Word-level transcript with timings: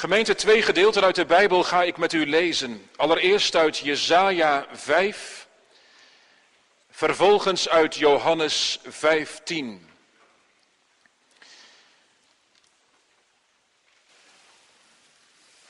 Gemeente, 0.00 0.34
twee 0.34 0.62
gedeelten 0.62 1.04
uit 1.04 1.14
de 1.14 1.24
Bijbel 1.24 1.62
ga 1.62 1.82
ik 1.82 1.96
met 1.96 2.12
u 2.12 2.26
lezen. 2.26 2.90
Allereerst 2.96 3.56
uit 3.56 3.78
Jesaja 3.78 4.66
5, 4.72 5.46
vervolgens 6.90 7.68
uit 7.68 7.94
Johannes 7.94 8.80
15. 8.84 9.88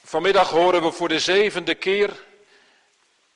Vanmiddag 0.05 0.51
horen 0.51 0.83
we 0.83 0.93
voor 0.93 1.09
de 1.09 1.21
zevende 1.21 1.75
keer 1.75 2.25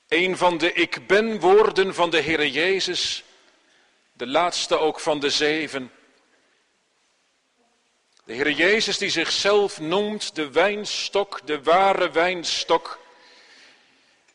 een 0.08 0.36
van 0.36 0.58
de 0.58 0.72
ik 0.72 1.06
ben 1.06 1.40
woorden 1.40 1.94
van 1.94 2.10
de 2.10 2.20
Heere 2.20 2.50
Jezus, 2.50 3.24
de 4.12 4.26
laatste 4.26 4.78
ook 4.78 5.00
van 5.00 5.20
de 5.20 5.30
zeven. 5.30 5.90
De 8.24 8.32
Heer 8.32 8.50
Jezus 8.50 8.98
die 8.98 9.10
zichzelf 9.10 9.80
noemt 9.80 10.34
de 10.34 10.50
wijnstok, 10.50 11.40
de 11.46 11.62
ware 11.62 12.10
wijnstok. 12.10 12.98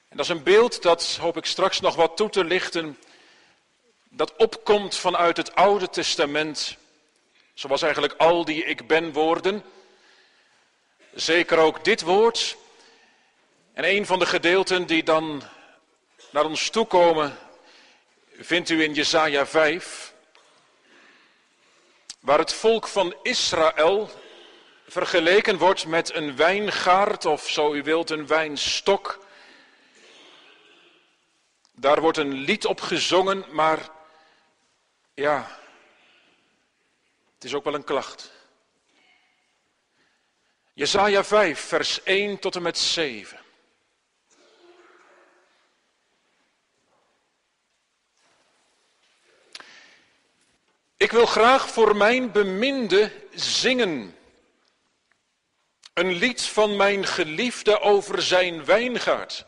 En 0.09 0.17
dat 0.17 0.25
is 0.25 0.31
een 0.31 0.43
beeld 0.43 0.81
dat, 0.81 1.17
hoop 1.21 1.38
ik 1.38 1.45
straks 1.45 1.79
nog 1.79 1.95
wat 1.95 2.17
toe 2.17 2.29
te 2.29 2.43
lichten, 2.43 2.98
dat 4.09 4.35
opkomt 4.35 4.95
vanuit 4.95 5.38
het 5.38 5.55
Oude 5.55 5.89
Testament. 5.89 6.77
Zoals 7.53 7.81
eigenlijk 7.81 8.13
al 8.17 8.45
die 8.45 8.65
ik 8.65 8.88
ben 8.88 9.13
woorden. 9.13 9.63
Zeker 11.13 11.57
ook 11.57 11.84
dit 11.84 12.01
woord. 12.01 12.57
En 13.73 13.84
een 13.84 14.05
van 14.05 14.20
de 14.20 14.26
gedeelten 14.26 14.85
die 14.85 15.03
dan 15.03 15.43
naar 16.31 16.45
ons 16.45 16.70
toe 16.70 16.85
komen, 16.85 17.37
vindt 18.40 18.70
u 18.70 18.84
in 18.84 18.93
Jesaja 18.93 19.45
5 19.45 20.09
waar 22.19 22.39
het 22.39 22.53
volk 22.53 22.87
van 22.87 23.15
Israël 23.21 24.09
vergeleken 24.87 25.57
wordt 25.57 25.85
met 25.85 26.13
een 26.13 26.35
wijngaard 26.35 27.25
of 27.25 27.49
zo 27.49 27.73
u 27.73 27.83
wilt 27.83 28.09
een 28.09 28.27
wijnstok. 28.27 29.25
Daar 31.71 32.01
wordt 32.01 32.17
een 32.17 32.34
lied 32.34 32.65
op 32.65 32.81
gezongen, 32.81 33.45
maar 33.51 33.89
ja, 35.13 35.59
het 37.34 37.43
is 37.43 37.53
ook 37.53 37.63
wel 37.63 37.73
een 37.73 37.84
klacht. 37.84 38.31
Jesaja 40.73 41.23
5, 41.23 41.59
vers 41.59 42.04
1 42.04 42.39
tot 42.39 42.55
en 42.55 42.61
met 42.61 42.77
7. 42.77 43.38
Ik 50.99 51.11
wil 51.11 51.25
graag 51.25 51.69
voor 51.69 51.95
mijn 51.95 52.31
beminde 52.31 53.11
zingen. 53.33 54.15
Een 55.93 56.11
lied 56.11 56.41
van 56.41 56.75
mijn 56.75 57.05
geliefde 57.05 57.79
over 57.79 58.21
zijn 58.21 58.65
wijngaard. 58.65 59.45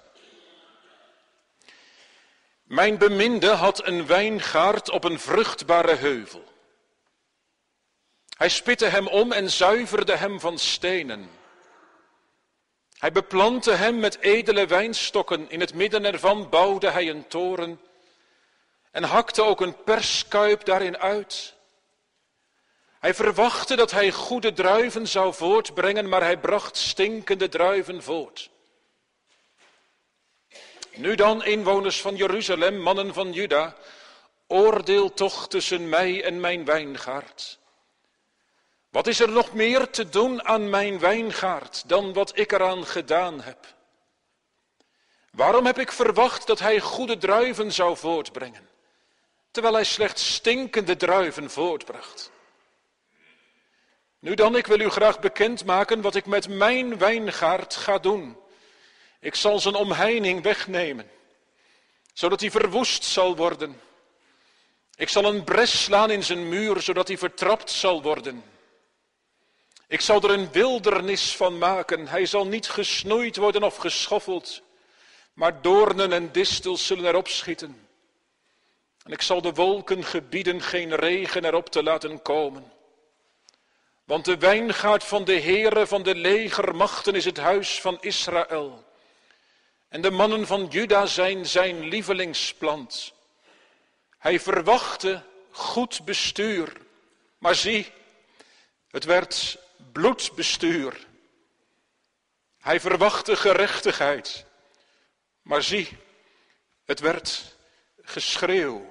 Mijn 2.63 2.97
beminde 2.97 3.49
had 3.49 3.87
een 3.87 4.05
wijngaard 4.05 4.89
op 4.89 5.03
een 5.03 5.19
vruchtbare 5.19 5.95
heuvel. 5.95 6.43
Hij 8.37 8.49
spitte 8.49 8.85
hem 8.85 9.07
om 9.07 9.31
en 9.31 9.49
zuiverde 9.49 10.15
hem 10.15 10.39
van 10.39 10.57
stenen. 10.57 11.29
Hij 12.97 13.11
beplantte 13.11 13.71
hem 13.71 13.99
met 13.99 14.19
edele 14.19 14.65
wijnstokken. 14.65 15.49
In 15.49 15.59
het 15.59 15.73
midden 15.73 16.05
ervan 16.05 16.49
bouwde 16.49 16.89
hij 16.89 17.09
een 17.09 17.27
toren 17.27 17.79
en 18.91 19.03
hakte 19.03 19.43
ook 19.43 19.61
een 19.61 19.83
perskuip 19.83 20.65
daarin 20.65 20.97
uit. 20.97 21.53
Hij 22.99 23.13
verwachtte 23.13 23.75
dat 23.75 23.91
hij 23.91 24.11
goede 24.11 24.53
druiven 24.53 25.07
zou 25.07 25.33
voortbrengen, 25.33 26.09
maar 26.09 26.21
hij 26.21 26.37
bracht 26.37 26.77
stinkende 26.77 27.49
druiven 27.49 28.03
voort. 28.03 28.49
Nu 30.93 31.15
dan, 31.15 31.43
inwoners 31.43 32.01
van 32.01 32.15
Jeruzalem, 32.15 32.81
mannen 32.81 33.13
van 33.13 33.33
Juda, 33.33 33.75
oordeel 34.47 35.13
toch 35.13 35.47
tussen 35.47 35.89
mij 35.89 36.23
en 36.23 36.39
mijn 36.39 36.65
wijngaard. 36.65 37.59
Wat 38.89 39.07
is 39.07 39.19
er 39.19 39.29
nog 39.29 39.53
meer 39.53 39.89
te 39.89 40.09
doen 40.09 40.43
aan 40.43 40.69
mijn 40.69 40.99
wijngaard 40.99 41.89
dan 41.89 42.13
wat 42.13 42.37
ik 42.37 42.51
eraan 42.51 42.85
gedaan 42.85 43.41
heb? 43.41 43.75
Waarom 45.31 45.65
heb 45.65 45.79
ik 45.79 45.91
verwacht 45.91 46.47
dat 46.47 46.59
hij 46.59 46.79
goede 46.79 47.17
druiven 47.17 47.71
zou 47.71 47.97
voortbrengen? 47.97 48.70
Terwijl 49.51 49.73
hij 49.73 49.83
slechts 49.83 50.33
stinkende 50.33 50.95
druiven 50.95 51.49
voortbracht. 51.49 52.31
Nu 54.19 54.33
dan, 54.33 54.55
ik 54.55 54.67
wil 54.67 54.79
u 54.79 54.89
graag 54.89 55.19
bekendmaken 55.19 56.01
wat 56.01 56.15
ik 56.15 56.25
met 56.25 56.47
mijn 56.47 56.97
wijngaard 56.97 57.75
ga 57.75 57.97
doen. 57.97 58.37
Ik 59.19 59.35
zal 59.35 59.59
zijn 59.59 59.75
omheining 59.75 60.43
wegnemen, 60.43 61.11
zodat 62.13 62.39
hij 62.39 62.51
verwoest 62.51 63.03
zal 63.03 63.35
worden. 63.35 63.81
Ik 64.95 65.09
zal 65.09 65.25
een 65.25 65.43
bres 65.43 65.83
slaan 65.83 66.11
in 66.11 66.23
zijn 66.23 66.49
muur, 66.49 66.81
zodat 66.81 67.07
hij 67.07 67.17
vertrapt 67.17 67.71
zal 67.71 68.01
worden. 68.01 68.43
Ik 69.87 70.01
zal 70.01 70.21
er 70.21 70.29
een 70.29 70.51
wildernis 70.51 71.35
van 71.35 71.57
maken. 71.57 72.07
Hij 72.07 72.25
zal 72.25 72.47
niet 72.47 72.69
gesnoeid 72.69 73.35
worden 73.35 73.63
of 73.63 73.75
geschoffeld, 73.75 74.61
maar 75.33 75.61
doornen 75.61 76.11
en 76.11 76.31
distels 76.31 76.85
zullen 76.85 77.05
erop 77.05 77.27
schieten. 77.27 77.87
En 79.03 79.11
ik 79.11 79.21
zal 79.21 79.41
de 79.41 79.53
wolken 79.53 80.03
gebieden 80.03 80.61
geen 80.61 80.95
regen 80.95 81.45
erop 81.45 81.69
te 81.69 81.83
laten 81.83 82.21
komen. 82.21 82.71
Want 84.03 84.25
de 84.25 84.37
wijngaard 84.37 85.03
van 85.03 85.23
de 85.23 85.39
Heere 85.39 85.87
van 85.87 86.03
de 86.03 86.15
legermachten 86.15 87.15
is 87.15 87.25
het 87.25 87.37
huis 87.37 87.81
van 87.81 87.97
Israël. 88.01 88.85
En 89.89 90.01
de 90.01 90.11
mannen 90.11 90.47
van 90.47 90.65
Juda 90.65 91.05
zijn 91.05 91.45
zijn 91.45 91.83
lievelingsplant. 91.83 93.13
Hij 94.17 94.39
verwachtte 94.39 95.23
goed 95.51 96.05
bestuur, 96.05 96.73
maar 97.37 97.55
zie, 97.55 97.91
het 98.89 99.03
werd 99.03 99.57
bloedbestuur. 99.91 101.07
Hij 102.59 102.79
verwachtte 102.79 103.35
gerechtigheid, 103.35 104.45
maar 105.41 105.63
zie, 105.63 105.97
het 106.85 106.99
werd 106.99 107.55
geschreeuw. 108.01 108.90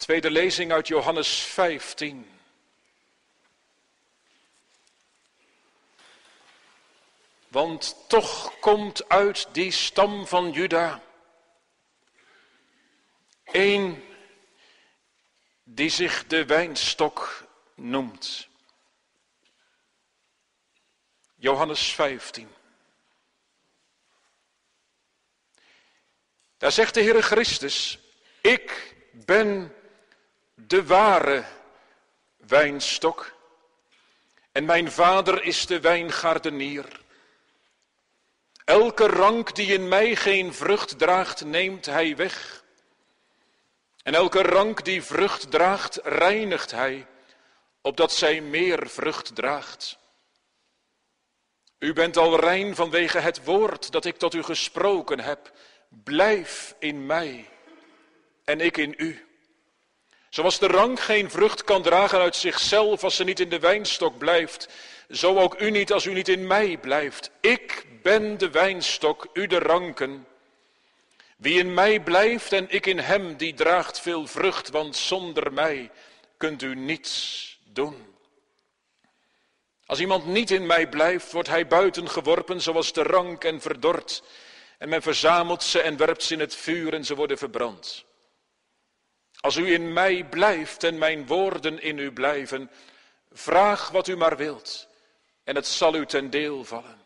Tweede 0.00 0.30
lezing 0.30 0.72
uit 0.72 0.88
Johannes 0.88 1.42
15. 1.42 2.40
Want 7.48 7.96
toch 8.08 8.58
komt 8.58 9.08
uit 9.08 9.48
die 9.52 9.70
stam 9.70 10.26
van 10.26 10.50
Juda 10.50 11.02
een 13.44 14.04
die 15.64 15.90
zich 15.90 16.26
de 16.26 16.44
wijnstok 16.44 17.46
noemt. 17.74 18.48
Johannes 21.34 21.92
15. 21.92 22.54
Daar 26.56 26.72
zegt 26.72 26.94
de 26.94 27.02
Heere 27.02 27.22
Christus, 27.22 27.98
ik 28.40 28.96
ben 29.12 29.74
de 30.66 30.86
ware 30.86 31.44
wijnstok 32.36 33.32
en 34.52 34.64
mijn 34.64 34.92
vader 34.92 35.42
is 35.42 35.66
de 35.66 35.80
wijngaardenier. 35.80 37.00
Elke 38.64 39.06
rank 39.06 39.54
die 39.54 39.72
in 39.72 39.88
mij 39.88 40.16
geen 40.16 40.54
vrucht 40.54 40.98
draagt, 40.98 41.44
neemt 41.44 41.86
hij 41.86 42.16
weg. 42.16 42.64
En 44.02 44.14
elke 44.14 44.42
rank 44.42 44.84
die 44.84 45.02
vrucht 45.02 45.50
draagt, 45.50 46.00
reinigt 46.02 46.70
hij, 46.70 47.06
opdat 47.80 48.12
zij 48.12 48.40
meer 48.40 48.88
vrucht 48.88 49.34
draagt. 49.34 49.98
U 51.78 51.92
bent 51.92 52.16
al 52.16 52.40
rein 52.40 52.74
vanwege 52.74 53.18
het 53.18 53.44
woord 53.44 53.92
dat 53.92 54.04
ik 54.04 54.16
tot 54.16 54.34
u 54.34 54.42
gesproken 54.42 55.20
heb. 55.20 55.52
Blijf 55.88 56.74
in 56.78 57.06
mij 57.06 57.48
en 58.44 58.60
ik 58.60 58.76
in 58.76 58.94
u. 58.96 59.29
Zoals 60.30 60.58
de 60.58 60.66
rank 60.66 61.00
geen 61.00 61.30
vrucht 61.30 61.64
kan 61.64 61.82
dragen 61.82 62.18
uit 62.18 62.36
zichzelf 62.36 63.04
als 63.04 63.16
ze 63.16 63.24
niet 63.24 63.40
in 63.40 63.48
de 63.48 63.58
wijnstok 63.58 64.18
blijft, 64.18 64.68
zo 65.10 65.38
ook 65.38 65.60
u 65.60 65.70
niet 65.70 65.92
als 65.92 66.04
u 66.04 66.12
niet 66.12 66.28
in 66.28 66.46
mij 66.46 66.78
blijft. 66.78 67.30
Ik 67.40 67.86
ben 68.02 68.38
de 68.38 68.50
wijnstok, 68.50 69.28
u 69.32 69.46
de 69.46 69.58
ranken. 69.58 70.26
Wie 71.36 71.58
in 71.58 71.74
mij 71.74 72.00
blijft 72.00 72.52
en 72.52 72.66
ik 72.68 72.86
in 72.86 72.98
hem, 72.98 73.36
die 73.36 73.54
draagt 73.54 74.00
veel 74.00 74.26
vrucht, 74.26 74.70
want 74.70 74.96
zonder 74.96 75.52
mij 75.52 75.90
kunt 76.36 76.62
u 76.62 76.74
niets 76.74 77.58
doen. 77.64 78.14
Als 79.86 80.00
iemand 80.00 80.26
niet 80.26 80.50
in 80.50 80.66
mij 80.66 80.88
blijft, 80.88 81.32
wordt 81.32 81.48
hij 81.48 81.66
buiten 81.66 82.08
geworpen 82.08 82.60
zoals 82.60 82.92
de 82.92 83.02
rank 83.02 83.44
en 83.44 83.60
verdord. 83.60 84.22
En 84.78 84.88
men 84.88 85.02
verzamelt 85.02 85.62
ze 85.62 85.80
en 85.80 85.96
werpt 85.96 86.22
ze 86.22 86.34
in 86.34 86.40
het 86.40 86.56
vuur 86.56 86.94
en 86.94 87.04
ze 87.04 87.14
worden 87.14 87.38
verbrand. 87.38 88.04
Als 89.40 89.56
u 89.56 89.72
in 89.72 89.92
mij 89.92 90.24
blijft 90.24 90.84
en 90.84 90.98
mijn 90.98 91.26
woorden 91.26 91.82
in 91.82 91.98
u 91.98 92.12
blijven, 92.12 92.70
Vraag 93.32 93.90
wat 93.90 94.08
u 94.08 94.16
maar 94.16 94.36
wilt 94.36 94.88
en 95.44 95.54
het 95.54 95.66
zal 95.66 95.94
u 95.94 96.06
ten 96.06 96.30
deel 96.30 96.64
vallen. 96.64 96.98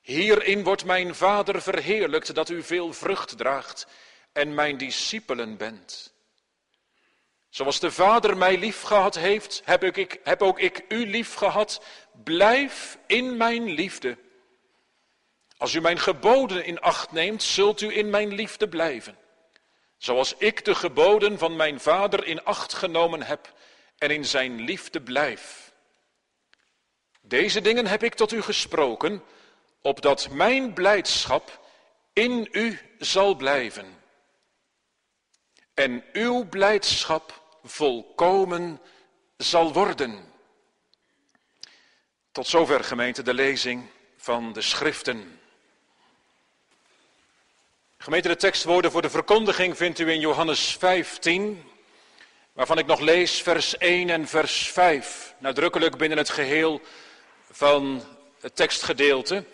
Hierin 0.00 0.64
wordt 0.64 0.84
mijn 0.84 1.14
Vader 1.14 1.62
verheerlijkt 1.62 2.34
dat 2.34 2.48
u 2.48 2.62
veel 2.62 2.92
vrucht 2.92 3.36
draagt 3.36 3.86
en 4.32 4.54
mijn 4.54 4.78
discipelen 4.78 5.56
bent. 5.56 6.12
Zoals 7.48 7.80
de 7.80 7.90
Vader 7.90 8.36
mij 8.36 8.58
liefgehad 8.58 9.14
heeft, 9.14 9.62
heb, 9.64 10.42
ook 10.42 10.58
ik 10.58 10.84
u 10.88 11.10
liefgehad. 11.10 11.82
Blijf 12.24 12.98
in 13.06 13.36
mijn 13.36 13.70
liefde. 13.70 14.16
Als 15.56 15.74
u 15.74 15.80
mijn 15.80 15.98
geboden 15.98 16.64
in 16.64 16.80
acht 16.80 17.12
neemt, 17.12 17.42
zult 17.42 17.80
u 17.80 17.96
in 17.96 18.10
mijn 18.10 18.34
liefde 18.34 18.68
blijven. 18.68 19.18
Zoals 20.00 20.34
ik 20.34 20.64
de 20.64 20.74
geboden 20.74 21.38
van 21.38 21.56
mijn 21.56 21.80
Vader 21.80 22.26
in 22.26 22.44
acht 22.44 22.72
genomen 22.72 23.22
heb 23.22 23.52
en 23.98 24.10
in 24.10 24.24
zijn 24.24 24.60
liefde 24.60 25.02
blijf. 25.02 25.72
Deze 27.20 27.60
dingen 27.60 27.86
heb 27.86 28.02
ik 28.02 28.14
tot 28.14 28.32
u 28.32 28.42
gesproken, 28.42 29.22
opdat 29.82 30.30
mijn 30.30 30.72
blijdschap 30.72 31.60
in 32.12 32.48
u 32.52 32.80
zal 32.98 33.34
blijven. 33.34 33.98
En 35.74 36.04
uw 36.12 36.48
blijdschap 36.48 37.42
volkomen 37.62 38.80
zal 39.36 39.72
worden. 39.72 40.32
Tot 42.32 42.46
zover 42.46 42.84
gemeente 42.84 43.22
de 43.22 43.34
lezing 43.34 43.90
van 44.16 44.52
de 44.52 44.62
schriften. 44.62 45.39
Gemeente 48.02 48.28
de 48.28 48.36
tekstwoorden 48.36 48.90
voor 48.90 49.02
de 49.02 49.10
verkondiging 49.10 49.76
vindt 49.76 49.98
u 49.98 50.10
in 50.10 50.20
Johannes 50.20 50.76
15, 50.78 51.64
waarvan 52.52 52.78
ik 52.78 52.86
nog 52.86 53.00
lees 53.00 53.42
vers 53.42 53.78
1 53.78 54.10
en 54.10 54.28
vers 54.28 54.68
5, 54.68 55.34
nadrukkelijk 55.38 55.96
binnen 55.96 56.18
het 56.18 56.30
geheel 56.30 56.80
van 57.50 58.02
het 58.40 58.56
tekstgedeelte. 58.56 59.44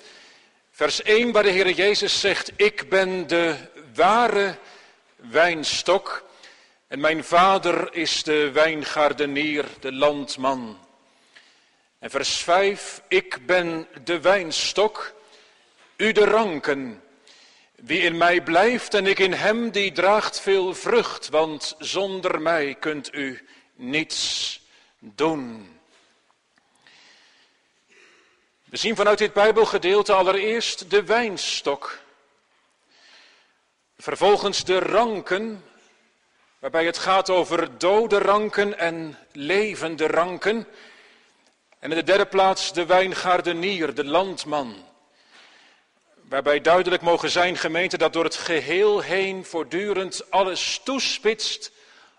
Vers 0.71 1.03
1 1.03 1.33
waar 1.33 1.43
de 1.43 1.51
Heer 1.51 1.71
Jezus 1.71 2.21
zegt, 2.21 2.53
ik 2.57 2.89
ben 2.89 3.27
de 3.27 3.57
ware 3.95 4.59
wijnstok 5.17 6.25
en 6.89 7.01
mijn 7.01 7.25
vader 7.25 7.95
is 7.95 8.23
de 8.23 8.51
wijngaardenier, 8.51 9.65
de 9.81 9.93
landman. 9.93 10.79
En 11.99 12.11
vers 12.11 12.37
5, 12.37 13.03
ik 13.09 13.47
ben 13.47 13.89
de 14.05 14.21
wijnstok, 14.21 15.15
u 15.97 16.13
de 16.13 16.25
ranken. 16.25 17.01
Wie 17.77 18.01
in 18.01 18.17
mij 18.17 18.43
blijft 18.43 18.95
en 18.95 19.07
ik 19.07 19.19
in 19.19 19.33
hem, 19.33 19.71
die 19.71 19.93
draagt 19.93 20.41
veel 20.41 20.75
vrucht, 20.75 21.29
want 21.29 21.75
zonder 21.79 22.41
mij 22.41 22.75
kunt 22.75 23.15
u 23.15 23.49
niets 23.75 24.61
doen. 24.99 25.75
We 28.65 28.77
zien 28.77 28.97
vanuit 28.97 29.19
dit 29.19 29.33
Bijbelgedeelte 29.33 30.13
allereerst 30.13 30.91
de 30.91 31.05
wijnstok. 31.05 31.99
Vervolgens 33.99 34.65
de 34.65 34.79
ranken, 34.79 35.65
waarbij 36.59 36.87
het 36.87 36.99
gaat 36.99 37.31
over 37.31 37.79
dode 37.79 38.19
ranken 38.19 38.79
en 38.79 39.19
levende 39.33 40.07
ranken. 40.07 40.67
En 41.79 41.91
in 41.91 41.97
de 41.97 42.03
derde 42.03 42.27
plaats 42.27 42.73
de 42.73 42.87
wijngaardenier, 42.87 43.95
de 43.95 44.05
landman. 44.05 44.86
Waarbij 46.29 46.61
duidelijk 46.61 47.03
mogen 47.03 47.31
zijn, 47.31 47.57
gemeente, 47.57 47.99
dat 47.99 48.13
door 48.13 48.25
het 48.25 48.37
geheel 48.37 49.01
heen 49.01 49.45
voortdurend 49.45 50.31
alles 50.31 50.81
toespitst 50.85 51.73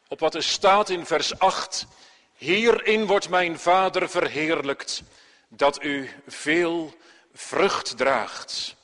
op 0.07 0.19
wat 0.19 0.35
er 0.35 0.43
staat 0.43 0.89
in 0.89 1.05
vers 1.05 1.39
8. 1.39 1.87
Hierin 2.35 3.05
wordt 3.05 3.29
mijn 3.29 3.59
Vader 3.59 4.09
verheerlijkt, 4.09 5.03
dat 5.47 5.83
u 5.83 6.09
veel 6.27 6.97
vrucht 7.33 7.97
draagt. 7.97 8.75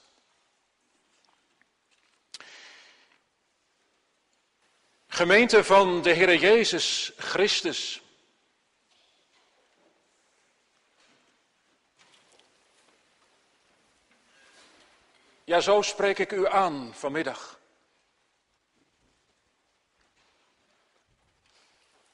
Gemeente 5.07 5.63
van 5.63 6.01
de 6.01 6.09
Heer 6.09 6.35
Jezus 6.35 7.11
Christus. 7.17 8.02
Ja, 15.43 15.59
zo 15.59 15.81
spreek 15.81 16.19
ik 16.19 16.31
u 16.31 16.47
aan 16.47 16.93
vanmiddag. 16.93 17.59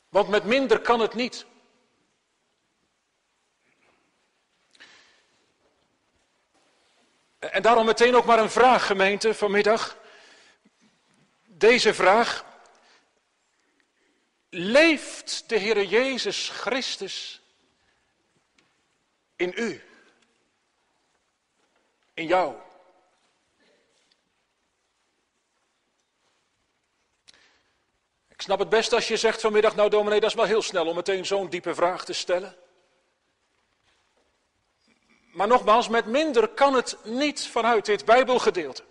Want 0.09 0.27
met 0.27 0.43
minder 0.43 0.81
kan 0.81 0.99
het 0.99 1.13
niet. 1.13 1.45
En 7.39 7.61
daarom 7.61 7.85
meteen 7.85 8.15
ook 8.15 8.25
maar 8.25 8.39
een 8.39 8.49
vraag, 8.49 8.85
gemeente, 8.85 9.33
vanmiddag. 9.33 9.97
Deze 11.45 11.93
vraag. 11.93 12.45
Leeft 14.49 15.49
de 15.49 15.57
Heer 15.57 15.83
Jezus 15.83 16.49
Christus 16.49 17.41
in 19.35 19.53
u? 19.55 19.83
In 22.13 22.27
jou? 22.27 22.55
Ik 28.39 28.45
snap 28.45 28.59
het 28.59 28.69
best 28.69 28.93
als 28.93 29.07
je 29.07 29.17
zegt 29.17 29.41
vanmiddag, 29.41 29.75
nou 29.75 29.89
dominee, 29.89 30.19
dat 30.19 30.29
is 30.29 30.35
wel 30.35 30.45
heel 30.45 30.61
snel 30.61 30.87
om 30.87 30.95
meteen 30.95 31.25
zo'n 31.25 31.49
diepe 31.49 31.75
vraag 31.75 32.05
te 32.05 32.13
stellen. 32.13 32.55
Maar 35.31 35.47
nogmaals, 35.47 35.87
met 35.87 36.05
minder 36.05 36.47
kan 36.47 36.73
het 36.73 36.97
niet 37.03 37.47
vanuit 37.47 37.85
dit 37.85 38.05
Bijbelgedeelte. 38.05 38.83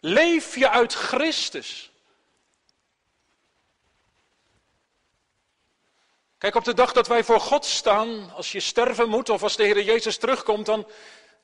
Leef 0.00 0.56
je 0.56 0.70
uit 0.70 0.94
Christus? 0.94 1.92
Kijk, 6.38 6.54
op 6.54 6.64
de 6.64 6.74
dag 6.74 6.92
dat 6.92 7.06
wij 7.06 7.24
voor 7.24 7.40
God 7.40 7.64
staan, 7.64 8.32
als 8.32 8.52
je 8.52 8.60
sterven 8.60 9.08
moet 9.08 9.28
of 9.28 9.42
als 9.42 9.56
de 9.56 9.64
Heer 9.64 9.82
Jezus 9.82 10.18
terugkomt, 10.18 10.66
dan, 10.66 10.86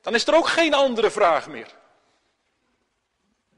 dan 0.00 0.14
is 0.14 0.26
er 0.26 0.34
ook 0.34 0.48
geen 0.48 0.74
andere 0.74 1.10
vraag 1.10 1.48
meer. 1.48 1.74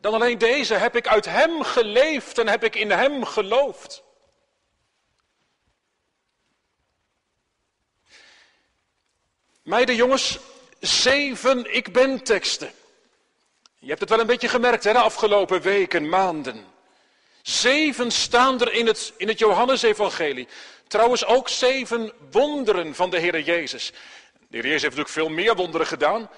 Dan 0.00 0.14
alleen 0.14 0.38
deze, 0.38 0.74
heb 0.74 0.96
ik 0.96 1.06
uit 1.06 1.24
Hem 1.24 1.62
geleefd 1.62 2.38
en 2.38 2.48
heb 2.48 2.64
ik 2.64 2.74
in 2.74 2.90
Hem 2.90 3.24
geloofd? 3.24 4.02
Meiden, 9.62 9.94
jongens, 9.94 10.38
zeven 10.80 11.74
ik 11.74 11.92
ben 11.92 12.22
teksten. 12.22 12.72
Je 13.78 13.88
hebt 13.88 14.00
het 14.00 14.08
wel 14.08 14.20
een 14.20 14.26
beetje 14.26 14.48
gemerkt 14.48 14.84
hè, 14.84 14.92
de 14.92 14.98
afgelopen 14.98 15.60
weken, 15.60 16.08
maanden. 16.08 16.64
Zeven 17.42 18.10
staan 18.10 18.60
er 18.60 18.72
in 18.72 18.86
het, 18.86 19.12
in 19.16 19.28
het 19.28 19.38
Johannesevangelie. 19.38 20.48
Trouwens 20.86 21.24
ook 21.24 21.48
zeven 21.48 22.12
wonderen 22.30 22.94
van 22.94 23.10
de 23.10 23.18
Heer 23.18 23.40
Jezus. 23.40 23.92
De 24.32 24.56
Heer 24.56 24.66
Jezus 24.66 24.82
heeft 24.82 24.96
natuurlijk 24.96 25.08
veel 25.08 25.28
meer 25.28 25.54
wonderen 25.54 25.86
gedaan. 25.86 26.30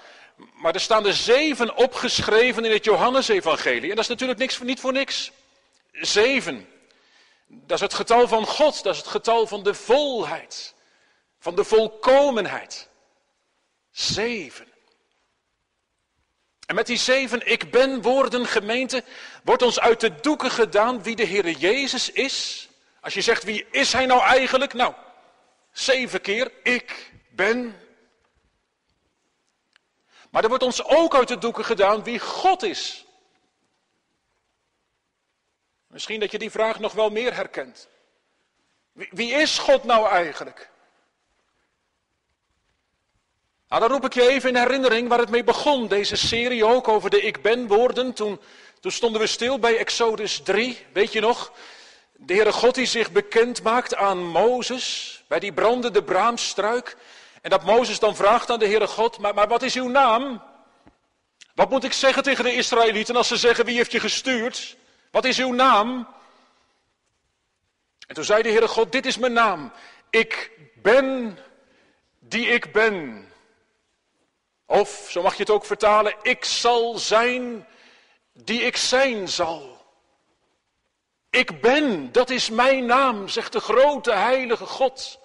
Maar 0.53 0.73
er 0.73 0.79
staan 0.79 1.05
er 1.05 1.13
zeven 1.13 1.75
opgeschreven 1.75 2.65
in 2.65 2.71
het 2.71 2.83
Johannesevangelie. 2.83 3.89
En 3.89 3.95
dat 3.95 4.03
is 4.03 4.07
natuurlijk 4.07 4.39
niks, 4.39 4.59
niet 4.59 4.79
voor 4.79 4.91
niks. 4.91 5.31
Zeven. 5.91 6.67
Dat 7.47 7.77
is 7.77 7.83
het 7.83 7.93
getal 7.93 8.27
van 8.27 8.45
God. 8.45 8.83
Dat 8.83 8.93
is 8.93 8.99
het 8.99 9.09
getal 9.09 9.47
van 9.47 9.63
de 9.63 9.73
volheid. 9.73 10.73
Van 11.39 11.55
de 11.55 11.63
volkomenheid. 11.63 12.89
Zeven. 13.91 14.71
En 16.71 16.77
met 16.77 16.85
die 16.85 16.97
zeven 16.97 17.51
ik 17.51 17.71
ben 17.71 18.01
woorden 18.01 18.45
gemeente 18.45 19.03
wordt 19.43 19.61
ons 19.61 19.79
uit 19.79 19.99
de 19.99 20.15
doeken 20.15 20.51
gedaan 20.51 21.03
wie 21.03 21.15
de 21.15 21.23
Heer 21.23 21.49
Jezus 21.49 22.11
is. 22.11 22.69
Als 23.01 23.13
je 23.13 23.21
zegt 23.21 23.43
wie 23.43 23.65
is 23.71 23.93
hij 23.93 24.05
nou 24.05 24.21
eigenlijk? 24.21 24.73
Nou, 24.73 24.93
zeven 25.71 26.21
keer 26.21 26.51
ik 26.63 27.11
ben. 27.29 27.75
Maar 30.31 30.43
er 30.43 30.49
wordt 30.49 30.63
ons 30.63 30.83
ook 30.83 31.15
uit 31.15 31.27
de 31.27 31.37
doeken 31.37 31.65
gedaan 31.65 32.03
wie 32.03 32.19
God 32.19 32.63
is. 32.63 33.05
Misschien 35.87 36.19
dat 36.19 36.31
je 36.31 36.37
die 36.37 36.51
vraag 36.51 36.79
nog 36.79 36.93
wel 36.93 37.09
meer 37.09 37.33
herkent. 37.33 37.87
Wie, 38.91 39.31
is 39.31 39.57
God 39.57 39.83
nou 39.83 40.07
eigenlijk? 40.07 40.69
Nou, 43.67 43.81
dan 43.81 43.91
roep 43.91 44.05
ik 44.05 44.13
je 44.13 44.29
even 44.29 44.49
in 44.49 44.55
herinnering 44.55 45.07
waar 45.07 45.19
het 45.19 45.29
mee 45.29 45.43
begon. 45.43 45.87
Deze 45.87 46.15
serie 46.15 46.65
ook 46.65 46.87
over 46.87 47.09
de 47.09 47.21
ik 47.21 47.41
ben 47.41 47.67
woorden. 47.67 48.13
Toen, 48.13 48.39
toen 48.79 48.91
stonden 48.91 49.21
we 49.21 49.27
stil 49.27 49.59
bij 49.59 49.77
Exodus 49.77 50.39
3, 50.39 50.85
weet 50.93 51.11
je 51.11 51.19
nog? 51.19 51.51
De 52.11 52.33
Heere 52.33 52.51
God 52.51 52.75
die 52.75 52.85
zich 52.85 53.11
bekend 53.11 53.63
maakt 53.63 53.95
aan 53.95 54.25
Mozes 54.25 55.23
bij 55.27 55.39
die 55.39 55.53
brandende 55.53 56.03
braamstruik. 56.03 56.97
En 57.41 57.49
dat 57.49 57.63
Mozes 57.63 57.99
dan 57.99 58.15
vraagt 58.15 58.49
aan 58.49 58.59
de 58.59 58.67
Heere 58.67 58.87
God, 58.87 59.17
maar, 59.17 59.33
maar 59.33 59.47
wat 59.47 59.61
is 59.61 59.75
uw 59.75 59.87
naam? 59.87 60.43
Wat 61.55 61.69
moet 61.69 61.83
ik 61.83 61.93
zeggen 61.93 62.23
tegen 62.23 62.43
de 62.43 62.53
Israëlieten 62.53 63.15
als 63.15 63.27
ze 63.27 63.37
zeggen 63.37 63.65
wie 63.65 63.75
heeft 63.75 63.91
je 63.91 63.99
gestuurd? 63.99 64.77
Wat 65.11 65.25
is 65.25 65.39
uw 65.39 65.53
naam? 65.53 66.07
En 68.07 68.15
toen 68.15 68.23
zei 68.23 68.41
de 68.41 68.49
Heere 68.49 68.67
God, 68.67 68.91
dit 68.91 69.05
is 69.05 69.17
mijn 69.17 69.33
naam. 69.33 69.71
Ik 70.09 70.51
ben 70.75 71.37
die 72.19 72.47
ik 72.47 72.71
ben. 72.71 73.25
Of, 74.65 75.07
zo 75.09 75.21
mag 75.21 75.33
je 75.33 75.41
het 75.41 75.49
ook 75.49 75.65
vertalen, 75.65 76.15
ik 76.21 76.45
zal 76.45 76.97
zijn 76.97 77.67
die 78.33 78.61
ik 78.61 78.77
zijn 78.77 79.27
zal. 79.27 79.85
Ik 81.29 81.61
ben, 81.61 82.11
dat 82.11 82.29
is 82.29 82.49
mijn 82.49 82.85
naam, 82.85 83.27
zegt 83.27 83.53
de 83.53 83.59
grote 83.59 84.11
heilige 84.11 84.65
God. 84.65 85.19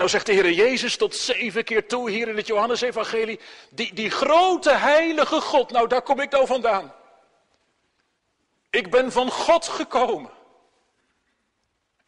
Dan 0.00 0.08
zegt 0.08 0.26
de 0.26 0.32
Heer 0.32 0.50
Jezus 0.50 0.96
tot 0.96 1.16
zeven 1.16 1.64
keer 1.64 1.86
toe 1.86 2.10
hier 2.10 2.28
in 2.28 2.36
het 2.36 2.46
Johannesevangelie, 2.46 3.40
die, 3.70 3.94
die 3.94 4.10
grote 4.10 4.70
heilige 4.70 5.40
God, 5.40 5.70
nou 5.70 5.88
daar 5.88 6.02
kom 6.02 6.20
ik 6.20 6.30
nou 6.30 6.46
vandaan. 6.46 6.94
Ik 8.70 8.90
ben 8.90 9.12
van 9.12 9.30
God 9.30 9.68
gekomen. 9.68 10.30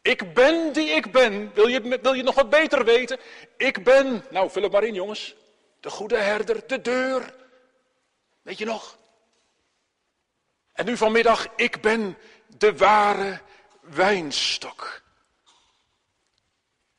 Ik 0.01 0.33
ben 0.33 0.73
die 0.73 0.89
ik 0.89 1.11
ben. 1.11 1.51
Wil 1.53 1.67
je, 1.67 1.99
wil 2.01 2.13
je 2.13 2.23
nog 2.23 2.35
wat 2.35 2.49
beter 2.49 2.85
weten? 2.85 3.19
Ik 3.57 3.83
ben, 3.83 4.25
nou 4.29 4.49
vul 4.49 4.63
het 4.63 4.71
maar 4.71 4.83
in 4.83 4.93
jongens, 4.93 5.35
de 5.79 5.89
goede 5.89 6.17
herder, 6.17 6.67
de 6.67 6.81
deur. 6.81 7.35
Weet 8.41 8.57
je 8.57 8.65
nog? 8.65 8.97
En 10.71 10.85
nu 10.85 10.97
vanmiddag, 10.97 11.47
ik 11.55 11.81
ben 11.81 12.17
de 12.47 12.77
ware 12.77 13.41
wijnstok. 13.81 15.02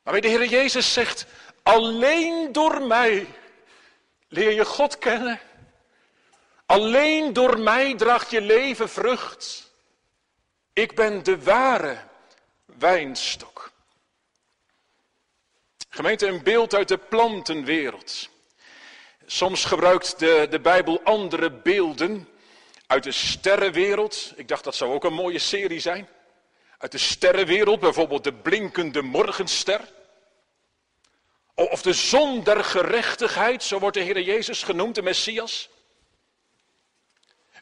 Waarmee 0.05 0.23
de 0.23 0.29
Heer 0.29 0.45
Jezus 0.45 0.93
zegt, 0.93 1.27
alleen 1.63 2.53
door 2.53 2.83
mij 2.83 3.27
leer 4.29 4.53
je 4.53 4.65
God 4.65 4.99
kennen. 4.99 5.41
Alleen 6.67 7.33
door 7.33 7.59
mij 7.59 7.95
draagt 7.95 8.31
je 8.31 8.41
leven 8.41 8.89
vrucht. 8.89 9.73
Ik 10.73 10.95
ben 10.95 11.23
de 11.23 11.43
ware 11.43 11.99
wijnstok. 12.65 13.73
Gemeente, 15.89 16.27
een 16.27 16.43
beeld 16.43 16.75
uit 16.75 16.89
de 16.89 16.99
plantenwereld. 16.99 18.29
Soms 19.27 19.65
gebruikt 19.65 20.19
de, 20.19 20.47
de 20.51 20.61
Bijbel 20.61 21.01
andere 21.03 21.51
beelden 21.51 22.29
uit 22.87 23.03
de 23.03 23.13
sterrenwereld. 23.13 24.33
Ik 24.37 24.49
dacht 24.49 24.65
dat 24.65 24.75
zou 24.75 24.93
ook 24.93 25.05
een 25.05 25.15
mooie 25.15 25.39
serie 25.39 25.81
zijn. 25.81 26.09
Uit 26.85 26.93
de 26.93 26.99
sterrenwereld, 26.99 27.81
bijvoorbeeld 27.81 28.25
de 28.25 28.33
blinkende 28.33 29.03
morgenster. 29.03 29.81
Of 31.55 31.83
de 31.83 31.93
zon 31.93 32.43
der 32.43 32.65
gerechtigheid, 32.65 33.63
zo 33.63 33.79
wordt 33.79 33.97
de 33.97 34.03
Heer 34.03 34.21
Jezus 34.21 34.63
genoemd, 34.63 34.95
de 34.95 35.03
Messias. 35.03 35.69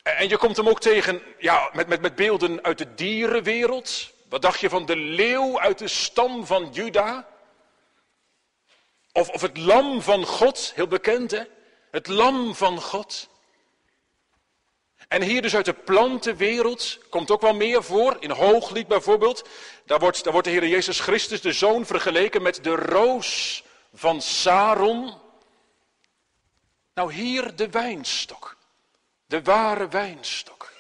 En 0.03 0.29
je 0.29 0.37
komt 0.37 0.57
hem 0.57 0.69
ook 0.69 0.81
tegen 0.81 1.23
ja, 1.39 1.71
met, 1.73 1.87
met, 1.87 2.01
met 2.01 2.15
beelden 2.15 2.63
uit 2.63 2.79
de 2.79 2.95
dierenwereld. 2.95 4.13
Wat 4.29 4.43
dacht 4.43 4.61
je 4.61 4.69
van 4.69 4.87
de 4.87 4.97
leeuw 4.97 5.61
uit 5.61 5.79
de 5.79 5.89
stam 5.89 6.47
van 6.47 6.71
Juda? 6.73 7.29
Of, 9.13 9.29
of 9.29 9.41
het 9.41 9.57
lam 9.57 10.03
van 10.03 10.27
God, 10.27 10.73
heel 10.75 10.87
bekend 10.87 11.31
hè? 11.31 11.43
Het 11.91 12.07
lam 12.07 12.55
van 12.55 12.81
God. 12.81 13.29
En 15.13 15.23
hier 15.23 15.43
dus 15.43 15.57
uit 15.57 15.65
de 15.65 15.73
plantenwereld 15.73 16.99
komt 17.09 17.31
ook 17.31 17.41
wel 17.41 17.55
meer 17.55 17.83
voor. 17.83 18.17
In 18.21 18.31
Hooglied 18.31 18.89
bijvoorbeeld. 18.89 19.49
Daar 19.87 19.99
wordt, 19.99 20.25
daar 20.25 20.33
wordt 20.33 20.49
de 20.49 20.55
Heer 20.55 20.67
Jezus 20.67 21.01
Christus, 21.01 21.41
de 21.41 21.53
Zoon, 21.53 21.87
vergeleken 21.87 22.43
met 22.43 22.65
de 22.65 22.75
roos 22.75 23.63
van 23.95 24.21
Saron. 24.21 25.15
Nou, 26.95 27.13
hier 27.13 27.57
de 27.57 27.71
wijnstok. 27.71 28.57
De 29.27 29.43
ware 29.43 29.89
wijnstok. 29.89 30.73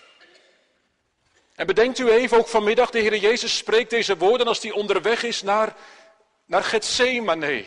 En 1.54 1.66
bedenkt 1.66 1.98
u 1.98 2.10
even, 2.10 2.38
ook 2.38 2.48
vanmiddag, 2.48 2.90
de 2.90 2.98
Heer 2.98 3.16
Jezus 3.16 3.56
spreekt 3.56 3.90
deze 3.90 4.16
woorden 4.16 4.46
als 4.46 4.62
hij 4.62 4.70
onderweg 4.70 5.22
is 5.22 5.42
naar, 5.42 5.76
naar 6.44 6.64
Gethsemane. 6.64 7.64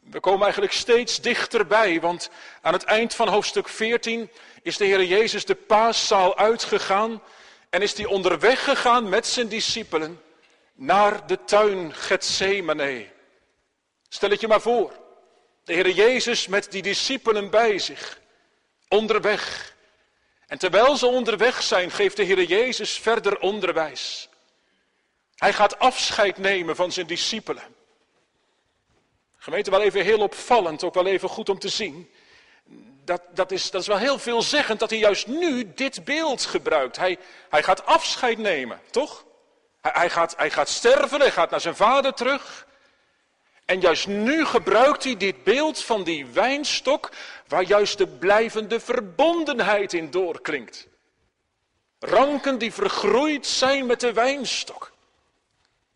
We 0.00 0.20
komen 0.20 0.42
eigenlijk 0.42 0.72
steeds 0.72 1.20
dichterbij, 1.20 2.00
want 2.00 2.30
aan 2.60 2.72
het 2.72 2.84
eind 2.84 3.14
van 3.14 3.28
hoofdstuk 3.28 3.68
14 3.68 4.30
is 4.62 4.76
de 4.76 4.84
Heer 4.84 5.04
Jezus 5.04 5.44
de 5.44 5.54
paaszaal 5.54 6.36
uitgegaan 6.36 7.22
en 7.70 7.82
is 7.82 7.96
hij 7.96 8.06
onderweg 8.06 8.64
gegaan 8.64 9.08
met 9.08 9.26
zijn 9.26 9.48
discipelen 9.48 10.22
naar 10.74 11.26
de 11.26 11.44
tuin 11.44 11.94
Gethsemane. 11.94 13.06
Stel 14.08 14.30
het 14.30 14.40
je 14.40 14.48
maar 14.48 14.60
voor, 14.60 14.92
de 15.64 15.72
Heer 15.72 15.90
Jezus 15.90 16.46
met 16.46 16.70
die 16.70 16.82
discipelen 16.82 17.50
bij 17.50 17.78
zich, 17.78 18.20
onderweg. 18.88 19.74
En 20.46 20.58
terwijl 20.58 20.96
ze 20.96 21.06
onderweg 21.06 21.62
zijn, 21.62 21.90
geeft 21.90 22.16
de 22.16 22.22
Heer 22.22 22.42
Jezus 22.42 22.98
verder 22.98 23.38
onderwijs. 23.38 24.28
Hij 25.36 25.52
gaat 25.52 25.78
afscheid 25.78 26.38
nemen 26.38 26.76
van 26.76 26.92
zijn 26.92 27.06
discipelen. 27.06 27.62
Gemeente, 29.36 29.70
wel 29.70 29.82
even 29.82 30.04
heel 30.04 30.18
opvallend, 30.18 30.84
ook 30.84 30.94
wel 30.94 31.06
even 31.06 31.28
goed 31.28 31.48
om 31.48 31.58
te 31.58 31.68
zien. 31.68 32.10
Dat, 33.04 33.22
dat, 33.34 33.50
is, 33.50 33.70
dat 33.70 33.80
is 33.80 33.86
wel 33.86 33.96
heel 33.96 34.18
veelzeggend 34.18 34.80
dat 34.80 34.90
hij 34.90 34.98
juist 34.98 35.26
nu 35.26 35.72
dit 35.74 36.04
beeld 36.04 36.44
gebruikt. 36.44 36.96
Hij, 36.96 37.18
hij 37.48 37.62
gaat 37.62 37.86
afscheid 37.86 38.38
nemen, 38.38 38.80
toch? 38.90 39.24
Hij, 39.80 39.92
hij, 39.94 40.10
gaat, 40.10 40.34
hij 40.36 40.50
gaat 40.50 40.68
sterven, 40.68 41.20
hij 41.20 41.30
gaat 41.30 41.50
naar 41.50 41.60
zijn 41.60 41.76
vader 41.76 42.14
terug. 42.14 42.66
En 43.64 43.80
juist 43.80 44.06
nu 44.06 44.44
gebruikt 44.44 45.04
hij 45.04 45.16
dit 45.16 45.44
beeld 45.44 45.84
van 45.84 46.02
die 46.02 46.26
wijnstok, 46.26 47.10
waar 47.46 47.62
juist 47.62 47.98
de 47.98 48.06
blijvende 48.06 48.80
verbondenheid 48.80 49.92
in 49.92 50.10
doorklinkt. 50.10 50.88
Ranken 51.98 52.58
die 52.58 52.72
vergroeid 52.72 53.46
zijn 53.46 53.86
met 53.86 54.00
de 54.00 54.12
wijnstok, 54.12 54.92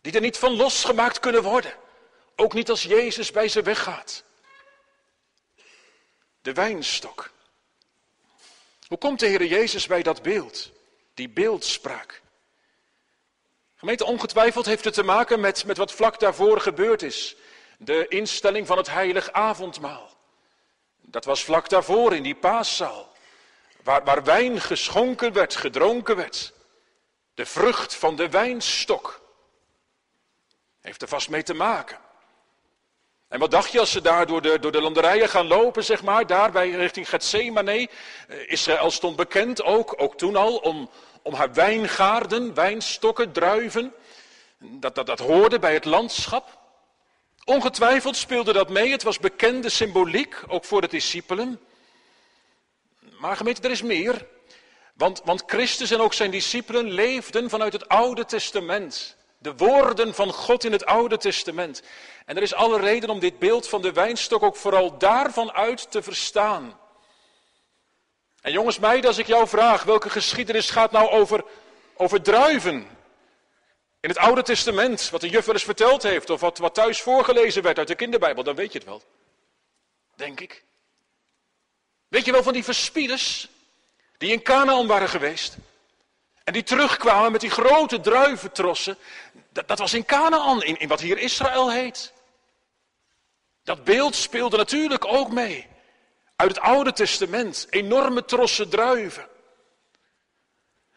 die 0.01 0.13
er 0.13 0.21
niet 0.21 0.39
van 0.39 0.57
losgemaakt 0.57 1.21
kunnen 1.21 1.43
worden. 1.43 1.73
Ook 2.37 2.55
niet 2.55 2.71
als 2.71 2.83
Jezus 2.83 3.31
bij 3.31 3.49
ze 3.49 3.63
weggaat. 3.63 4.25
De 6.45 6.53
wijnstok. 6.53 7.31
Hoe 8.87 8.99
komt 8.99 9.21
de 9.21 9.27
Heer 9.27 9.45
Jezus 9.45 9.87
bij 9.87 10.03
dat 10.03 10.23
beeld? 10.23 10.71
Die 11.15 11.29
beeldspraak. 11.29 12.23
Gemeente, 13.75 14.05
ongetwijfeld 14.05 14.67
heeft 14.67 14.85
het 14.85 14.95
te 14.95 15.03
maken 15.03 15.41
met, 15.41 15.65
met 15.65 15.77
wat 15.77 15.93
vlak 15.93 16.21
daarvoor 16.21 16.61
gebeurd 16.61 17.03
is. 17.03 17.37
De 17.79 18.09
instelling 18.09 18.67
van 18.67 18.77
het 18.77 18.91
heilig 18.91 19.33
avondmaal. 19.33 20.11
Dat 21.01 21.25
was 21.25 21.45
vlak 21.45 21.69
daarvoor 21.69 22.15
in 22.15 22.23
die 22.23 22.35
paaszaal. 22.35 23.13
Waar, 23.83 24.05
waar 24.05 24.25
wijn 24.25 24.61
geschonken 24.61 25.33
werd, 25.33 25.57
gedronken 25.57 26.17
werd. 26.17 26.53
De 27.35 27.47
vrucht 27.47 27.95
van 27.95 28.17
de 28.17 28.29
wijnstok. 28.29 29.21
Heeft 30.81 31.03
er 31.03 31.09
vast 31.09 31.29
mee 31.29 31.43
te 31.43 31.55
maken. 31.55 31.99
En 33.35 33.41
wat 33.41 33.51
dacht 33.51 33.73
je 33.73 33.81
als 33.81 33.91
ze 33.91 34.01
daar 34.01 34.27
door 34.27 34.43
de, 34.43 34.59
door 34.59 34.73
de 34.73 34.81
landerijen 34.81 35.29
gaan 35.29 35.47
lopen, 35.47 35.85
zeg 35.85 36.03
maar, 36.03 36.27
daar 36.27 36.51
bij 36.53 36.71
richting 36.71 37.09
Gethsemane? 37.09 37.89
Eh, 38.29 38.51
Israël 38.51 38.91
stond 38.91 39.17
bekend 39.17 39.63
ook, 39.63 39.95
ook 39.97 40.17
toen 40.17 40.37
al, 40.37 40.57
om, 40.57 40.91
om 41.23 41.35
haar 41.35 41.53
wijngaarden, 41.53 42.55
wijnstokken, 42.55 43.33
druiven. 43.33 43.95
Dat, 44.59 44.95
dat, 44.95 45.07
dat 45.07 45.19
hoorde 45.19 45.59
bij 45.59 45.73
het 45.75 45.85
landschap. 45.85 46.59
Ongetwijfeld 47.45 48.17
speelde 48.17 48.53
dat 48.53 48.69
mee, 48.69 48.91
het 48.91 49.03
was 49.03 49.19
bekende 49.19 49.69
symboliek, 49.69 50.37
ook 50.47 50.65
voor 50.65 50.81
de 50.81 50.89
discipelen. 50.89 51.61
Maar 53.19 53.37
gemeente, 53.37 53.63
er 53.63 53.71
is 53.71 53.83
meer. 53.83 54.27
Want, 54.97 55.23
want 55.25 55.43
Christus 55.47 55.91
en 55.91 56.01
ook 56.01 56.15
zijn 56.15 56.31
discipelen 56.31 56.91
leefden 56.91 57.51
vanuit 57.51 57.73
het 57.73 57.89
Oude 57.89 58.25
Testament. 58.25 59.17
De 59.45 59.57
woorden 59.57 60.15
van 60.15 60.33
God 60.33 60.65
in 60.65 60.73
het 60.73 60.85
Oude 60.85 61.17
Testament. 61.17 61.83
En 62.27 62.37
er 62.37 62.43
is 62.43 62.55
alle 62.55 62.81
reden 62.81 63.11
om 63.11 63.19
dit 63.19 63.39
beeld 63.39 63.69
van 63.69 63.83
de 63.83 63.93
wijnstok 63.93 64.43
ook 64.43 64.57
vooral 64.57 64.99
daarvan 64.99 65.53
uit 65.53 65.91
te 65.91 66.03
verstaan. 66.03 66.79
En 68.41 68.53
jongens, 68.53 68.79
meiden, 68.79 69.07
als 69.07 69.19
ik 69.19 69.27
jou 69.27 69.49
vraag, 69.49 69.83
welke 69.83 70.11
geschiedenis 70.11 70.71
gaat 70.71 70.91
nou 70.91 71.09
over, 71.11 71.45
over 71.95 72.23
druiven? 72.23 72.89
In 74.01 74.09
het 74.09 74.19
Oude 74.19 74.43
Testament, 74.43 75.11
wat 75.11 75.21
de 75.21 75.29
juf 75.29 75.47
eens 75.47 75.65
verteld 75.65 76.03
heeft, 76.03 76.31
of 76.31 76.41
wat, 76.41 76.59
wat 76.59 76.75
thuis 76.75 77.01
voorgelezen 77.01 77.63
werd 77.63 77.79
uit 77.79 77.89
de 77.89 77.95
kinderbijbel, 77.95 78.43
dan 78.43 78.55
weet 78.55 78.73
je 78.73 78.79
het 78.79 78.89
wel. 78.89 79.03
Denk 80.15 80.41
ik. 80.41 80.65
Weet 82.09 82.25
je 82.25 82.33
wel 82.33 82.43
van 82.43 82.53
die 82.53 82.65
verspieders, 82.65 83.49
die 84.19 84.33
in 84.33 84.43
Canaan 84.43 84.87
waren 84.87 85.09
geweest? 85.09 85.57
En 86.45 86.53
die 86.53 86.63
terugkwamen 86.63 87.33
met 87.33 87.41
die 87.41 87.51
grote 87.51 88.01
druiventrossen. 88.01 88.97
Dat, 89.53 89.69
dat 89.69 89.79
was 89.79 89.95
in 89.95 90.05
Canaan, 90.05 90.63
in, 90.63 90.89
wat 90.89 91.01
hier 91.01 91.19
Israël 91.19 91.71
heet. 91.71 92.13
Dat 93.63 93.85
beeld 93.85 94.15
speelde 94.15 94.57
natuurlijk 94.57 95.05
ook 95.05 95.33
mee. 95.33 95.67
Uit 96.37 96.49
het 96.49 96.61
Oude 96.61 96.93
Testament. 96.93 97.67
Enorme 97.71 98.25
trossen 98.25 98.69
druiven. 98.69 99.29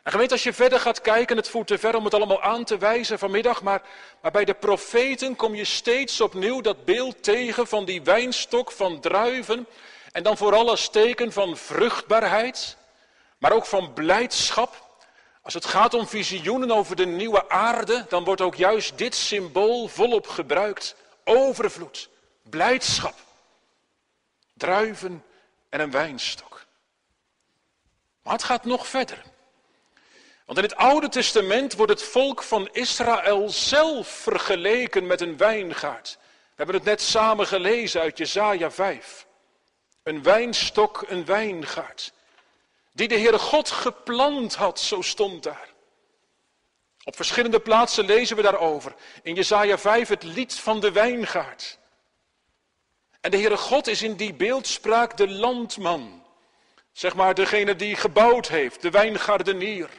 En 0.03 0.13
gemeente, 0.13 0.33
als 0.33 0.43
je 0.43 0.53
verder 0.53 0.79
gaat 0.79 1.01
kijken, 1.01 1.37
het 1.37 1.49
voert 1.49 1.67
te 1.67 1.77
ver 1.77 1.95
om 1.95 2.03
het 2.03 2.13
allemaal 2.13 2.41
aan 2.41 2.63
te 2.63 2.77
wijzen 2.77 3.19
vanmiddag, 3.19 3.61
maar, 3.61 3.81
maar 4.21 4.31
bij 4.31 4.45
de 4.45 4.53
profeten 4.53 5.35
kom 5.35 5.55
je 5.55 5.65
steeds 5.65 6.21
opnieuw 6.21 6.61
dat 6.61 6.85
beeld 6.85 7.23
tegen 7.23 7.67
van 7.67 7.85
die 7.85 8.01
wijnstok 8.01 8.71
van 8.71 8.99
druiven. 8.99 9.67
En 10.11 10.23
dan 10.23 10.37
vooral 10.37 10.69
als 10.69 10.89
teken 10.89 11.31
van 11.31 11.57
vruchtbaarheid, 11.57 12.77
maar 13.37 13.51
ook 13.51 13.65
van 13.65 13.93
blijdschap. 13.93 14.86
Als 15.47 15.55
het 15.55 15.65
gaat 15.65 15.93
om 15.93 16.07
visioenen 16.07 16.71
over 16.71 16.95
de 16.95 17.05
nieuwe 17.05 17.49
aarde, 17.49 18.05
dan 18.09 18.23
wordt 18.23 18.41
ook 18.41 18.55
juist 18.55 18.97
dit 18.97 19.15
symbool 19.15 19.87
volop 19.87 20.27
gebruikt. 20.27 20.95
Overvloed, 21.23 22.09
blijdschap, 22.49 23.15
druiven 24.53 25.23
en 25.69 25.79
een 25.79 25.91
wijnstok. 25.91 26.65
Maar 28.23 28.33
het 28.33 28.43
gaat 28.43 28.65
nog 28.65 28.87
verder. 28.87 29.23
Want 30.45 30.57
in 30.57 30.63
het 30.63 30.75
Oude 30.75 31.09
Testament 31.09 31.73
wordt 31.73 31.91
het 31.91 32.03
volk 32.03 32.43
van 32.43 32.69
Israël 32.71 33.49
zelf 33.49 34.07
vergeleken 34.07 35.07
met 35.07 35.21
een 35.21 35.37
wijngaard. 35.37 36.17
We 36.21 36.53
hebben 36.55 36.75
het 36.75 36.83
net 36.83 37.01
samen 37.01 37.47
gelezen 37.47 38.01
uit 38.01 38.17
Jesaja 38.17 38.71
5. 38.71 39.27
Een 40.03 40.23
wijnstok, 40.23 41.03
een 41.07 41.25
wijngaard. 41.25 42.13
Die 42.97 43.07
de 43.07 43.17
Heere 43.17 43.39
God 43.39 43.69
geplant 43.69 44.55
had, 44.55 44.79
zo 44.79 45.01
stond 45.01 45.43
daar. 45.43 45.69
Op 47.03 47.15
verschillende 47.15 47.59
plaatsen 47.59 48.05
lezen 48.05 48.35
we 48.35 48.41
daarover. 48.41 48.95
In 49.23 49.35
Jesaja 49.35 49.77
5 49.77 50.07
het 50.07 50.23
lied 50.23 50.53
van 50.53 50.79
de 50.79 50.91
wijngaard. 50.91 51.79
En 53.21 53.31
de 53.31 53.37
Heere 53.37 53.57
God 53.57 53.87
is 53.87 54.01
in 54.01 54.15
die 54.15 54.33
beeldspraak 54.33 55.17
de 55.17 55.29
landman. 55.29 56.23
Zeg 56.91 57.15
maar 57.15 57.33
degene 57.33 57.75
die 57.75 57.95
gebouwd 57.95 58.47
heeft, 58.47 58.81
de 58.81 58.89
wijngaardenier. 58.89 59.89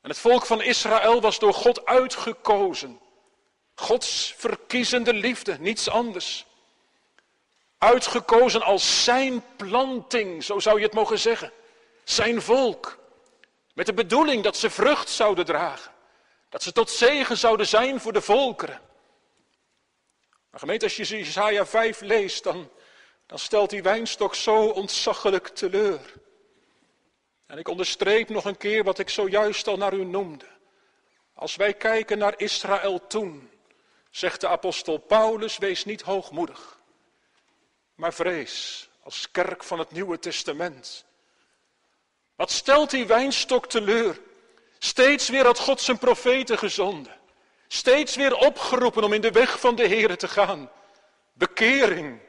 En 0.00 0.10
het 0.10 0.18
volk 0.18 0.46
van 0.46 0.62
Israël 0.62 1.20
was 1.20 1.38
door 1.38 1.54
God 1.54 1.84
uitgekozen. 1.84 3.00
Gods 3.74 4.34
verkiezende 4.36 5.12
liefde, 5.12 5.56
niets 5.60 5.88
anders. 5.88 6.46
Uitgekozen 7.78 8.62
als 8.62 9.04
zijn 9.04 9.44
planting, 9.56 10.44
zo 10.44 10.58
zou 10.58 10.78
je 10.78 10.84
het 10.84 10.94
mogen 10.94 11.18
zeggen. 11.18 11.52
Zijn 12.10 12.42
volk. 12.42 12.98
Met 13.74 13.86
de 13.86 13.94
bedoeling 13.94 14.42
dat 14.42 14.56
ze 14.56 14.70
vrucht 14.70 15.08
zouden 15.08 15.44
dragen. 15.44 15.92
Dat 16.48 16.62
ze 16.62 16.72
tot 16.72 16.90
zegen 16.90 17.36
zouden 17.36 17.66
zijn 17.66 18.00
voor 18.00 18.12
de 18.12 18.20
volkeren. 18.20 18.80
Maar 20.50 20.60
gemeente, 20.60 20.84
als 20.84 20.96
je 20.96 21.18
Isaiah 21.18 21.66
5 21.66 22.00
leest, 22.00 22.42
dan, 22.42 22.70
dan 23.26 23.38
stelt 23.38 23.70
die 23.70 23.82
wijnstok 23.82 24.34
zo 24.34 24.66
ontzaglijk 24.66 25.48
teleur. 25.48 26.00
En 27.46 27.58
ik 27.58 27.68
onderstreep 27.68 28.28
nog 28.28 28.44
een 28.44 28.56
keer 28.56 28.84
wat 28.84 28.98
ik 28.98 29.08
zojuist 29.08 29.66
al 29.66 29.76
naar 29.76 29.94
u 29.94 30.04
noemde. 30.04 30.46
Als 31.34 31.56
wij 31.56 31.74
kijken 31.74 32.18
naar 32.18 32.34
Israël 32.36 33.06
toen, 33.06 33.50
zegt 34.10 34.40
de 34.40 34.48
apostel 34.48 34.98
Paulus, 34.98 35.58
wees 35.58 35.84
niet 35.84 36.02
hoogmoedig, 36.02 36.80
maar 37.94 38.14
vrees 38.14 38.88
als 39.02 39.30
kerk 39.30 39.64
van 39.64 39.78
het 39.78 39.90
Nieuwe 39.90 40.18
Testament. 40.18 41.08
Wat 42.40 42.50
stelt 42.50 42.90
die 42.90 43.06
wijnstok 43.06 43.66
teleur? 43.66 44.20
Steeds 44.78 45.28
weer 45.28 45.44
had 45.44 45.58
God 45.58 45.80
zijn 45.80 45.98
profeten 45.98 46.58
gezonden. 46.58 47.12
Steeds 47.68 48.16
weer 48.16 48.36
opgeroepen 48.36 49.04
om 49.04 49.12
in 49.12 49.20
de 49.20 49.30
weg 49.30 49.60
van 49.60 49.74
de 49.74 49.88
Here 49.88 50.16
te 50.16 50.28
gaan. 50.28 50.70
Bekering, 51.32 52.20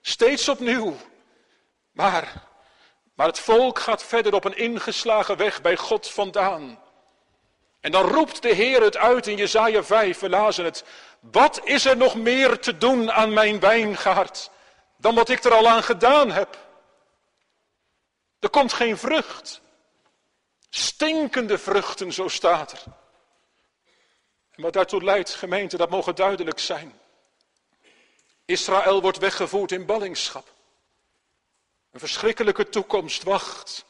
steeds 0.00 0.48
opnieuw. 0.48 0.96
Maar 1.92 2.46
maar 3.14 3.26
het 3.26 3.38
volk 3.38 3.78
gaat 3.78 4.02
verder 4.02 4.34
op 4.34 4.44
een 4.44 4.56
ingeslagen 4.56 5.36
weg 5.36 5.60
bij 5.60 5.76
God 5.76 6.10
vandaan. 6.10 6.78
En 7.80 7.92
dan 7.92 8.04
roept 8.04 8.42
de 8.42 8.54
Heer 8.54 8.82
het 8.82 8.96
uit 8.96 9.26
in 9.26 9.36
Jesaja 9.36 9.82
5, 9.82 10.18
we 10.18 10.28
lazen 10.28 10.64
het. 10.64 10.84
Wat 11.20 11.60
is 11.64 11.84
er 11.84 11.96
nog 11.96 12.14
meer 12.14 12.58
te 12.58 12.78
doen 12.78 13.12
aan 13.12 13.32
mijn 13.32 13.60
wijngaard 13.60 14.50
dan 14.96 15.14
wat 15.14 15.28
ik 15.28 15.44
er 15.44 15.54
al 15.54 15.68
aan 15.68 15.82
gedaan 15.82 16.30
heb? 16.30 16.67
Er 18.40 18.50
komt 18.50 18.72
geen 18.72 18.98
vrucht. 18.98 19.60
Stinkende 20.70 21.58
vruchten, 21.58 22.12
zo 22.12 22.28
staat 22.28 22.72
er. 22.72 22.82
En 24.50 24.62
wat 24.62 24.72
daartoe 24.72 25.04
leidt, 25.04 25.34
gemeente, 25.34 25.76
dat 25.76 25.90
mogen 25.90 26.14
duidelijk 26.14 26.58
zijn. 26.58 27.00
Israël 28.44 29.00
wordt 29.00 29.18
weggevoerd 29.18 29.72
in 29.72 29.86
ballingschap. 29.86 30.52
Een 31.90 32.00
verschrikkelijke 32.00 32.68
toekomst 32.68 33.22
wacht. 33.22 33.84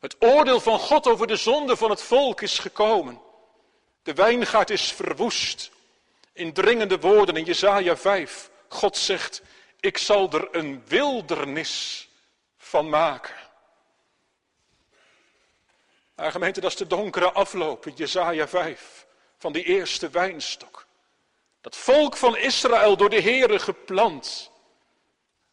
Het 0.00 0.16
oordeel 0.18 0.60
van 0.60 0.78
God 0.78 1.06
over 1.06 1.26
de 1.26 1.36
zonde 1.36 1.76
van 1.76 1.90
het 1.90 2.02
volk 2.02 2.40
is 2.40 2.58
gekomen. 2.58 3.20
De 4.02 4.14
wijngaard 4.14 4.70
is 4.70 4.92
verwoest. 4.92 5.70
In 6.32 6.52
dringende 6.52 6.98
woorden 6.98 7.36
in 7.36 7.44
Jesaja 7.44 7.96
5. 7.96 8.50
God 8.68 8.96
zegt, 8.96 9.42
ik 9.80 9.98
zal 9.98 10.32
er 10.32 10.48
een 10.52 10.82
wildernis 10.86 12.08
van 12.56 12.88
maken. 12.88 13.43
Maar 16.14 16.30
gemeente, 16.30 16.60
dat 16.60 16.70
is 16.70 16.76
de 16.76 16.86
donkere 16.86 17.32
afloop 17.32 17.86
in 17.86 17.94
Jesaja 17.94 18.48
5 18.48 19.06
van 19.38 19.52
die 19.52 19.64
eerste 19.64 20.10
wijnstok. 20.10 20.86
Dat 21.60 21.76
volk 21.76 22.16
van 22.16 22.36
Israël 22.36 22.96
door 22.96 23.10
de 23.10 23.22
Here 23.22 23.58
geplant. 23.58 24.50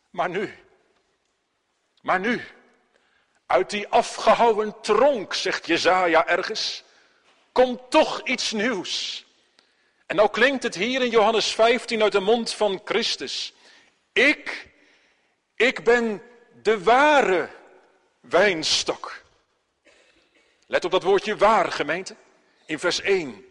Maar 0.10 0.30
nu, 0.30 0.58
maar 2.02 2.20
nu, 2.20 2.42
uit 3.46 3.70
die 3.70 3.88
afgehouwen 3.88 4.82
tronk, 4.82 5.34
zegt 5.34 5.66
Jezaja 5.66 6.28
ergens, 6.28 6.84
komt 7.52 7.80
toch 7.90 8.22
iets 8.24 8.52
nieuws. 8.52 9.26
En 10.06 10.16
nou 10.16 10.30
klinkt 10.30 10.64
het 10.64 10.76
hier 10.76 11.02
in 11.02 11.10
Johannes 11.10 11.54
15 11.54 12.02
uit 12.02 12.12
de 12.12 12.20
mond 12.20 12.54
van 12.54 12.82
Christus. 12.86 13.54
Ik, 14.14 14.70
ik 15.56 15.84
ben 15.84 16.22
de 16.62 16.84
ware 16.84 17.50
wijnstok. 18.20 19.22
Let 20.72 20.86
op 20.86 20.92
dat 20.92 21.04
woordje 21.04 21.38
waar, 21.38 21.72
gemeente, 21.72 22.16
in 22.66 22.80
vers 22.80 23.02
1. 23.02 23.46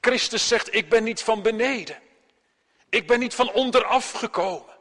Christus 0.00 0.48
zegt, 0.48 0.74
ik 0.74 0.88
ben 0.88 1.04
niet 1.04 1.22
van 1.22 1.42
beneden. 1.42 2.02
Ik 2.88 3.06
ben 3.06 3.18
niet 3.18 3.34
van 3.34 3.52
onderaf 3.52 4.10
gekomen. 4.10 4.74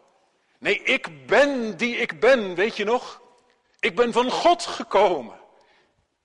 Nee, 0.57 0.83
ik 0.83 1.27
ben 1.27 1.77
die 1.77 1.95
ik 1.97 2.19
ben, 2.19 2.55
weet 2.55 2.77
je 2.77 2.83
nog? 2.83 3.21
Ik 3.79 3.95
ben 3.95 4.13
van 4.13 4.31
God 4.31 4.65
gekomen. 4.65 5.39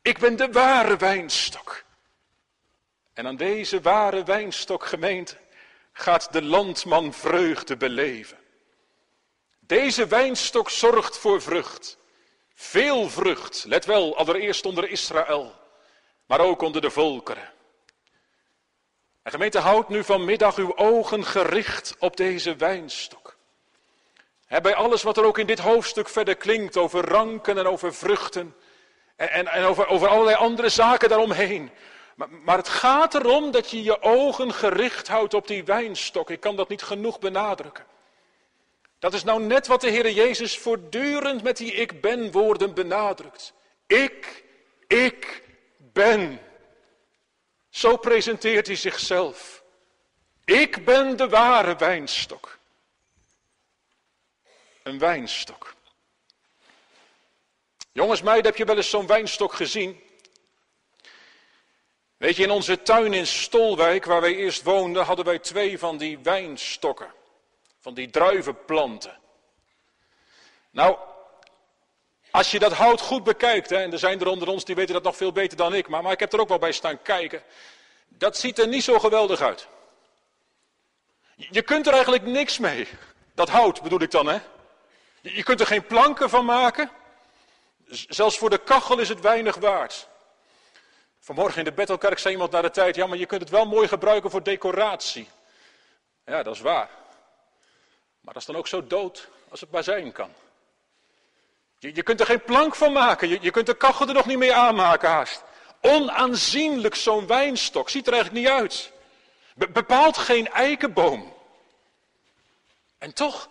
Ik 0.03 0.19
ben 0.19 0.37
de 0.37 0.53
ware 0.53 0.97
wijnstok. 0.97 1.85
En 3.13 3.27
aan 3.27 3.37
deze 3.37 3.81
ware 3.81 4.25
wijnstok 4.25 4.87
gemeente 4.87 5.37
gaat 5.93 6.33
de 6.33 6.43
landman 6.43 7.13
vreugde 7.13 7.77
beleven. 7.77 8.39
Deze 9.61 10.07
wijnstok 10.07 10.71
zorgt 10.71 11.19
voor 11.19 11.43
vrucht. 11.43 11.99
Veel 12.63 13.09
vrucht, 13.09 13.65
let 13.69 13.85
wel, 13.85 14.17
allereerst 14.17 14.67
onder 14.67 14.91
Israël, 14.91 15.55
maar 16.27 16.41
ook 16.41 16.63
onder 16.63 16.81
de 16.81 16.91
volkeren. 16.91 17.53
En 19.23 19.31
gemeente, 19.31 19.59
houd 19.59 19.89
nu 19.89 20.05
vanmiddag 20.05 20.57
uw 20.57 20.77
ogen 20.77 21.25
gericht 21.25 21.97
op 21.99 22.17
deze 22.17 22.57
wijnstok 22.57 23.39
bij 24.59 24.75
alles 24.75 25.03
wat 25.03 25.17
er 25.17 25.25
ook 25.25 25.39
in 25.39 25.47
dit 25.47 25.59
hoofdstuk 25.59 26.09
verder 26.09 26.37
klinkt 26.37 26.77
over 26.77 27.05
ranken 27.05 27.59
en 27.59 27.67
over 27.67 27.95
vruchten 27.95 28.57
en, 29.17 29.29
en, 29.29 29.47
en 29.47 29.65
over, 29.65 30.09
allerlei 30.09 30.37
andere 30.37 30.69
zaken 30.69 31.09
daaromheen. 31.09 31.71
Maar 32.45 32.57
het 32.57 32.69
gaat 32.69 33.15
erom 33.15 33.51
dat 33.51 33.71
je 33.71 33.83
je 33.83 34.03
ogen 34.03 34.53
gericht 34.53 35.09
houdt 35.09 35.35
op 35.35 35.47
die 35.47 35.65
wijnstok. 35.65 36.31
Ik 36.31 36.41
kan 36.41 36.57
dat 36.57 36.69
niet 36.69 36.83
genoeg 36.83 37.19
benadrukken. 37.19 37.85
Dat 39.01 39.15
is 39.15 39.25
nou 39.25 39.43
net 39.43 39.67
wat 39.67 39.81
de 39.81 39.91
Heer 39.91 40.11
Jezus 40.11 40.59
voortdurend 40.59 41.43
met 41.43 41.57
die 41.57 41.73
ik 41.73 42.01
ben 42.01 42.31
woorden 42.31 42.75
benadrukt. 42.75 43.53
Ik, 43.87 44.45
ik 44.87 45.43
ben. 45.77 46.41
Zo 47.71 47.97
presenteert 47.97 48.67
hij 48.67 48.77
zichzelf. 48.77 49.63
Ik 50.45 50.85
ben 50.85 51.17
de 51.17 51.29
ware 51.29 51.77
wijnstok 51.77 52.59
een 54.83 54.99
wijnstok. 54.99 55.75
Jongens, 57.93 58.23
meiden, 58.23 58.47
heb 58.47 58.57
je 58.57 58.65
wel 58.65 58.77
eens 58.77 58.91
zo'n 58.91 59.07
wijnstok 59.07 59.53
gezien? 59.53 60.01
Weet 62.17 62.37
je, 62.37 62.43
in 62.43 62.51
onze 62.51 62.83
tuin 62.83 63.13
in 63.13 63.27
Stolwijk, 63.27 64.05
waar 64.05 64.21
wij 64.21 64.35
eerst 64.35 64.63
woonden, 64.63 65.05
hadden 65.05 65.25
wij 65.25 65.39
twee 65.39 65.79
van 65.79 65.99
die 65.99 66.19
wijnstokken. 66.19 67.13
Van 67.81 67.95
die 67.95 68.11
druivenplanten. 68.11 69.19
Nou, 70.71 70.97
als 72.31 72.51
je 72.51 72.59
dat 72.59 72.73
hout 72.73 73.01
goed 73.01 73.25
bekijkt, 73.25 73.71
hè, 73.71 73.77
en 73.77 73.93
er 73.93 73.99
zijn 73.99 74.21
er 74.21 74.29
onder 74.29 74.49
ons 74.49 74.65
die 74.65 74.75
weten 74.75 74.95
dat 74.95 75.03
nog 75.03 75.17
veel 75.17 75.33
beter 75.33 75.57
dan 75.57 75.75
ik, 75.75 75.89
maar, 75.89 76.03
maar 76.03 76.13
ik 76.13 76.21
heb 76.21 76.33
er 76.33 76.41
ook 76.41 76.49
wel 76.49 76.59
bij 76.59 76.73
staan 76.73 77.03
kijken. 77.03 77.43
Dat 78.09 78.37
ziet 78.37 78.59
er 78.59 78.69
niet 78.69 78.85
zo 78.85 78.99
geweldig 78.99 79.41
uit. 79.41 79.69
Je 81.37 81.63
kunt 81.63 81.87
er 81.87 81.93
eigenlijk 81.93 82.25
niks 82.25 82.59
mee. 82.59 82.89
Dat 83.35 83.49
hout 83.49 83.83
bedoel 83.83 84.01
ik 84.01 84.11
dan, 84.11 84.27
hè? 84.27 84.39
Je 85.21 85.43
kunt 85.43 85.61
er 85.61 85.67
geen 85.67 85.87
planken 85.87 86.31
van 86.31 86.45
maken. 86.45 86.91
Zelfs 87.91 88.39
voor 88.39 88.51
de 88.51 88.59
kachel 88.59 88.99
is 88.99 89.09
het 89.09 89.21
weinig 89.21 89.57
waard. 89.57 90.09
Vanmorgen 91.21 91.59
in 91.59 91.65
de 91.65 91.73
Bethelkerk 91.73 92.19
zei 92.19 92.33
iemand 92.33 92.53
naar 92.53 92.63
de 92.63 92.71
tijd, 92.71 92.97
ja 92.97 93.07
maar 93.07 93.19
je 93.19 93.27
kunt 93.27 93.41
het 93.41 93.51
wel 93.51 93.67
mooi 93.67 93.89
gebruiken 93.89 94.31
voor 94.31 94.43
decoratie. 94.43 95.29
Ja, 96.25 96.43
dat 96.43 96.55
is 96.55 96.61
waar. 96.61 96.91
Maar 98.21 98.35
dat 98.35 98.43
is 98.43 98.49
dan 98.49 98.57
ook 98.57 98.69
zo 98.69 98.87
dood 98.87 99.29
als 99.49 99.61
het 99.61 99.71
maar 99.71 99.85
zijn 99.85 100.13
kan. 100.13 100.33
Je, 101.79 101.95
je 101.95 102.03
kunt 102.03 102.21
er 102.21 102.27
geen 102.27 102.43
plank 102.43 102.75
van 102.75 102.93
maken, 102.93 103.29
je, 103.29 103.39
je 103.41 103.51
kunt 103.51 103.67
de 103.67 103.77
kachel 103.77 104.09
er 104.09 104.15
nog 104.15 104.27
niet 104.27 104.39
mee 104.39 104.55
aanmaken 104.55 105.09
haast. 105.09 105.43
Onaanzienlijk 105.81 106.95
zo'n 106.95 107.27
wijnstok. 107.27 107.91
Ziet 107.91 108.07
er 108.07 108.13
eigenlijk 108.13 108.45
niet 108.45 108.53
uit. 108.53 108.93
bepaalt 109.73 110.17
geen 110.17 110.49
eikenboom. 110.49 111.35
En 112.99 113.15
toch, 113.15 113.49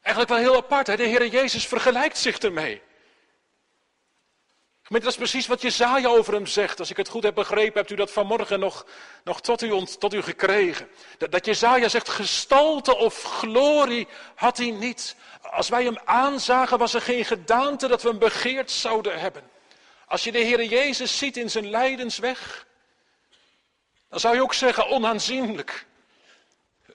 eigenlijk 0.00 0.28
wel 0.34 0.52
heel 0.52 0.56
apart, 0.56 0.86
hè? 0.86 0.96
de 0.96 1.02
Heer 1.02 1.26
Jezus 1.26 1.66
vergelijkt 1.66 2.18
zich 2.18 2.38
ermee. 2.38 2.82
Gemeente, 4.86 5.08
dat 5.08 5.18
is 5.20 5.30
precies 5.30 5.46
wat 5.46 5.62
Jezaja 5.62 6.08
over 6.08 6.32
hem 6.32 6.46
zegt. 6.46 6.78
Als 6.78 6.90
ik 6.90 6.96
het 6.96 7.08
goed 7.08 7.22
heb 7.22 7.34
begrepen, 7.34 7.78
hebt 7.78 7.90
u 7.90 7.94
dat 7.94 8.10
vanmorgen 8.10 8.60
nog, 8.60 8.86
nog 9.24 9.40
tot, 9.40 9.62
u, 9.62 9.84
tot 9.98 10.14
u 10.14 10.22
gekregen. 10.22 10.88
Dat, 11.18 11.30
dat 11.30 11.44
Jezaja 11.44 11.88
zegt, 11.88 12.08
gestalte 12.08 12.96
of 12.96 13.22
glorie 13.22 14.08
had 14.34 14.56
hij 14.56 14.70
niet. 14.70 15.16
Als 15.42 15.68
wij 15.68 15.84
hem 15.84 15.98
aanzagen, 16.04 16.78
was 16.78 16.94
er 16.94 17.00
geen 17.00 17.24
gedaante 17.24 17.88
dat 17.88 18.02
we 18.02 18.08
hem 18.08 18.18
begeerd 18.18 18.70
zouden 18.70 19.20
hebben. 19.20 19.42
Als 20.06 20.24
je 20.24 20.32
de 20.32 20.38
Heer 20.38 20.64
Jezus 20.64 21.18
ziet 21.18 21.36
in 21.36 21.50
zijn 21.50 21.70
lijdensweg, 21.70 22.66
dan 24.08 24.20
zou 24.20 24.34
je 24.34 24.42
ook 24.42 24.54
zeggen 24.54 24.88
onaanzienlijk. 24.88 25.86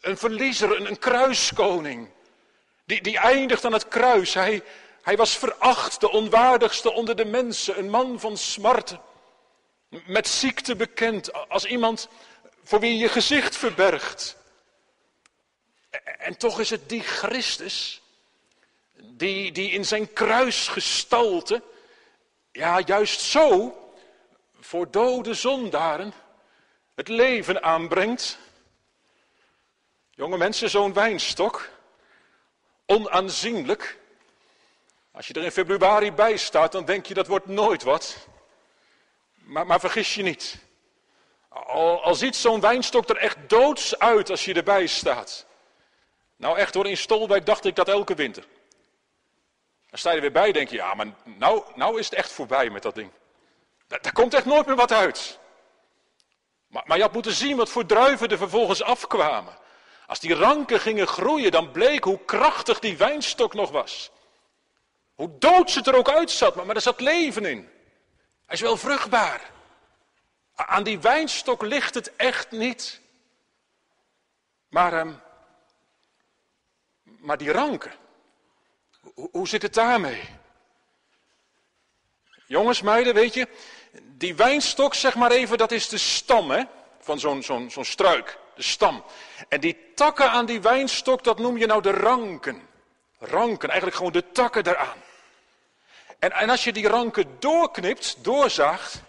Een 0.02 0.18
verliezer, 0.18 0.76
een, 0.76 0.88
een 0.88 1.00
kruiskoning. 1.00 2.10
Die, 2.86 3.02
die 3.02 3.18
eindigt 3.18 3.66
aan 3.66 3.74
het 3.74 3.88
kruis. 3.88 4.34
Hij, 4.34 4.64
hij 5.02 5.18
was 5.18 5.38
veracht, 5.38 6.00
de 6.00 6.12
onwaardigste 6.12 6.92
onder 6.92 7.16
de 7.16 7.26
mensen, 7.26 7.78
een 7.78 7.90
man 7.90 8.20
van 8.20 8.38
smarten. 8.38 9.02
Met 10.06 10.28
ziekte 10.28 10.76
bekend, 10.76 11.50
als 11.50 11.66
iemand 11.66 12.08
voor 12.64 12.80
wie 12.80 12.98
je 12.98 13.10
gezicht 13.10 13.58
verbergt. 13.58 14.38
En 16.18 16.38
toch 16.38 16.60
is 16.60 16.70
het 16.70 16.90
die 16.90 17.02
Christus, 17.02 18.02
die, 18.94 19.52
die 19.52 19.72
in 19.72 19.86
zijn 19.86 20.14
kruisgestalte, 20.14 21.62
ja 22.52 22.82
juist 22.86 23.22
zo, 23.22 23.76
voor 24.60 24.92
dode 24.92 25.34
zondaren 25.34 26.14
het 26.96 27.08
leven 27.08 27.64
aanbrengt. 27.64 28.38
Jonge 30.12 30.38
mensen, 30.38 30.70
zo'n 30.70 30.94
wijnstok, 30.94 31.70
onaanzienlijk, 32.86 34.00
als 35.12 35.28
je 35.28 35.34
er 35.34 35.44
in 35.44 35.52
februari 35.52 36.12
bij 36.12 36.38
staat, 36.38 36.72
dan 36.72 36.86
denk 36.86 37.06
je 37.06 37.14
dat 37.14 37.28
wordt 37.28 37.46
nooit 37.46 37.84
wat. 37.84 38.28
Maar, 39.34 39.66
maar 39.66 39.80
vergis 39.80 40.16
je 40.16 40.24
niet. 40.24 40.58
Al, 41.50 42.16
ziet 42.16 42.36
zo'n 42.36 42.60
wijnstok 42.60 43.10
er 43.10 43.18
echt 43.18 43.38
doods 43.48 44.00
uit 44.00 44.30
als 44.30 44.46
je 44.46 44.54
erbij 44.54 44.88
staat. 44.88 45.46
Nou 46.36 46.58
echt 46.58 46.74
hoor, 46.74 46.88
in 46.88 46.98
Stolwijk 46.98 47.46
dacht 47.46 47.66
ik 47.66 47.76
dat 47.76 47.88
elke 47.88 48.16
winter. 48.16 48.44
Dan 49.90 50.00
sta 50.00 50.10
je 50.10 50.16
er 50.16 50.22
weer 50.22 50.32
bij 50.32 50.52
denk 50.52 50.70
je, 50.70 50.76
ja 50.76 50.94
maar 50.94 51.08
nou, 51.24 51.64
nou 51.76 52.00
is 52.00 52.06
het 52.06 52.14
echt 52.14 52.32
voorbij 52.32 52.70
met 52.70 52.82
dat 52.82 52.96
ding. 52.96 53.12
Daar, 53.88 54.02
daar 54.02 54.14
komt 54.14 54.34
echt 54.34 54.46
nooit 54.46 54.66
meer 54.66 54.76
wat 54.76 54.92
uit. 54.92 55.40
Maar, 56.68 56.84
maar 56.86 56.98
je 56.98 57.04
had 57.04 57.14
moeten 57.14 57.34
zien 57.34 57.58
wat 57.58 57.70
voor 57.70 57.86
druiven 57.86 58.30
er 58.30 58.38
vervolgens 58.38 58.84
afkwamen. 58.84 59.58
Als 60.08 60.20
die 60.20 60.36
ranken 60.36 60.80
gingen 60.80 61.08
groeien, 61.08 61.52
dan 61.52 61.72
bleek 61.72 62.04
hoe 62.04 62.20
krachtig 62.26 62.80
die 62.80 62.98
wijnstok 62.98 63.54
nog 63.54 63.72
was. 63.72 64.12
Hoe 65.22 65.38
dood 65.40 65.74
het 65.74 65.88
er 65.88 65.96
ook 65.96 66.10
uitzat, 66.10 66.56
maar, 66.56 66.66
maar 66.66 66.76
er 66.76 66.82
zat 66.82 67.00
leven 67.00 67.46
in. 67.46 67.70
Hij 68.46 68.56
is 68.56 68.62
wel 68.62 68.78
vruchtbaar. 68.78 69.52
Aan 70.56 70.84
die 70.84 71.00
wijnstok 71.00 71.62
ligt 71.62 71.94
het 71.94 72.16
echt 72.16 72.52
niet. 72.52 73.02
Maar, 74.70 74.94
um, 74.94 75.22
maar 77.04 77.38
die 77.38 77.52
ranken, 77.52 77.92
hoe, 79.14 79.30
hoe 79.32 79.48
zit 79.48 79.62
het 79.62 79.74
daarmee? 79.74 80.30
Jongens, 82.48 82.82
meiden, 82.82 83.14
weet 83.14 83.34
je, 83.34 83.48
die 84.02 84.36
wijnstok, 84.36 84.94
zeg 84.94 85.16
maar 85.16 85.32
even, 85.32 85.58
dat 85.58 85.72
is 85.72 85.90
de 85.90 85.98
stam 85.98 86.52
hè, 86.52 86.64
van 87.00 87.20
zo'n 87.20 87.44
zo'n 87.44 87.70
zo'n 87.70 87.86
struik, 87.86 88.38
de 88.56 88.64
stam. 88.64 89.04
En 89.50 89.60
die 89.60 89.94
takken 89.96 90.32
aan 90.32 90.46
die 90.46 90.62
wijnstok, 90.62 91.24
dat 91.24 91.40
noem 91.40 91.58
je 91.58 91.66
nou 91.66 91.82
de 91.82 91.92
ranken. 91.92 92.68
Ranken, 93.20 93.70
eigenlijk 93.70 93.98
gewoon 93.98 94.12
de 94.12 94.32
takken 94.32 94.68
eraan. 94.68 95.10
En, 96.22 96.50
als 96.50 96.64
je 96.64 96.72
die 96.72 96.88
ranken 96.88 97.36
doorknipt, 97.40 98.24
doorzaagt, 98.24 99.02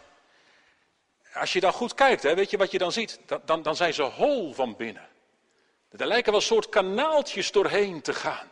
als 1.34 1.52
je 1.52 1.60
dan 1.60 1.72
goed 1.72 1.94
kijkt, 1.94 2.22
hè, 2.22 2.34
weet 2.34 2.50
je 2.50 2.56
wat 2.56 2.70
je 2.70 2.78
dan 2.78 2.92
ziet? 2.92 3.18
Dan, 3.26 3.40
dan, 3.44 3.62
dan 3.62 3.76
zijn 3.76 3.94
ze 3.94 4.02
hol 4.02 4.54
van 4.54 4.76
binnen. 4.76 5.08
Er 5.90 6.06
lijken 6.06 6.32
wel 6.32 6.40
soort 6.40 6.68
kanaaltjes 6.68 7.52
doorheen 7.52 8.02
te 8.02 8.14
gaan. 8.14 8.50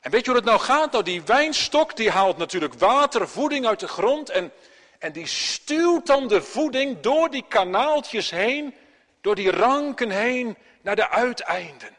En 0.00 0.10
weet 0.10 0.24
je 0.24 0.30
hoe 0.30 0.38
het 0.38 0.48
nou 0.48 0.60
gaat? 0.60 0.92
Nou, 0.92 1.04
die 1.04 1.22
wijnstok 1.22 1.96
die 1.96 2.10
haalt 2.10 2.36
natuurlijk 2.36 2.74
water, 2.74 3.28
voeding 3.28 3.66
uit 3.66 3.80
de 3.80 3.88
grond 3.88 4.30
en, 4.30 4.52
en 4.98 5.12
die 5.12 5.26
stuwt 5.26 6.06
dan 6.06 6.28
de 6.28 6.42
voeding 6.42 7.00
door 7.00 7.30
die 7.30 7.44
kanaaltjes 7.48 8.30
heen, 8.30 8.74
door 9.20 9.34
die 9.34 9.50
ranken 9.50 10.10
heen 10.10 10.56
naar 10.82 10.96
de 10.96 11.08
uiteinden. 11.08 11.96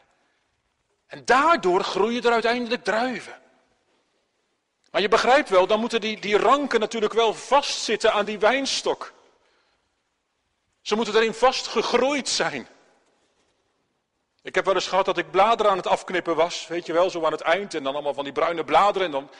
En 1.06 1.24
daardoor 1.24 1.84
groeien 1.84 2.22
er 2.22 2.32
uiteindelijk 2.32 2.84
druiven. 2.84 3.44
Maar 4.96 5.04
je 5.04 5.10
begrijpt 5.10 5.48
wel, 5.48 5.66
dan 5.66 5.80
moeten 5.80 6.00
die, 6.00 6.20
die 6.20 6.38
ranken 6.38 6.80
natuurlijk 6.80 7.12
wel 7.12 7.34
vastzitten 7.34 8.12
aan 8.12 8.24
die 8.24 8.38
wijnstok. 8.38 9.12
Ze 10.80 10.96
moeten 10.96 11.14
erin 11.14 11.34
vast 11.34 11.66
gegroeid 11.66 12.28
zijn. 12.28 12.68
Ik 14.42 14.54
heb 14.54 14.64
wel 14.64 14.74
eens 14.74 14.88
gehad 14.88 15.04
dat 15.04 15.18
ik 15.18 15.30
bladeren 15.30 15.70
aan 15.70 15.76
het 15.76 15.86
afknippen 15.86 16.36
was, 16.36 16.66
weet 16.66 16.86
je 16.86 16.92
wel, 16.92 17.10
zo 17.10 17.24
aan 17.24 17.32
het 17.32 17.40
eind. 17.40 17.74
En 17.74 17.82
dan 17.82 17.92
allemaal 17.92 18.14
van 18.14 18.24
die 18.24 18.32
bruine 18.32 18.64
bladeren 18.64 19.06
en 19.06 19.12
dan, 19.12 19.30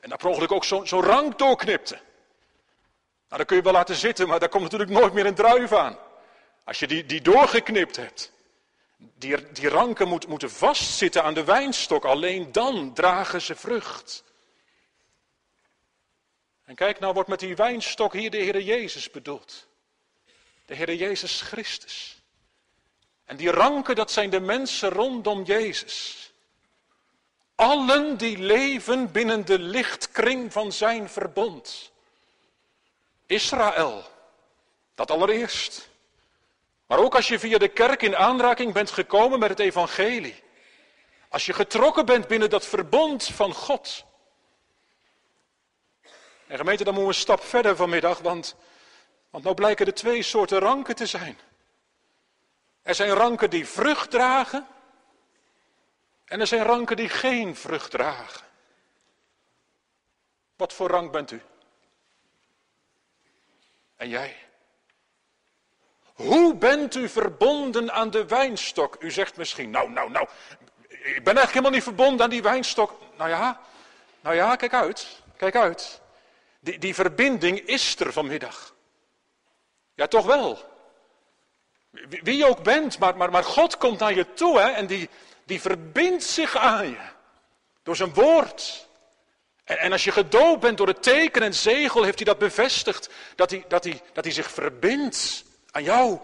en 0.00 0.08
dan 0.08 0.18
per 0.18 0.28
ongeluk 0.28 0.52
ook 0.52 0.64
zo'n 0.64 0.86
zo 0.86 1.00
rank 1.00 1.38
doorknipte. 1.38 1.94
Nou, 1.94 3.36
dan 3.36 3.44
kun 3.46 3.56
je 3.56 3.62
wel 3.62 3.72
laten 3.72 3.94
zitten, 3.94 4.28
maar 4.28 4.40
daar 4.40 4.48
komt 4.48 4.62
natuurlijk 4.62 4.90
nooit 4.90 5.12
meer 5.12 5.26
een 5.26 5.34
druif 5.34 5.72
aan. 5.72 5.98
Als 6.64 6.78
je 6.78 6.86
die, 6.86 7.06
die 7.06 7.20
doorgeknipt 7.20 7.96
hebt. 7.96 8.32
Die, 8.96 9.52
die 9.52 9.68
ranken 9.68 10.08
moet, 10.08 10.26
moeten 10.26 10.50
vastzitten 10.50 11.22
aan 11.22 11.34
de 11.34 11.44
wijnstok, 11.44 12.04
alleen 12.04 12.52
dan 12.52 12.92
dragen 12.94 13.42
ze 13.42 13.54
vrucht. 13.54 14.24
En 16.74 16.80
kijk, 16.80 17.00
nou 17.00 17.14
wordt 17.14 17.28
met 17.28 17.40
die 17.40 17.56
wijnstok 17.56 18.12
hier 18.12 18.30
de 18.30 18.36
Heer 18.36 18.60
Jezus 18.60 19.10
bedoeld. 19.10 19.66
De 20.66 20.74
Heer 20.74 20.94
Jezus 20.94 21.40
Christus. 21.40 22.22
En 23.24 23.36
die 23.36 23.50
ranken, 23.50 23.94
dat 23.94 24.10
zijn 24.10 24.30
de 24.30 24.40
mensen 24.40 24.90
rondom 24.90 25.42
Jezus. 25.42 26.32
Allen 27.54 28.16
die 28.16 28.38
leven 28.38 29.12
binnen 29.12 29.44
de 29.46 29.58
lichtkring 29.58 30.52
van 30.52 30.72
zijn 30.72 31.08
verbond. 31.08 31.92
Israël, 33.26 34.04
dat 34.94 35.10
allereerst. 35.10 35.88
Maar 36.86 36.98
ook 36.98 37.14
als 37.14 37.28
je 37.28 37.38
via 37.38 37.58
de 37.58 37.68
kerk 37.68 38.02
in 38.02 38.16
aanraking 38.16 38.72
bent 38.72 38.90
gekomen 38.90 39.38
met 39.38 39.48
het 39.48 39.60
evangelie. 39.60 40.42
Als 41.28 41.46
je 41.46 41.52
getrokken 41.52 42.06
bent 42.06 42.26
binnen 42.26 42.50
dat 42.50 42.66
verbond 42.66 43.24
van 43.24 43.52
God. 43.52 44.04
En 46.46 46.56
gemeente, 46.56 46.84
dan 46.84 46.94
moeten 46.94 47.10
we 47.10 47.16
een 47.16 47.22
stap 47.22 47.44
verder 47.44 47.76
vanmiddag, 47.76 48.18
want, 48.18 48.56
want 49.30 49.44
nou 49.44 49.56
blijken 49.56 49.86
er 49.86 49.94
twee 49.94 50.22
soorten 50.22 50.58
ranken 50.58 50.96
te 50.96 51.06
zijn. 51.06 51.38
Er 52.82 52.94
zijn 52.94 53.10
ranken 53.10 53.50
die 53.50 53.68
vrucht 53.68 54.10
dragen 54.10 54.66
en 56.24 56.40
er 56.40 56.46
zijn 56.46 56.62
ranken 56.62 56.96
die 56.96 57.08
geen 57.08 57.56
vrucht 57.56 57.90
dragen. 57.90 58.46
Wat 60.56 60.72
voor 60.72 60.88
rank 60.88 61.12
bent 61.12 61.30
u? 61.30 61.42
En 63.96 64.08
jij? 64.08 64.36
Hoe 66.14 66.54
bent 66.54 66.94
u 66.94 67.08
verbonden 67.08 67.92
aan 67.92 68.10
de 68.10 68.26
wijnstok? 68.26 68.96
U 69.00 69.10
zegt 69.10 69.36
misschien, 69.36 69.70
nou, 69.70 69.90
nou, 69.90 70.10
nou, 70.10 70.28
ik 70.88 70.98
ben 70.98 71.36
eigenlijk 71.36 71.48
helemaal 71.48 71.70
niet 71.70 71.82
verbonden 71.82 72.24
aan 72.24 72.30
die 72.30 72.42
wijnstok. 72.42 72.98
Nou 73.16 73.30
ja, 73.30 73.60
nou 74.20 74.36
ja, 74.36 74.56
kijk 74.56 74.74
uit, 74.74 75.22
kijk 75.36 75.56
uit. 75.56 76.02
Die, 76.64 76.78
die 76.78 76.94
verbinding 76.94 77.58
is 77.60 77.96
er 78.00 78.12
vanmiddag. 78.12 78.74
Ja, 79.94 80.06
toch 80.06 80.26
wel. 80.26 80.58
Wie 81.90 82.36
je 82.36 82.46
ook 82.46 82.62
bent, 82.62 82.98
maar, 82.98 83.16
maar, 83.16 83.30
maar 83.30 83.44
God 83.44 83.76
komt 83.76 83.98
naar 83.98 84.14
je 84.14 84.32
toe 84.32 84.58
hè, 84.58 84.68
en 84.68 84.86
die, 84.86 85.08
die 85.44 85.60
verbindt 85.60 86.24
zich 86.24 86.56
aan 86.56 86.88
je. 86.88 87.00
Door 87.82 87.96
zijn 87.96 88.14
woord. 88.14 88.88
En, 89.64 89.92
als 89.92 90.04
je 90.04 90.12
gedoopt 90.12 90.60
bent 90.60 90.76
door 90.76 90.86
het 90.86 91.02
teken 91.02 91.42
en 91.42 91.54
zegel, 91.54 92.02
heeft 92.02 92.18
hij 92.18 92.26
dat 92.26 92.38
bevestigd. 92.38 93.10
Dat 93.34 93.50
hij, 93.50 93.64
dat, 93.68 93.84
hij, 93.84 94.00
dat 94.12 94.24
hij 94.24 94.32
zich 94.32 94.50
verbindt 94.50 95.44
aan 95.70 95.82
jou. 95.82 96.18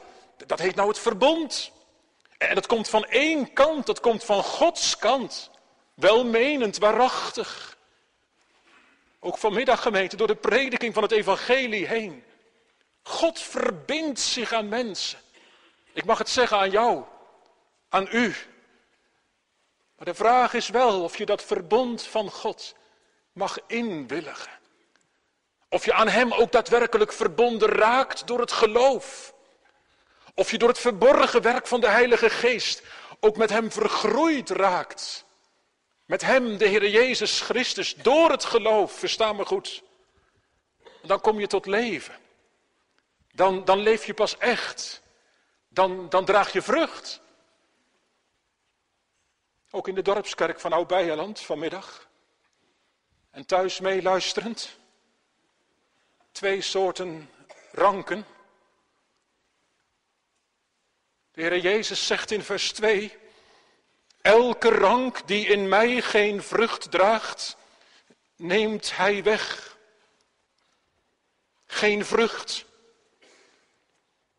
Dat 0.46 0.58
heet 0.58 0.74
nou 0.74 0.88
het 0.88 0.98
verbond. 0.98 1.72
En 2.38 2.54
dat 2.54 2.66
komt 2.66 2.88
van 2.88 3.04
één 3.04 3.52
kant, 3.52 3.86
dat 3.86 4.00
komt 4.00 4.24
van 4.24 4.42
Gods 4.42 4.96
kant. 4.96 5.50
Welmenend, 5.94 6.78
waarachtig. 6.78 7.69
Ook 9.20 9.38
vanmiddag 9.38 9.82
gemeente, 9.82 10.16
door 10.16 10.26
de 10.26 10.34
prediking 10.34 10.94
van 10.94 11.02
het 11.02 11.12
evangelie 11.12 11.86
heen. 11.86 12.24
God 13.02 13.40
verbindt 13.40 14.20
zich 14.20 14.52
aan 14.52 14.68
mensen. 14.68 15.18
Ik 15.92 16.04
mag 16.04 16.18
het 16.18 16.28
zeggen 16.28 16.58
aan 16.58 16.70
jou, 16.70 17.04
aan 17.88 18.08
u. 18.10 18.34
Maar 19.96 20.06
de 20.06 20.14
vraag 20.14 20.54
is 20.54 20.68
wel 20.68 21.02
of 21.02 21.18
je 21.18 21.26
dat 21.26 21.42
verbond 21.42 22.02
van 22.02 22.30
God 22.30 22.74
mag 23.32 23.58
inwilligen. 23.66 24.58
Of 25.68 25.84
je 25.84 25.92
aan 25.92 26.08
Hem 26.08 26.32
ook 26.32 26.52
daadwerkelijk 26.52 27.12
verbonden 27.12 27.68
raakt 27.68 28.26
door 28.26 28.40
het 28.40 28.52
geloof. 28.52 29.34
Of 30.34 30.50
je 30.50 30.58
door 30.58 30.68
het 30.68 30.78
verborgen 30.78 31.42
werk 31.42 31.66
van 31.66 31.80
de 31.80 31.88
Heilige 31.88 32.30
Geest 32.30 32.82
ook 33.20 33.36
met 33.36 33.50
Hem 33.50 33.72
vergroeid 33.72 34.50
raakt. 34.50 35.24
Met 36.10 36.22
Hem, 36.22 36.56
de 36.56 36.66
Heer 36.66 36.88
Jezus 36.88 37.40
Christus, 37.40 37.94
door 37.94 38.30
het 38.30 38.44
geloof, 38.44 38.92
versta 38.92 39.32
me 39.32 39.44
goed. 39.44 39.82
Dan 41.02 41.20
kom 41.20 41.40
je 41.40 41.46
tot 41.46 41.66
leven. 41.66 42.14
Dan, 43.32 43.64
dan 43.64 43.78
leef 43.78 44.06
je 44.06 44.14
pas 44.14 44.38
echt. 44.38 45.02
Dan, 45.68 46.08
dan 46.08 46.24
draag 46.24 46.52
je 46.52 46.62
vrucht. 46.62 47.20
Ook 49.70 49.88
in 49.88 49.94
de 49.94 50.02
dorpskerk 50.02 50.60
van 50.60 50.72
Oud-Beijerland 50.72 51.40
vanmiddag. 51.40 52.08
En 53.30 53.46
thuis 53.46 53.80
meeluisterend. 53.80 54.78
Twee 56.32 56.60
soorten 56.60 57.30
ranken. 57.72 58.26
De 61.32 61.42
Heer 61.42 61.58
Jezus 61.58 62.06
zegt 62.06 62.30
in 62.30 62.42
vers 62.42 62.72
2. 62.72 63.19
Elke 64.22 64.68
rank 64.68 65.26
die 65.26 65.46
in 65.46 65.68
mij 65.68 66.00
geen 66.00 66.42
vrucht 66.42 66.90
draagt, 66.90 67.56
neemt 68.36 68.96
hij 68.96 69.22
weg. 69.22 69.76
Geen 71.66 72.04
vrucht. 72.04 72.64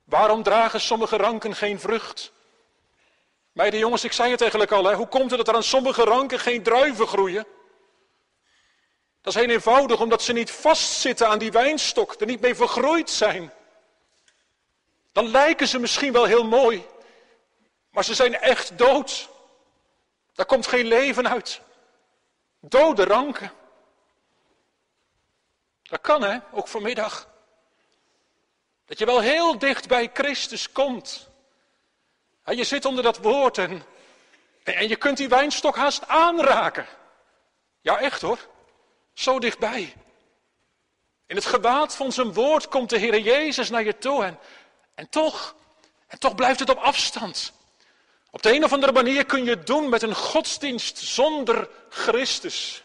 Waarom 0.04 0.44
dragen 0.44 0.82
sommige 0.82 1.18
ranken 1.18 1.56
geen 1.56 1.80
vrucht? 1.80 2.32
Meiden 3.52 3.80
jongens, 3.80 4.04
ik 4.04 4.12
zei 4.12 4.32
het 4.32 4.42
eigenlijk 4.42 4.72
al, 4.72 4.86
hè? 4.86 4.94
hoe 4.94 5.08
komt 5.08 5.30
het 5.30 5.40
dat 5.40 5.48
er 5.48 5.56
aan 5.56 5.64
sommige 5.64 6.04
ranken 6.04 6.40
geen 6.40 6.64
druiven 6.64 7.08
groeien? 7.08 7.46
Dat 9.22 9.36
is 9.36 9.42
heel 9.42 9.50
eenvoudig, 9.50 10.00
omdat 10.00 10.22
ze 10.22 10.34
niet 10.34 10.52
vastzitten 10.52 11.28
aan 11.28 11.40
die 11.40 11.52
wijnstok, 11.52 12.16
er 12.20 12.26
niet 12.26 12.42
mee 12.42 12.56
vergroeid 12.56 13.10
zijn. 13.10 13.54
Dan 15.12 15.28
lijken 15.28 15.68
ze 15.68 15.80
misschien 15.80 16.14
wel 16.14 16.26
heel 16.26 16.44
mooi, 16.44 16.86
maar 17.90 18.04
ze 18.04 18.14
zijn 18.14 18.36
echt 18.36 18.78
dood. 18.78 19.30
Daar 20.42 20.50
komt 20.50 20.68
geen 20.68 20.86
leven 20.86 21.30
uit. 21.30 21.62
Dode 22.60 23.04
ranken. 23.04 23.52
Dat 25.84 26.02
kan 26.02 26.24
hè, 26.24 26.40
ook 26.52 26.68
vanmiddag. 26.68 27.30
Dat 28.86 29.00
je 29.00 29.06
wel 29.06 29.20
heel 29.20 29.58
dicht 29.58 29.88
bij 29.88 30.10
Christus 30.14 30.72
komt. 30.72 31.30
En 32.44 32.58
je 32.58 32.64
zit 32.64 32.86
onder 32.86 33.04
dat 33.04 33.18
woord 33.18 33.58
en, 33.58 33.84
en 34.64 34.88
je 34.88 34.96
kunt 34.96 35.18
die 35.18 35.30
wijnstok 35.30 35.76
haast 35.76 36.08
aanraken. 36.08 36.88
Ja, 37.82 38.00
echt 38.00 38.22
hoor. 38.22 38.48
Zo 39.14 39.40
dichtbij. 39.40 39.96
In 41.26 41.36
het 41.36 41.46
gewaad 41.46 41.96
van 41.96 42.12
zijn 42.12 42.34
woord 42.34 42.68
komt 42.68 42.90
de 42.90 42.98
Heer 42.98 43.20
Jezus 43.20 43.70
naar 43.70 43.84
je 43.84 43.98
toe. 43.98 44.24
En, 44.24 44.40
en 44.96 45.10
toch, 45.10 45.56
en 46.08 46.20
toch 46.20 46.36
blijft 46.36 46.60
het 46.60 46.70
op 46.70 46.78
afstand. 46.78 47.54
Op 48.34 48.42
de 48.42 48.54
een 48.54 48.64
of 48.64 48.74
andere 48.74 48.92
manier 48.92 49.26
kun 49.26 49.44
je 49.44 49.50
het 49.50 49.68
doen 49.68 49.90
met 49.90 50.02
een 50.02 50.16
godsdienst 50.16 50.98
zonder 50.98 51.70
Christus. 51.90 52.84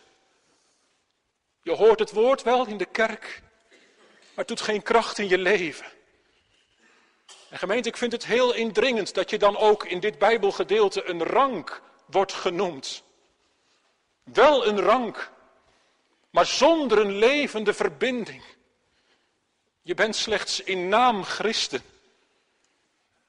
Je 1.62 1.72
hoort 1.72 1.98
het 1.98 2.10
woord 2.10 2.42
wel 2.42 2.66
in 2.66 2.76
de 2.76 2.86
kerk, 2.86 3.42
maar 3.70 4.44
het 4.44 4.48
doet 4.48 4.60
geen 4.60 4.82
kracht 4.82 5.18
in 5.18 5.28
je 5.28 5.38
leven. 5.38 5.86
En 7.48 7.58
gemeente, 7.58 7.88
ik 7.88 7.96
vind 7.96 8.12
het 8.12 8.26
heel 8.26 8.54
indringend 8.54 9.14
dat 9.14 9.30
je 9.30 9.38
dan 9.38 9.56
ook 9.56 9.84
in 9.84 10.00
dit 10.00 10.18
Bijbelgedeelte 10.18 11.08
een 11.08 11.22
rank 11.22 11.82
wordt 12.06 12.32
genoemd. 12.32 13.02
Wel 14.22 14.66
een 14.66 14.80
rank, 14.80 15.30
maar 16.30 16.46
zonder 16.46 16.98
een 16.98 17.16
levende 17.18 17.74
verbinding. 17.74 18.42
Je 19.82 19.94
bent 19.94 20.16
slechts 20.16 20.60
in 20.60 20.88
naam 20.88 21.24
christen. 21.24 21.82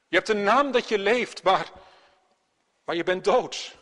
Je 0.08 0.16
hebt 0.16 0.30
een 0.30 0.44
naam 0.44 0.72
dat 0.72 0.90
je 0.90 1.00
leeft, 1.00 1.44
maar, 1.44 1.72
maar 2.88 2.96
je 2.96 3.04
bent 3.04 3.24
dood. 3.24 3.76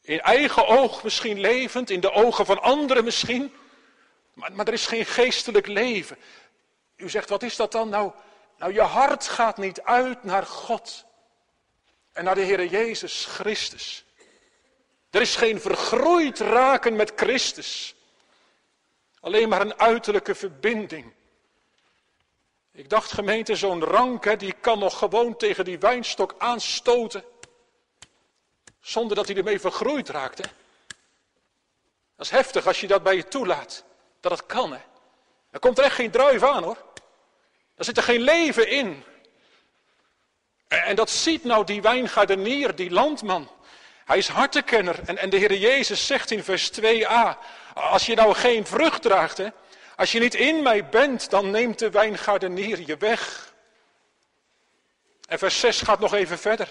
In 0.00 0.20
eigen 0.20 0.66
oog 0.66 1.02
misschien 1.02 1.40
levend, 1.40 1.90
in 1.90 2.00
de 2.00 2.12
ogen 2.12 2.46
van 2.46 2.62
anderen 2.62 3.04
misschien, 3.04 3.54
maar, 4.32 4.52
maar 4.52 4.66
er 4.66 4.72
is 4.72 4.86
geen 4.86 5.04
geestelijk 5.04 5.66
leven. 5.66 6.16
U 6.96 7.10
zegt, 7.10 7.28
wat 7.28 7.42
is 7.42 7.56
dat 7.56 7.72
dan? 7.72 7.88
Nou, 7.88 8.12
nou, 8.56 8.72
je 8.72 8.80
hart 8.80 9.28
gaat 9.28 9.56
niet 9.56 9.82
uit 9.82 10.24
naar 10.24 10.46
God 10.46 11.04
en 12.12 12.24
naar 12.24 12.34
de 12.34 12.40
Heer 12.40 12.66
Jezus 12.66 13.24
Christus. 13.24 14.04
Er 15.10 15.20
is 15.20 15.36
geen 15.36 15.60
vergroeid 15.60 16.38
raken 16.38 16.96
met 16.96 17.12
Christus. 17.16 17.94
Alleen 19.20 19.48
maar 19.48 19.60
een 19.60 19.78
uiterlijke 19.78 20.34
verbinding. 20.34 21.12
Ik 22.72 22.88
dacht 22.88 23.12
gemeente, 23.12 23.56
zo'n 23.56 23.84
rank, 23.84 24.38
die 24.38 24.52
kan 24.52 24.78
nog 24.78 24.98
gewoon 24.98 25.36
tegen 25.36 25.64
die 25.64 25.78
wijnstok 25.78 26.34
aanstoten. 26.38 27.24
Zonder 28.88 29.16
dat 29.16 29.26
hij 29.26 29.36
ermee 29.36 29.60
vergroeid 29.60 30.08
raakt. 30.08 30.38
Hè? 30.38 30.44
Dat 32.16 32.26
is 32.26 32.30
heftig 32.30 32.66
als 32.66 32.80
je 32.80 32.86
dat 32.86 33.02
bij 33.02 33.16
je 33.16 33.28
toelaat. 33.28 33.84
Dat 34.20 34.32
het 34.32 34.46
kan. 34.46 34.72
Hè? 34.72 34.80
Er 35.50 35.58
komt 35.58 35.78
er 35.78 35.84
echt 35.84 35.94
geen 35.94 36.10
druif 36.10 36.42
aan 36.42 36.62
hoor. 36.62 36.76
Er 37.74 37.84
zit 37.84 37.96
er 37.96 38.02
geen 38.02 38.20
leven 38.20 38.68
in. 38.68 39.04
En 40.68 40.96
dat 40.96 41.10
ziet 41.10 41.44
nou 41.44 41.64
die 41.64 41.82
wijngaardenier, 41.82 42.74
die 42.74 42.90
landman. 42.90 43.50
Hij 44.04 44.18
is 44.18 44.28
hartekenner. 44.28 45.00
En, 45.04 45.18
en 45.18 45.30
de 45.30 45.36
Heer 45.36 45.54
Jezus 45.54 46.06
zegt 46.06 46.30
in 46.30 46.44
vers 46.44 46.70
2a, 46.80 47.38
als 47.74 48.06
je 48.06 48.14
nou 48.14 48.34
geen 48.34 48.66
vrucht 48.66 49.02
draagt, 49.02 49.36
hè, 49.36 49.48
als 49.96 50.12
je 50.12 50.20
niet 50.20 50.34
in 50.34 50.62
mij 50.62 50.88
bent, 50.88 51.30
dan 51.30 51.50
neemt 51.50 51.78
de 51.78 51.90
wijngaardenier 51.90 52.80
je 52.86 52.96
weg. 52.96 53.52
En 55.28 55.38
vers 55.38 55.60
6 55.60 55.80
gaat 55.80 56.00
nog 56.00 56.14
even 56.14 56.38
verder. 56.38 56.70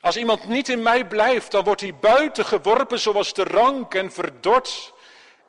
Als 0.00 0.16
iemand 0.16 0.48
niet 0.48 0.68
in 0.68 0.82
mij 0.82 1.06
blijft, 1.06 1.50
dan 1.50 1.64
wordt 1.64 1.80
hij 1.80 1.94
buiten 1.94 2.44
geworpen 2.44 2.98
zoals 2.98 3.32
de 3.34 3.44
rank 3.44 3.94
en 3.94 4.12
verdord. 4.12 4.92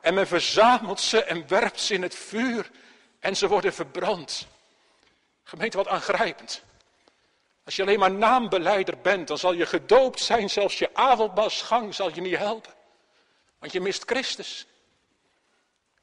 En 0.00 0.14
men 0.14 0.26
verzamelt 0.26 1.00
ze 1.00 1.24
en 1.24 1.48
werpt 1.48 1.80
ze 1.80 1.94
in 1.94 2.02
het 2.02 2.14
vuur 2.14 2.70
en 3.20 3.36
ze 3.36 3.48
worden 3.48 3.74
verbrand. 3.74 4.46
Gemeente, 5.42 5.76
wat 5.76 5.88
aangrijpend. 5.88 6.62
Als 7.64 7.76
je 7.76 7.82
alleen 7.82 7.98
maar 7.98 8.10
naambeleider 8.10 8.98
bent, 8.98 9.28
dan 9.28 9.38
zal 9.38 9.52
je 9.52 9.66
gedoopt 9.66 10.20
zijn, 10.20 10.50
zelfs 10.50 10.78
je 10.78 10.94
avondmaalsgang 10.94 11.94
zal 11.94 12.14
je 12.14 12.20
niet 12.20 12.36
helpen. 12.36 12.72
Want 13.58 13.72
je 13.72 13.80
mist 13.80 14.02
Christus. 14.06 14.66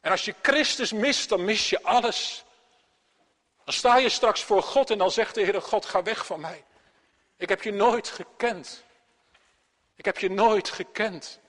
En 0.01 0.11
als 0.11 0.25
je 0.25 0.35
Christus 0.41 0.91
mist, 0.91 1.29
dan 1.29 1.45
mis 1.45 1.69
je 1.69 1.83
alles. 1.83 2.43
Dan 3.63 3.73
sta 3.73 3.97
je 3.97 4.09
straks 4.09 4.43
voor 4.43 4.63
God 4.63 4.89
en 4.89 4.97
dan 4.97 5.11
zegt 5.11 5.35
de 5.35 5.41
Heere 5.41 5.61
God, 5.61 5.85
ga 5.85 6.03
weg 6.03 6.25
van 6.25 6.39
mij. 6.39 6.63
Ik 7.39 7.49
heb 7.49 7.63
je 7.63 7.71
nooit 7.71 8.07
gekend. 8.07 8.83
Ik 9.95 10.05
heb 10.05 10.17
je 10.17 10.29
nooit 10.29 10.69
gekend. 10.69 11.39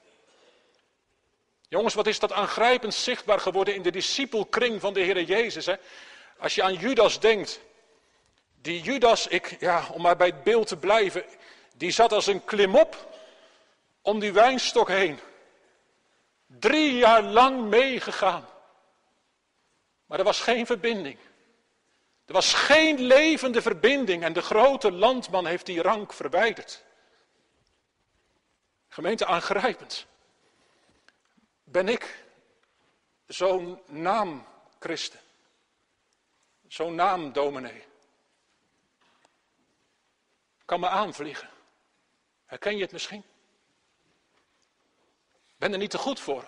Jongens, 1.69 1.95
wat 1.95 2.07
is 2.07 2.19
dat 2.19 2.33
aangrijpend 2.33 2.95
zichtbaar 2.95 3.41
geworden 3.41 3.75
in 3.75 3.83
de 3.83 3.91
discipelkring 3.91 4.81
van 4.81 4.95
de 4.95 5.01
Heer 5.01 5.23
Jezus. 5.23 5.67
Hè? 5.67 5.75
Als 6.39 6.55
je 6.55 6.63
aan 6.63 6.75
Judas 6.75 7.21
denkt. 7.21 7.61
Die 8.61 8.83
Judas, 8.83 9.27
ik, 9.27 9.57
ja, 9.61 9.87
om 9.93 10.03
maar 10.03 10.17
bij 10.17 10.27
het 10.27 10.43
beeld 10.43 10.67
te 10.67 10.77
blijven, 10.77 11.25
die 11.75 11.91
zat 11.91 12.13
als 12.13 12.27
een 12.27 12.45
klimop 12.45 13.15
om 14.03 14.21
die 14.21 14.33
wijnstok 14.33 14.89
heen. 14.89 15.21
Drie 16.47 16.95
jaar 16.95 17.23
lang 17.23 17.69
meegegaan. 17.69 18.49
Maar 20.07 20.19
er 20.19 20.25
was 20.25 20.41
geen 20.41 20.67
verbinding. 20.67 21.19
Er 22.31 22.37
was 22.37 22.55
geen 22.55 23.01
levende 23.01 23.63
verbinding 23.63 24.23
en 24.23 24.33
de 24.33 24.43
grote 24.43 24.93
landman 24.93 25.47
heeft 25.47 25.67
die 25.67 25.83
rank 25.83 26.13
verwijderd. 26.13 26.85
Gemeente 28.89 29.27
aangrijpend. 29.27 30.07
Ben 31.65 31.89
ik 31.89 32.25
zo'n 33.27 33.81
naam 33.87 34.47
christen? 34.79 35.21
Zo'n 36.69 36.95
naam 36.95 37.33
dominee? 37.33 37.85
Kan 40.65 40.81
me 40.81 40.89
aanvliegen. 40.89 41.51
Herken 42.47 42.77
je 42.77 42.83
het 42.83 42.93
misschien? 42.93 43.25
Ben 45.57 45.73
er 45.73 45.79
niet 45.79 45.91
te 45.91 45.99
goed 45.99 46.21
voor. 46.21 46.45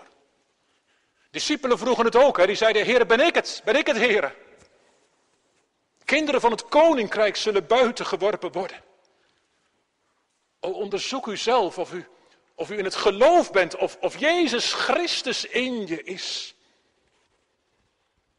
Discipelen 1.31 1.77
vroegen 1.77 2.05
het 2.05 2.15
ook. 2.15 2.37
Hè? 2.37 2.45
Die 2.45 2.55
zeiden, 2.55 2.85
Heer, 2.85 3.05
ben 3.05 3.19
ik 3.19 3.35
het? 3.35 3.61
Ben 3.65 3.75
ik 3.75 3.87
het, 3.87 3.97
Heer? 3.97 4.42
Kinderen 6.05 6.41
van 6.41 6.51
het 6.51 6.65
koninkrijk 6.65 7.35
zullen 7.35 7.67
buiten 7.67 8.05
geworpen 8.05 8.51
worden. 8.51 8.83
O, 10.59 10.69
onderzoek 10.69 11.27
u 11.27 11.37
zelf 11.37 11.77
of 11.77 11.93
u 11.93 12.07
of 12.55 12.69
u 12.69 12.77
in 12.77 12.83
het 12.83 12.95
geloof 12.95 13.51
bent, 13.51 13.75
of, 13.75 13.97
of 13.99 14.19
Jezus 14.19 14.73
Christus 14.73 15.45
in 15.45 15.87
je 15.87 16.03
is. 16.03 16.55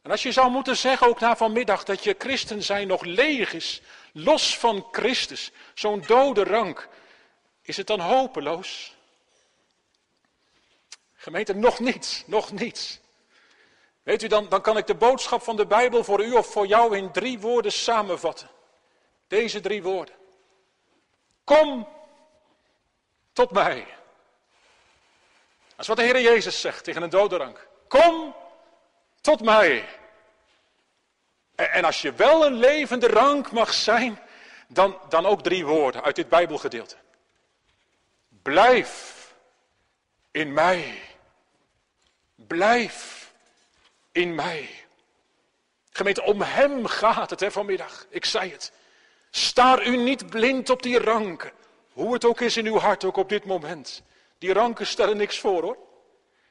En 0.02 0.10
als 0.10 0.22
je 0.22 0.32
zou 0.32 0.50
moeten 0.50 0.76
zeggen, 0.76 1.06
ook 1.06 1.20
na 1.20 1.36
vanmiddag, 1.36 1.84
dat 1.84 2.04
je 2.04 2.14
christen 2.18 2.62
zijn 2.62 2.88
nog 2.88 3.02
leeg 3.02 3.52
is, 3.52 3.82
los 4.12 4.58
van 4.58 4.88
Christus, 4.92 5.50
zo'n 5.74 6.04
dode 6.06 6.44
rank, 6.44 6.88
is 7.62 7.76
het 7.76 7.86
dan 7.86 8.00
hopeloos? 8.00 8.96
Gemeente, 11.14 11.54
nog 11.54 11.80
niets, 11.80 12.22
nog 12.26 12.52
niets. 12.52 13.00
Weet 14.04 14.22
u, 14.22 14.26
dan, 14.26 14.48
dan 14.48 14.60
kan 14.60 14.76
ik 14.76 14.86
de 14.86 14.94
boodschap 14.94 15.42
van 15.42 15.56
de 15.56 15.66
Bijbel 15.66 16.04
voor 16.04 16.24
u 16.24 16.32
of 16.32 16.46
voor 16.46 16.66
jou 16.66 16.96
in 16.96 17.10
drie 17.12 17.40
woorden 17.40 17.72
samenvatten. 17.72 18.50
Deze 19.28 19.60
drie 19.60 19.82
woorden. 19.82 20.14
Kom 21.44 21.88
tot 23.32 23.50
mij. 23.50 23.86
Dat 25.68 25.78
is 25.78 25.86
wat 25.86 25.96
de 25.96 26.02
Heer 26.02 26.20
Jezus 26.20 26.60
zegt 26.60 26.84
tegen 26.84 27.02
een 27.02 27.10
dodenrank. 27.10 27.68
Kom 27.88 28.34
tot 29.20 29.40
mij. 29.40 29.88
En 31.54 31.84
als 31.84 32.02
je 32.02 32.12
wel 32.12 32.46
een 32.46 32.54
levende 32.54 33.08
rank 33.08 33.52
mag 33.52 33.74
zijn, 33.74 34.20
dan, 34.68 34.98
dan 35.08 35.26
ook 35.26 35.42
drie 35.42 35.66
woorden 35.66 36.02
uit 36.02 36.16
dit 36.16 36.28
Bijbelgedeelte. 36.28 36.96
Blijf 38.42 39.14
in 40.30 40.52
mij. 40.52 41.00
Blijf 42.34 43.23
in 44.14 44.34
mij. 44.34 44.70
Gemeente, 45.90 46.22
om 46.22 46.42
Hem 46.42 46.86
gaat 46.86 47.30
het 47.30 47.40
hè, 47.40 47.50
vanmiddag. 47.50 48.06
Ik 48.08 48.24
zei 48.24 48.50
het. 48.50 48.72
Staar 49.30 49.86
u 49.86 49.96
niet 49.96 50.30
blind 50.30 50.70
op 50.70 50.82
die 50.82 50.98
ranken. 50.98 51.52
Hoe 51.92 52.12
het 52.12 52.24
ook 52.24 52.40
is 52.40 52.56
in 52.56 52.66
uw 52.66 52.78
hart, 52.78 53.04
ook 53.04 53.16
op 53.16 53.28
dit 53.28 53.44
moment. 53.44 54.02
Die 54.38 54.52
ranken 54.52 54.86
stellen 54.86 55.16
niks 55.16 55.38
voor 55.38 55.62
hoor. 55.62 55.76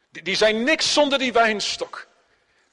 Die, 0.09 0.35
zijn 0.35 0.63
niks 0.63 0.93
zonder 0.93 1.19
die 1.19 1.33
wijnstok. 1.33 2.07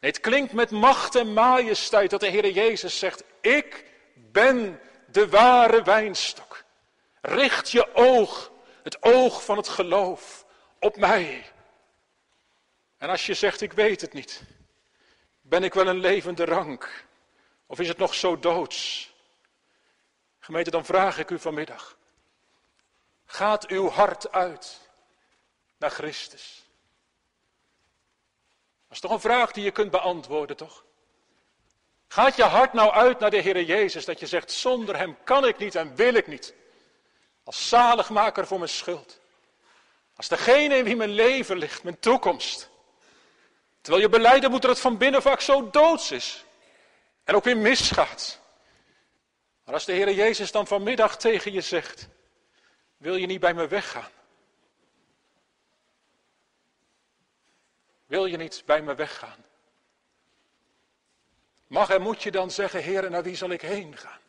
Nee, 0.00 0.10
het 0.10 0.20
klinkt 0.20 0.52
met 0.52 0.70
macht 0.70 1.14
en 1.14 1.32
majesteit 1.32 2.10
dat 2.10 2.20
de 2.20 2.28
Heer 2.28 2.50
Jezus 2.50 2.98
zegt, 2.98 3.24
ik 3.40 3.84
ben 4.14 4.80
de 5.06 5.28
ware 5.28 5.82
wijnstok. 5.82 6.64
Richt 7.20 7.70
je 7.70 7.94
oog, 7.94 8.52
het 8.82 9.02
oog 9.02 9.44
van 9.44 9.56
het 9.56 9.68
geloof, 9.68 10.46
op 10.78 10.96
mij. 10.96 11.44
En 12.98 13.08
als 13.08 13.26
je 13.26 13.34
zegt, 13.34 13.60
ik 13.60 13.72
weet 13.72 14.00
het 14.00 14.12
niet, 14.12 14.42
ben 15.50 15.64
ik 15.64 15.74
wel 15.74 15.86
een 15.86 15.98
levende 15.98 16.44
rank? 16.44 17.04
Of 17.66 17.80
is 17.80 17.88
het 17.88 17.98
nog 17.98 18.14
zo 18.14 18.38
doods? 18.38 19.12
Gemeente, 20.38 20.70
dan 20.70 20.84
vraag 20.84 21.18
ik 21.18 21.30
u 21.30 21.38
vanmiddag. 21.38 21.96
Gaat 23.24 23.66
uw 23.66 23.88
hart 23.88 24.32
uit 24.32 24.90
naar 25.78 25.90
Christus? 25.90 26.68
Dat 28.86 28.96
is 28.96 29.00
toch 29.00 29.10
een 29.10 29.20
vraag 29.20 29.52
die 29.52 29.64
je 29.64 29.70
kunt 29.70 29.90
beantwoorden, 29.90 30.56
toch? 30.56 30.84
Gaat 32.08 32.36
je 32.36 32.42
hart 32.42 32.72
nou 32.72 32.92
uit 32.92 33.18
naar 33.18 33.30
de 33.30 33.40
Heer 33.40 33.62
Jezus, 33.62 34.04
dat 34.04 34.20
je 34.20 34.26
zegt, 34.26 34.52
zonder 34.52 34.96
Hem 34.96 35.16
kan 35.24 35.46
ik 35.46 35.58
niet 35.58 35.74
en 35.74 35.94
wil 35.94 36.14
ik 36.14 36.26
niet. 36.26 36.54
Als 37.44 37.68
zaligmaker 37.68 38.46
voor 38.46 38.58
mijn 38.58 38.70
schuld. 38.70 39.20
Als 40.16 40.28
degene 40.28 40.76
in 40.76 40.84
wie 40.84 40.96
mijn 40.96 41.10
leven 41.10 41.58
ligt, 41.58 41.82
mijn 41.82 41.98
toekomst. 41.98 42.69
Terwijl 43.80 44.04
je 44.04 44.10
beleiden 44.10 44.50
moet 44.50 44.62
dat 44.62 44.70
het 44.70 44.80
van 44.80 44.98
binnen 44.98 45.22
vaak 45.22 45.40
zo 45.40 45.70
doods 45.70 46.10
is. 46.10 46.44
En 47.24 47.34
ook 47.34 47.44
weer 47.44 47.56
misgaat. 47.56 48.40
Maar 49.64 49.74
als 49.74 49.84
de 49.84 49.92
Heer 49.92 50.12
Jezus 50.12 50.52
dan 50.52 50.66
vanmiddag 50.66 51.16
tegen 51.16 51.52
je 51.52 51.60
zegt, 51.60 52.08
wil 52.96 53.16
je 53.16 53.26
niet 53.26 53.40
bij 53.40 53.54
me 53.54 53.68
weggaan? 53.68 54.10
Wil 58.06 58.26
je 58.26 58.36
niet 58.36 58.62
bij 58.66 58.82
me 58.82 58.94
weggaan? 58.94 59.44
Mag 61.66 61.90
en 61.90 62.02
moet 62.02 62.22
je 62.22 62.30
dan 62.30 62.50
zeggen, 62.50 62.82
Heer, 62.82 63.10
naar 63.10 63.22
wie 63.22 63.36
zal 63.36 63.50
ik 63.50 63.60
heen 63.60 63.96
gaan? 63.96 64.20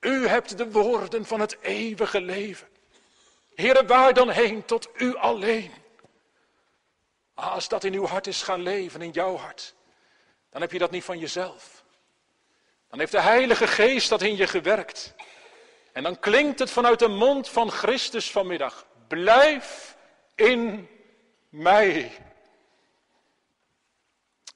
U 0.00 0.26
hebt 0.26 0.56
de 0.56 0.70
woorden 0.70 1.26
van 1.26 1.40
het 1.40 1.56
eeuwige 1.60 2.20
leven. 2.20 2.68
Heere, 3.54 3.86
waar 3.86 4.14
dan 4.14 4.30
heen? 4.30 4.64
Tot 4.64 4.88
u 4.94 5.16
alleen. 5.16 5.72
Ah, 7.38 7.52
als 7.52 7.68
dat 7.68 7.84
in 7.84 7.94
uw 7.94 8.06
hart 8.06 8.26
is 8.26 8.42
gaan 8.42 8.60
leven, 8.60 9.02
in 9.02 9.10
jouw 9.10 9.36
hart, 9.36 9.74
dan 10.50 10.60
heb 10.60 10.72
je 10.72 10.78
dat 10.78 10.90
niet 10.90 11.04
van 11.04 11.18
jezelf. 11.18 11.84
Dan 12.90 12.98
heeft 12.98 13.12
de 13.12 13.20
Heilige 13.20 13.66
Geest 13.66 14.08
dat 14.08 14.22
in 14.22 14.36
je 14.36 14.46
gewerkt. 14.46 15.14
En 15.92 16.02
dan 16.02 16.18
klinkt 16.18 16.58
het 16.58 16.70
vanuit 16.70 16.98
de 16.98 17.08
mond 17.08 17.48
van 17.48 17.70
Christus 17.70 18.30
vanmiddag. 18.30 18.86
Blijf 19.08 19.96
in 20.34 20.88
mij. 21.48 22.12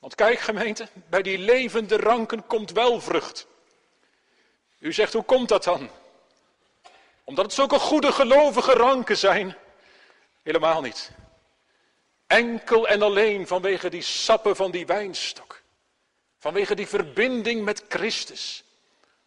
Want 0.01 0.15
kijk 0.15 0.39
gemeente, 0.39 0.89
bij 1.09 1.23
die 1.23 1.39
levende 1.39 1.97
ranken 1.97 2.47
komt 2.47 2.71
wel 2.71 3.01
vrucht. 3.01 3.47
U 4.79 4.93
zegt, 4.93 5.13
hoe 5.13 5.25
komt 5.25 5.49
dat 5.49 5.65
dan? 5.65 5.91
Omdat 7.25 7.45
het 7.45 7.55
zulke 7.55 7.79
goede 7.79 8.13
gelovige 8.13 8.73
ranken 8.73 9.17
zijn? 9.17 9.57
Helemaal 10.43 10.81
niet. 10.81 11.13
Enkel 12.33 12.89
en 12.89 13.03
alleen 13.03 13.47
vanwege 13.47 13.91
die 13.91 14.03
sappen 14.03 14.57
van 14.57 14.71
die 14.71 14.87
wijnstok. 14.87 15.63
Vanwege 16.39 16.75
die 16.75 16.87
verbinding 16.87 17.65
met 17.65 17.85
Christus. 17.89 18.65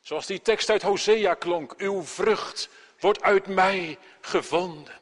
Zoals 0.02 0.26
die 0.26 0.42
tekst 0.42 0.70
uit 0.70 0.82
Hosea 0.82 1.34
klonk. 1.34 1.74
Uw 1.78 2.04
vrucht 2.04 2.70
wordt 3.00 3.22
uit 3.22 3.48
mij 3.48 3.98
gevonden. 4.22 4.94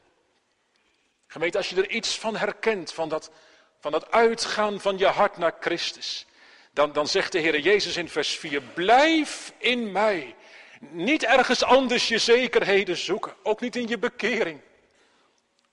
Gemeente, 1.27 1.57
als 1.57 1.69
je 1.69 1.75
er 1.75 1.89
iets 1.89 2.17
van 2.17 2.35
herkent, 2.35 2.93
van 2.93 3.09
dat, 3.09 3.31
van 3.79 3.91
dat 3.91 4.11
uitgaan 4.11 4.81
van 4.81 4.97
je 4.97 5.07
hart 5.07 5.37
naar 5.37 5.55
Christus. 5.59 6.25
Dan, 6.71 6.93
dan 6.93 7.07
zegt 7.07 7.31
de 7.31 7.39
Heer 7.39 7.59
Jezus 7.59 7.97
in 7.97 8.09
vers 8.09 8.37
4, 8.37 8.61
blijf 8.61 9.53
in 9.57 9.91
mij 9.91 10.35
niet 10.79 11.23
ergens 11.23 11.63
anders 11.63 12.07
je 12.07 12.17
zekerheden 12.17 12.97
zoeken. 12.97 13.33
Ook 13.43 13.61
niet 13.61 13.75
in 13.75 13.87
je 13.87 13.97
bekering. 13.97 14.61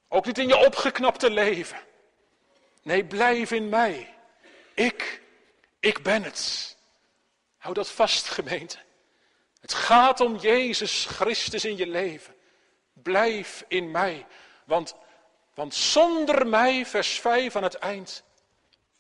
Ook 0.09 0.27
niet 0.27 0.39
in 0.39 0.49
je 0.49 0.67
opgeknapte 0.67 1.31
leven. 1.31 1.89
Nee, 2.83 3.05
blijf 3.05 3.51
in 3.51 3.69
mij. 3.69 4.15
Ik, 4.75 5.23
ik 5.81 6.03
ben 6.03 6.23
het. 6.23 6.77
Hou 7.57 7.75
dat 7.75 7.91
vast, 7.91 8.29
gemeente. 8.29 8.79
Het 9.61 9.75
gaat 9.75 10.21
om 10.21 10.37
Jezus 10.37 11.07
Christus 11.07 11.65
in 11.65 11.77
je 11.77 11.87
leven. 11.87 12.35
Blijf 12.93 13.65
in 13.69 13.91
mij. 13.91 14.27
Want, 14.65 14.95
want 15.55 15.75
zonder 15.75 16.47
mij, 16.47 16.87
vers 16.87 17.21
5 17.21 17.57
aan 17.57 17.63
het 17.63 17.75
eind, 17.75 18.25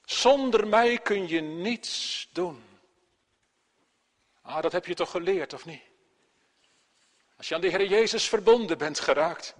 zonder 0.04 0.66
mij 0.68 0.98
kun 0.98 1.28
je 1.28 1.40
niets 1.40 2.28
doen. 2.32 2.64
Ah, 4.42 4.62
dat 4.62 4.72
heb 4.72 4.86
je 4.86 4.94
toch 4.94 5.10
geleerd, 5.10 5.52
of 5.52 5.64
niet? 5.64 5.82
Als 7.36 7.48
je 7.48 7.54
aan 7.54 7.60
de 7.60 7.68
Heer 7.68 7.86
Jezus 7.86 8.28
verbonden 8.28 8.78
bent 8.78 9.00
geraakt. 9.00 9.54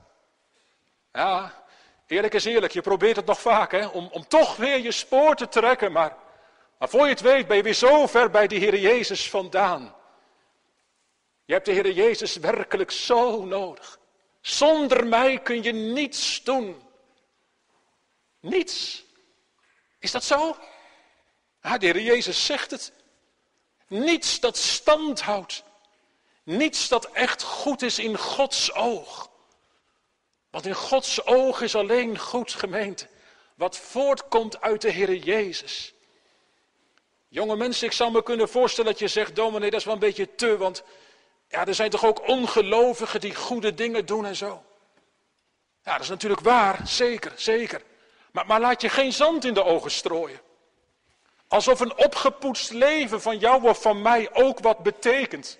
Ja, 1.13 1.65
eerlijk 2.11 2.35
is 2.35 2.45
eerlijk, 2.45 2.73
je 2.73 2.81
probeert 2.81 3.17
het 3.17 3.27
nog 3.27 3.41
vaak, 3.41 3.73
hè, 3.73 3.87
om, 3.87 4.09
om 4.13 4.29
toch 4.29 4.57
weer 4.57 4.79
je 4.79 4.93
spoor 4.93 5.35
te 5.35 5.49
trekken. 5.49 5.93
Maar, 5.93 6.17
maar 6.79 6.89
voor 6.89 7.05
je 7.05 7.09
het 7.09 7.21
weet 7.21 7.47
ben 7.47 7.57
je 7.57 7.63
weer 7.63 7.75
zo 7.75 8.07
ver 8.07 8.31
bij 8.31 8.47
de 8.47 8.55
Heer 8.55 8.77
Jezus 8.77 9.31
vandaan. 9.31 9.95
Je 11.45 11.53
hebt 11.53 11.67
de 11.67 11.73
Heer 11.73 11.91
Jezus 11.91 12.37
werkelijk 12.37 12.91
zo 12.91 13.45
nodig. 13.45 13.99
Zonder 14.41 15.07
mij 15.07 15.39
kun 15.39 15.63
je 15.63 15.73
niets 15.73 16.43
doen. 16.43 16.83
Niets. 18.41 19.05
Is 19.99 20.11
dat 20.11 20.25
zo? 20.25 20.57
Ja, 21.63 21.79
de 21.79 21.87
Heer 21.87 22.01
Jezus 22.01 22.47
zegt 22.47 22.71
het. 22.71 22.93
Niets 23.87 24.41
dat 24.41 24.57
stand 24.57 25.21
houdt. 25.21 25.63
Niets 26.43 26.89
dat 26.89 27.05
echt 27.05 27.43
goed 27.43 27.83
is 27.83 27.99
in 27.99 28.19
Gods 28.19 28.73
oog. 28.73 29.30
Want 30.51 30.67
in 30.67 30.75
Gods 30.75 31.27
oog 31.27 31.61
is 31.61 31.75
alleen 31.75 32.19
goed 32.19 32.53
gemeente. 32.53 33.07
Wat 33.55 33.77
voortkomt 33.77 34.61
uit 34.61 34.81
de 34.81 34.91
Heer 34.91 35.15
Jezus. 35.15 35.95
Jonge 37.29 37.57
mensen, 37.57 37.87
ik 37.87 37.93
zou 37.93 38.13
me 38.13 38.23
kunnen 38.23 38.49
voorstellen 38.49 38.91
dat 38.91 39.01
je 39.01 39.09
zegt, 39.09 39.37
dominee, 39.37 39.71
dat 39.71 39.79
is 39.81 39.85
wel 39.85 39.95
een 39.95 40.01
beetje 40.01 40.35
te, 40.35 40.57
want 40.57 40.83
ja, 41.49 41.67
er 41.67 41.75
zijn 41.75 41.91
toch 41.91 42.05
ook 42.05 42.29
ongelovigen 42.29 43.21
die 43.21 43.35
goede 43.35 43.75
dingen 43.75 44.07
doen 44.07 44.27
en 44.27 44.37
zo. 44.37 44.63
Ja, 45.85 45.93
dat 45.93 46.01
is 46.01 46.09
natuurlijk 46.09 46.41
waar, 46.41 46.81
zeker, 46.85 47.33
zeker. 47.37 47.83
Maar, 48.33 48.47
maar 48.47 48.61
laat 48.61 48.81
je 48.81 48.89
geen 48.89 49.13
zand 49.13 49.45
in 49.45 49.55
de 49.55 49.65
ogen 49.65 49.91
strooien. 49.91 50.41
Alsof 51.49 51.81
een 51.81 51.97
opgepoetst 51.97 52.71
leven 52.71 53.21
van 53.21 53.39
jou 53.39 53.69
of 53.69 53.83
van 53.83 54.03
mij 54.03 54.29
ook 54.33 54.61
wat 54.61 54.79
betekent. 54.79 55.59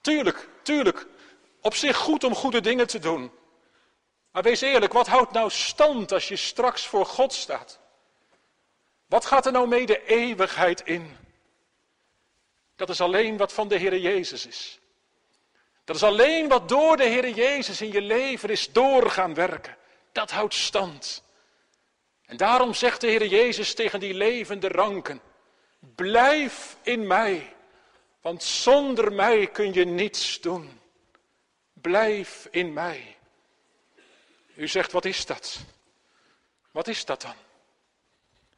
Tuurlijk, 0.00 0.48
tuurlijk. 0.62 1.06
Op 1.60 1.74
zich 1.74 1.96
goed 1.96 2.24
om 2.24 2.34
goede 2.34 2.60
dingen 2.60 2.86
te 2.86 2.98
doen. 2.98 3.30
Maar 4.36 4.44
wees 4.44 4.60
eerlijk, 4.60 4.92
wat 4.92 5.06
houdt 5.06 5.32
nou 5.32 5.50
stand 5.50 6.12
als 6.12 6.28
je 6.28 6.36
straks 6.36 6.86
voor 6.86 7.06
God 7.06 7.32
staat? 7.32 7.78
Wat 9.06 9.26
gaat 9.26 9.46
er 9.46 9.52
nou 9.52 9.68
mee 9.68 9.86
de 9.86 10.06
eeuwigheid 10.06 10.80
in? 10.80 11.16
Dat 12.74 12.88
is 12.88 13.00
alleen 13.00 13.36
wat 13.36 13.52
van 13.52 13.68
de 13.68 13.76
Heer 13.76 13.98
Jezus 13.98 14.46
is. 14.46 14.78
Dat 15.84 15.96
is 15.96 16.02
alleen 16.02 16.48
wat 16.48 16.68
door 16.68 16.96
de 16.96 17.04
Heer 17.04 17.28
Jezus 17.28 17.80
in 17.80 17.92
je 17.92 18.00
leven 18.00 18.48
is 18.48 18.72
doorgaan 18.72 19.34
werken. 19.34 19.76
Dat 20.12 20.30
houdt 20.30 20.54
stand. 20.54 21.22
En 22.26 22.36
daarom 22.36 22.74
zegt 22.74 23.00
de 23.00 23.06
Heer 23.06 23.26
Jezus 23.26 23.74
tegen 23.74 24.00
die 24.00 24.14
levende 24.14 24.68
ranken: 24.68 25.20
Blijf 25.94 26.76
in 26.82 27.06
mij. 27.06 27.54
Want 28.20 28.42
zonder 28.42 29.12
mij 29.12 29.46
kun 29.46 29.72
je 29.72 29.84
niets 29.84 30.40
doen. 30.40 30.80
Blijf 31.72 32.48
in 32.50 32.72
mij. 32.72 33.15
U 34.56 34.68
zegt, 34.68 34.92
wat 34.92 35.04
is 35.04 35.26
dat? 35.26 35.58
Wat 36.70 36.88
is 36.88 37.04
dat 37.04 37.22
dan? 37.22 37.34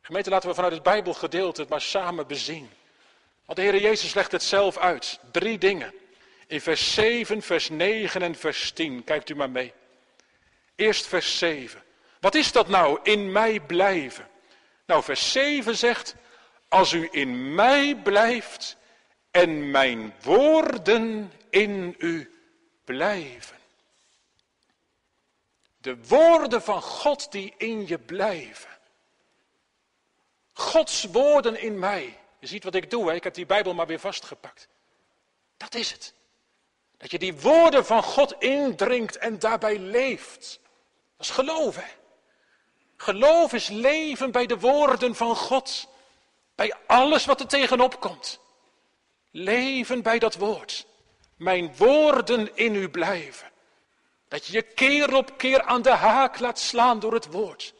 Gemeente, 0.00 0.30
laten 0.30 0.48
we 0.48 0.54
vanuit 0.54 0.72
het 0.72 0.82
Bijbelgedeelte 0.82 1.60
het 1.60 1.70
maar 1.70 1.80
samen 1.80 2.26
bezien. 2.26 2.70
Want 3.44 3.58
de 3.58 3.64
Heer 3.64 3.80
Jezus 3.80 4.14
legt 4.14 4.32
het 4.32 4.42
zelf 4.42 4.76
uit. 4.76 5.18
Drie 5.30 5.58
dingen. 5.58 5.94
In 6.46 6.60
vers 6.60 6.94
7, 6.94 7.42
vers 7.42 7.68
9 7.68 8.22
en 8.22 8.34
vers 8.34 8.72
10. 8.72 9.04
Kijkt 9.04 9.28
u 9.28 9.34
maar 9.34 9.50
mee. 9.50 9.72
Eerst 10.74 11.06
vers 11.06 11.38
7. 11.38 11.82
Wat 12.20 12.34
is 12.34 12.52
dat 12.52 12.68
nou, 12.68 12.98
in 13.02 13.32
mij 13.32 13.60
blijven? 13.60 14.28
Nou, 14.86 15.02
vers 15.02 15.32
7 15.32 15.76
zegt, 15.76 16.14
als 16.68 16.92
u 16.92 17.08
in 17.10 17.54
mij 17.54 17.96
blijft 17.96 18.76
en 19.30 19.70
mijn 19.70 20.14
woorden 20.22 21.32
in 21.50 21.94
u 21.98 22.30
blijven. 22.84 23.57
De 25.78 26.06
woorden 26.06 26.62
van 26.62 26.82
God 26.82 27.32
die 27.32 27.54
in 27.56 27.86
je 27.86 27.98
blijven. 27.98 28.70
Gods 30.52 31.04
woorden 31.04 31.60
in 31.60 31.78
mij. 31.78 32.18
Je 32.38 32.46
ziet 32.46 32.64
wat 32.64 32.74
ik 32.74 32.90
doe, 32.90 33.08
hè? 33.08 33.14
ik 33.14 33.24
heb 33.24 33.34
die 33.34 33.46
Bijbel 33.46 33.74
maar 33.74 33.86
weer 33.86 34.00
vastgepakt. 34.00 34.68
Dat 35.56 35.74
is 35.74 35.90
het. 35.90 36.14
Dat 36.96 37.10
je 37.10 37.18
die 37.18 37.40
woorden 37.40 37.86
van 37.86 38.02
God 38.02 38.34
indringt 38.38 39.18
en 39.18 39.38
daarbij 39.38 39.78
leeft. 39.78 40.60
Dat 41.16 41.26
is 41.26 41.32
geloof, 41.32 41.76
hè? 41.76 41.96
Geloof 42.96 43.52
is 43.52 43.68
leven 43.68 44.30
bij 44.30 44.46
de 44.46 44.58
woorden 44.58 45.14
van 45.14 45.36
God. 45.36 45.88
Bij 46.54 46.74
alles 46.86 47.24
wat 47.24 47.40
er 47.40 47.46
tegenop 47.46 48.00
komt. 48.00 48.40
Leven 49.30 50.02
bij 50.02 50.18
dat 50.18 50.34
woord. 50.34 50.86
Mijn 51.36 51.76
woorden 51.76 52.56
in 52.56 52.74
u 52.74 52.88
blijven. 52.88 53.47
Dat 54.28 54.46
je 54.46 54.52
je 54.52 54.62
keer 54.62 55.14
op 55.14 55.38
keer 55.38 55.62
aan 55.62 55.82
de 55.82 55.90
haak 55.90 56.38
laat 56.38 56.58
slaan 56.58 57.00
door 57.00 57.12
het 57.12 57.26
woord. 57.26 57.74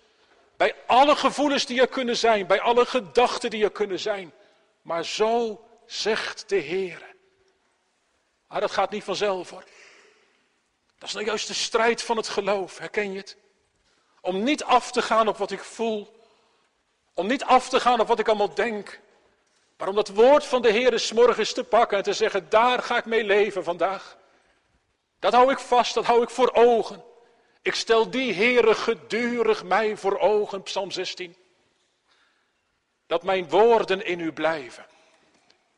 Bij 0.56 0.74
alle 0.86 1.16
gevoelens 1.16 1.66
die 1.66 1.80
er 1.80 1.88
kunnen 1.88 2.16
zijn, 2.16 2.46
bij 2.46 2.60
alle 2.60 2.86
gedachten 2.86 3.50
die 3.50 3.64
er 3.64 3.70
kunnen 3.70 3.98
zijn. 3.98 4.32
Maar 4.82 5.04
zo 5.04 5.64
zegt 5.86 6.48
de 6.48 6.56
Heer. 6.56 7.06
Maar 8.46 8.60
dat 8.60 8.70
gaat 8.70 8.90
niet 8.90 9.04
vanzelf 9.04 9.50
hoor. 9.50 9.64
Dat 10.98 11.08
is 11.08 11.14
nou 11.14 11.26
juist 11.26 11.46
de 11.46 11.54
strijd 11.54 12.02
van 12.02 12.16
het 12.16 12.28
geloof, 12.28 12.78
herken 12.78 13.12
je 13.12 13.18
het? 13.18 13.36
Om 14.20 14.42
niet 14.42 14.64
af 14.64 14.92
te 14.92 15.02
gaan 15.02 15.28
op 15.28 15.36
wat 15.36 15.50
ik 15.50 15.64
voel. 15.64 16.16
Om 17.14 17.26
niet 17.26 17.44
af 17.44 17.68
te 17.68 17.80
gaan 17.80 18.00
op 18.00 18.06
wat 18.06 18.18
ik 18.18 18.28
allemaal 18.28 18.54
denk. 18.54 19.00
Maar 19.76 19.88
om 19.88 19.94
dat 19.94 20.08
woord 20.08 20.44
van 20.44 20.62
de 20.62 20.70
Heer 20.70 20.98
s 20.98 21.12
morgens 21.12 21.52
te 21.52 21.64
pakken 21.64 21.96
en 21.96 22.02
te 22.02 22.12
zeggen, 22.12 22.48
daar 22.48 22.82
ga 22.82 22.96
ik 22.96 23.04
mee 23.04 23.24
leven 23.24 23.64
vandaag. 23.64 24.16
Dat 25.18 25.32
hou 25.32 25.52
ik 25.52 25.58
vast, 25.58 25.94
dat 25.94 26.04
hou 26.04 26.22
ik 26.22 26.30
voor 26.30 26.52
ogen. 26.52 27.04
Ik 27.62 27.74
stel 27.74 28.10
die 28.10 28.34
Heere 28.34 28.74
gedurig 28.74 29.64
mij 29.64 29.96
voor 29.96 30.18
ogen, 30.18 30.62
Psalm 30.62 30.90
16. 30.90 31.36
Dat 33.06 33.22
mijn 33.22 33.48
woorden 33.48 34.04
in 34.04 34.20
u 34.20 34.32
blijven. 34.32 34.86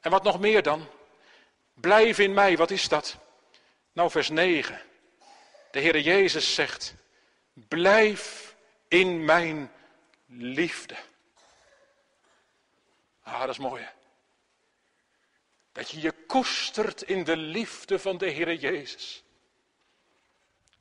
En 0.01 0.11
wat 0.11 0.23
nog 0.23 0.41
meer 0.41 0.63
dan? 0.63 0.89
Blijf 1.75 2.19
in 2.19 2.35
mij, 2.35 2.57
wat 2.57 2.71
is 2.71 2.89
dat? 2.89 3.17
Nou, 3.93 4.11
vers 4.11 4.29
9. 4.29 4.83
De 5.71 5.81
Heere 5.81 6.03
Jezus 6.03 6.55
zegt, 6.55 6.95
blijf 7.53 8.55
in 8.89 9.25
mijn 9.25 9.73
liefde. 10.27 10.97
Ah, 13.23 13.41
dat 13.41 13.49
is 13.49 13.59
mooi 13.59 13.83
hè? 13.83 13.89
Dat 15.73 15.91
je 15.91 16.01
je 16.01 16.13
koestert 16.27 17.03
in 17.03 17.25
de 17.25 17.37
liefde 17.37 17.99
van 17.99 18.19
de 18.19 18.31
Heere 18.31 18.59
Jezus. 18.59 19.23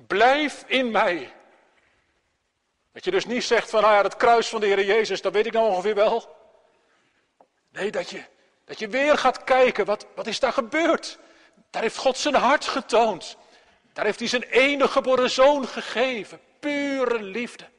Blijf 0.07 0.63
in 0.67 0.91
mij. 0.91 1.33
Dat 2.91 3.03
je 3.03 3.11
dus 3.11 3.25
niet 3.25 3.43
zegt 3.43 3.69
van, 3.69 3.81
nou 3.81 3.93
ja, 3.93 4.01
het 4.01 4.15
kruis 4.15 4.49
van 4.49 4.59
de 4.59 4.65
Heer 4.65 4.85
Jezus, 4.85 5.21
dat 5.21 5.33
weet 5.33 5.45
ik 5.45 5.53
nou 5.53 5.69
ongeveer 5.69 5.95
wel. 5.95 6.37
Nee, 7.71 7.91
dat 7.91 8.09
je, 8.09 8.23
dat 8.65 8.79
je 8.79 8.87
weer 8.87 9.17
gaat 9.17 9.43
kijken, 9.43 9.85
wat, 9.85 10.05
wat 10.15 10.27
is 10.27 10.39
daar 10.39 10.53
gebeurd? 10.53 11.19
Daar 11.69 11.81
heeft 11.81 11.97
God 11.97 12.17
zijn 12.17 12.35
hart 12.35 12.65
getoond. 12.65 13.37
Daar 13.93 14.05
heeft 14.05 14.19
hij 14.19 14.27
zijn 14.27 14.43
enige 14.43 14.91
geboren 14.91 15.29
zoon 15.29 15.67
gegeven. 15.67 16.39
Pure 16.59 17.21
liefde. 17.21 17.69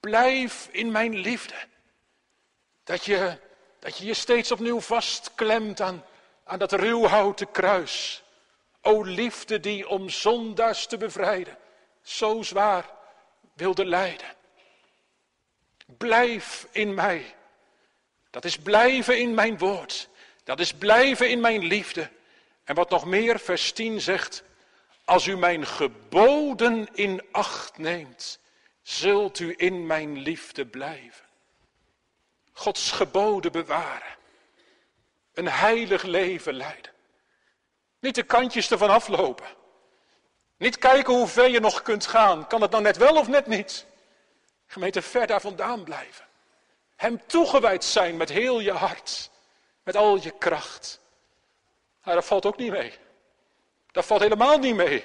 Blijf 0.00 0.68
in 0.70 0.90
mijn 0.90 1.16
liefde. 1.16 1.54
Dat 2.84 3.04
je 3.04 3.38
dat 3.78 3.98
je 3.98 4.04
je 4.04 4.14
steeds 4.14 4.52
opnieuw 4.52 4.80
vastklemt 4.80 5.80
aan, 5.80 6.04
aan 6.44 6.58
dat 6.58 6.72
ruwhouten 6.72 7.50
kruis. 7.50 8.24
O 8.86 9.02
liefde 9.02 9.60
die 9.60 9.88
om 9.88 10.08
zondaars 10.08 10.86
te 10.86 10.96
bevrijden, 10.96 11.58
zo 12.02 12.42
zwaar 12.42 12.90
wilde 13.54 13.84
lijden. 13.84 14.34
Blijf 15.86 16.66
in 16.70 16.94
mij. 16.94 17.34
Dat 18.30 18.44
is 18.44 18.58
blijven 18.58 19.18
in 19.18 19.34
mijn 19.34 19.58
woord. 19.58 20.08
Dat 20.44 20.60
is 20.60 20.72
blijven 20.72 21.30
in 21.30 21.40
mijn 21.40 21.64
liefde. 21.64 22.10
En 22.64 22.74
wat 22.74 22.90
nog 22.90 23.04
meer, 23.04 23.38
vers 23.38 23.72
10 23.72 24.00
zegt, 24.00 24.42
als 25.04 25.26
u 25.26 25.36
mijn 25.36 25.66
geboden 25.66 26.88
in 26.92 27.22
acht 27.30 27.78
neemt, 27.78 28.38
zult 28.82 29.38
u 29.38 29.54
in 29.56 29.86
mijn 29.86 30.18
liefde 30.18 30.66
blijven. 30.66 31.26
Gods 32.52 32.90
geboden 32.90 33.52
bewaren. 33.52 34.16
Een 35.34 35.48
heilig 35.48 36.02
leven 36.02 36.54
leiden. 36.54 36.94
Niet 38.00 38.14
de 38.14 38.22
kantjes 38.22 38.70
ervan 38.70 38.90
aflopen. 38.90 39.46
Niet 40.56 40.78
kijken 40.78 41.14
hoe 41.14 41.26
ver 41.26 41.48
je 41.48 41.60
nog 41.60 41.82
kunt 41.82 42.06
gaan. 42.06 42.46
Kan 42.46 42.62
het 42.62 42.70
nou 42.70 42.82
net 42.82 42.96
wel 42.96 43.16
of 43.16 43.28
net 43.28 43.46
niet? 43.46 43.86
Gemeente, 44.66 45.02
ver 45.02 45.26
daar 45.26 45.40
vandaan 45.40 45.84
blijven. 45.84 46.24
Hem 46.96 47.26
toegewijd 47.26 47.84
zijn 47.84 48.16
met 48.16 48.28
heel 48.28 48.60
je 48.60 48.72
hart. 48.72 49.30
Met 49.82 49.96
al 49.96 50.22
je 50.22 50.30
kracht. 50.38 51.00
Nou, 52.02 52.16
dat 52.16 52.26
valt 52.26 52.46
ook 52.46 52.56
niet 52.56 52.70
mee. 52.70 52.92
Dat 53.92 54.06
valt 54.06 54.20
helemaal 54.20 54.58
niet 54.58 54.74
mee. 54.74 55.04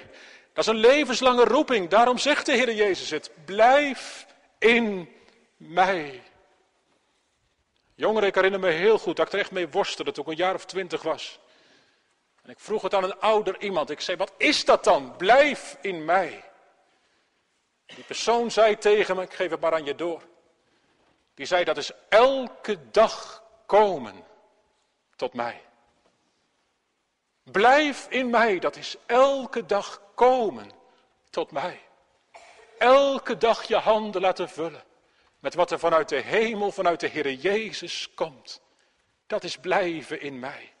Dat 0.52 0.64
is 0.64 0.70
een 0.70 0.76
levenslange 0.76 1.44
roeping. 1.44 1.88
Daarom 1.88 2.18
zegt 2.18 2.46
de 2.46 2.52
Heer 2.52 2.74
Jezus 2.74 3.10
het. 3.10 3.30
Blijf 3.44 4.26
in 4.58 5.08
mij. 5.56 6.22
Jongeren, 7.94 8.28
ik 8.28 8.34
herinner 8.34 8.60
me 8.60 8.70
heel 8.70 8.98
goed 8.98 9.16
dat 9.16 9.26
ik 9.26 9.32
er 9.32 9.38
echt 9.38 9.50
mee 9.50 9.68
worstelde 9.68 10.12
toen 10.12 10.24
ik 10.24 10.30
een 10.30 10.36
jaar 10.36 10.54
of 10.54 10.64
twintig 10.64 11.02
was. 11.02 11.40
En 12.42 12.50
ik 12.50 12.58
vroeg 12.58 12.82
het 12.82 12.94
aan 12.94 13.04
een 13.04 13.20
ouder 13.20 13.60
iemand. 13.60 13.90
Ik 13.90 14.00
zei, 14.00 14.16
wat 14.16 14.32
is 14.36 14.64
dat 14.64 14.84
dan? 14.84 15.16
Blijf 15.16 15.78
in 15.80 16.04
mij. 16.04 16.44
Die 17.86 18.04
persoon 18.04 18.50
zei 18.50 18.78
tegen 18.78 19.16
me, 19.16 19.22
ik 19.22 19.34
geef 19.34 19.50
het 19.50 19.60
maar 19.60 19.72
aan 19.72 19.84
je 19.84 19.94
door. 19.94 20.22
Die 21.34 21.46
zei, 21.46 21.64
dat 21.64 21.76
is 21.76 21.90
elke 22.08 22.90
dag 22.90 23.42
komen 23.66 24.24
tot 25.16 25.34
mij. 25.34 25.62
Blijf 27.42 28.06
in 28.08 28.30
mij, 28.30 28.58
dat 28.58 28.76
is 28.76 28.96
elke 29.06 29.66
dag 29.66 30.02
komen 30.14 30.70
tot 31.30 31.50
mij. 31.50 31.80
Elke 32.78 33.36
dag 33.36 33.62
je 33.62 33.76
handen 33.76 34.20
laten 34.20 34.48
vullen 34.48 34.84
met 35.38 35.54
wat 35.54 35.70
er 35.70 35.78
vanuit 35.78 36.08
de 36.08 36.20
hemel, 36.20 36.72
vanuit 36.72 37.00
de 37.00 37.06
Heer 37.06 37.32
Jezus 37.32 38.14
komt. 38.14 38.60
Dat 39.26 39.44
is 39.44 39.56
blijven 39.56 40.20
in 40.20 40.38
mij. 40.38 40.71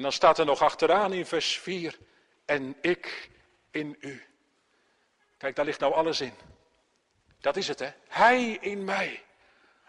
En 0.00 0.06
dan 0.06 0.14
staat 0.14 0.38
er 0.38 0.44
nog 0.44 0.62
achteraan 0.62 1.12
in 1.12 1.26
vers 1.26 1.58
4, 1.58 1.98
en 2.44 2.76
ik 2.80 3.30
in 3.70 3.96
u. 4.00 4.24
Kijk, 5.38 5.56
daar 5.56 5.64
ligt 5.64 5.80
nou 5.80 5.94
alles 5.94 6.20
in. 6.20 6.34
Dat 7.40 7.56
is 7.56 7.68
het, 7.68 7.78
hè? 7.78 7.90
Hij 8.08 8.58
in 8.60 8.84
mij. 8.84 9.22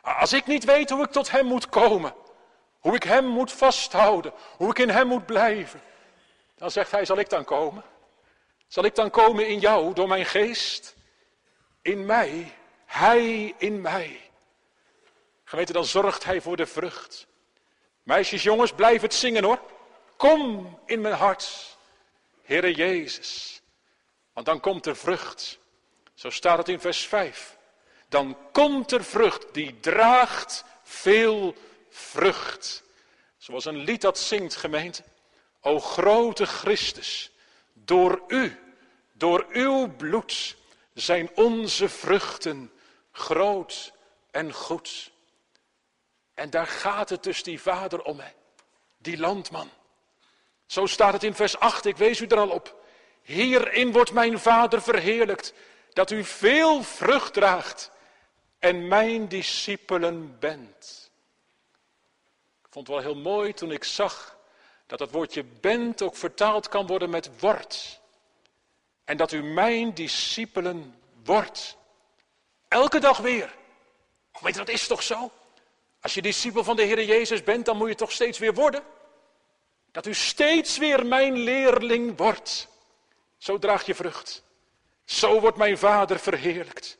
Als 0.01 0.33
ik 0.33 0.45
niet 0.45 0.63
weet 0.63 0.89
hoe 0.89 1.03
ik 1.03 1.11
tot 1.11 1.31
Hem 1.31 1.45
moet 1.45 1.69
komen, 1.69 2.13
hoe 2.79 2.95
ik 2.95 3.03
Hem 3.03 3.25
moet 3.25 3.51
vasthouden, 3.51 4.33
hoe 4.57 4.69
ik 4.69 4.79
in 4.79 4.89
Hem 4.89 5.07
moet 5.07 5.25
blijven, 5.25 5.81
dan 6.55 6.71
zegt 6.71 6.91
Hij, 6.91 7.05
zal 7.05 7.17
ik 7.17 7.29
dan 7.29 7.43
komen? 7.43 7.83
Zal 8.67 8.83
ik 8.83 8.95
dan 8.95 9.09
komen 9.09 9.47
in 9.47 9.59
jou 9.59 9.93
door 9.93 10.07
mijn 10.07 10.25
geest? 10.25 10.95
In 11.81 12.05
mij 12.05 12.53
hij 12.85 13.53
in 13.57 13.81
mij. 13.81 14.31
Gemeente, 15.43 15.73
dan 15.73 15.85
zorgt 15.85 16.23
hij 16.23 16.41
voor 16.41 16.57
de 16.57 16.65
vrucht. 16.65 17.27
Meisjes, 18.03 18.43
jongens, 18.43 18.71
blijf 18.73 19.01
het 19.01 19.13
zingen 19.13 19.43
hoor. 19.43 19.59
Kom 20.21 20.79
in 20.85 21.01
mijn 21.01 21.13
hart, 21.13 21.77
Heere 22.41 22.73
Jezus. 22.73 23.61
Want 24.33 24.45
dan 24.45 24.59
komt 24.59 24.85
er 24.85 24.95
vrucht. 24.95 25.59
Zo 26.13 26.29
staat 26.29 26.57
het 26.57 26.69
in 26.69 26.79
vers 26.79 27.07
5. 27.07 27.57
Dan 28.09 28.37
komt 28.51 28.91
er 28.91 29.03
vrucht 29.03 29.53
die 29.53 29.79
draagt 29.79 30.63
veel 30.83 31.55
vrucht. 31.89 32.83
Zoals 33.37 33.65
een 33.65 33.77
lied 33.77 34.01
dat 34.01 34.19
zingt, 34.19 34.55
gemeente. 34.55 35.03
O 35.61 35.79
grote 35.79 36.45
Christus, 36.45 37.31
door 37.73 38.23
u, 38.27 38.59
door 39.11 39.45
uw 39.49 39.95
bloed 39.95 40.55
zijn 40.93 41.29
onze 41.35 41.89
vruchten 41.89 42.71
groot 43.11 43.93
en 44.31 44.53
goed. 44.53 45.11
En 46.33 46.49
daar 46.49 46.67
gaat 46.67 47.09
het 47.09 47.23
dus 47.23 47.43
die 47.43 47.61
vader 47.61 48.01
om, 48.01 48.21
die 48.97 49.17
landman. 49.17 49.69
Zo 50.71 50.85
staat 50.85 51.13
het 51.13 51.23
in 51.23 51.33
vers 51.33 51.59
8, 51.59 51.85
ik 51.85 51.97
wees 51.97 52.19
u 52.19 52.25
er 52.25 52.37
al 52.37 52.49
op. 52.49 52.83
Hierin 53.21 53.91
wordt 53.91 54.11
mijn 54.11 54.39
vader 54.39 54.81
verheerlijkt, 54.81 55.53
dat 55.93 56.11
u 56.11 56.23
veel 56.23 56.83
vrucht 56.83 57.33
draagt 57.33 57.91
en 58.59 58.87
mijn 58.87 59.27
discipelen 59.27 60.39
bent. 60.39 61.11
Ik 62.63 62.67
vond 62.69 62.87
het 62.87 62.95
wel 62.95 63.05
heel 63.05 63.21
mooi 63.21 63.53
toen 63.53 63.71
ik 63.71 63.83
zag 63.83 64.37
dat 64.85 64.99
het 64.99 65.11
woordje 65.11 65.43
bent 65.43 66.01
ook 66.01 66.15
vertaald 66.15 66.67
kan 66.67 66.87
worden 66.87 67.09
met 67.09 67.39
wordt. 67.39 67.99
En 69.03 69.17
dat 69.17 69.31
u 69.31 69.43
mijn 69.43 69.93
discipelen 69.93 70.95
wordt. 71.23 71.77
Elke 72.67 72.99
dag 72.99 73.17
weer. 73.17 73.55
Weet 74.39 74.53
je, 74.53 74.59
dat 74.59 74.69
is 74.69 74.87
toch 74.87 75.03
zo? 75.03 75.31
Als 76.01 76.13
je 76.13 76.21
discipel 76.21 76.63
van 76.63 76.75
de 76.75 76.83
Heer 76.83 77.03
Jezus 77.03 77.43
bent, 77.43 77.65
dan 77.65 77.77
moet 77.77 77.89
je 77.89 77.95
toch 77.95 78.11
steeds 78.11 78.39
weer 78.39 78.53
worden. 78.53 78.83
Dat 79.91 80.05
u 80.05 80.13
steeds 80.13 80.77
weer 80.77 81.05
mijn 81.05 81.37
leerling 81.37 82.17
wordt. 82.17 82.67
Zo 83.37 83.59
draag 83.59 83.85
je 83.85 83.95
vrucht. 83.95 84.43
Zo 85.05 85.39
wordt 85.39 85.57
mijn 85.57 85.77
vader 85.77 86.19
verheerlijkt. 86.19 86.97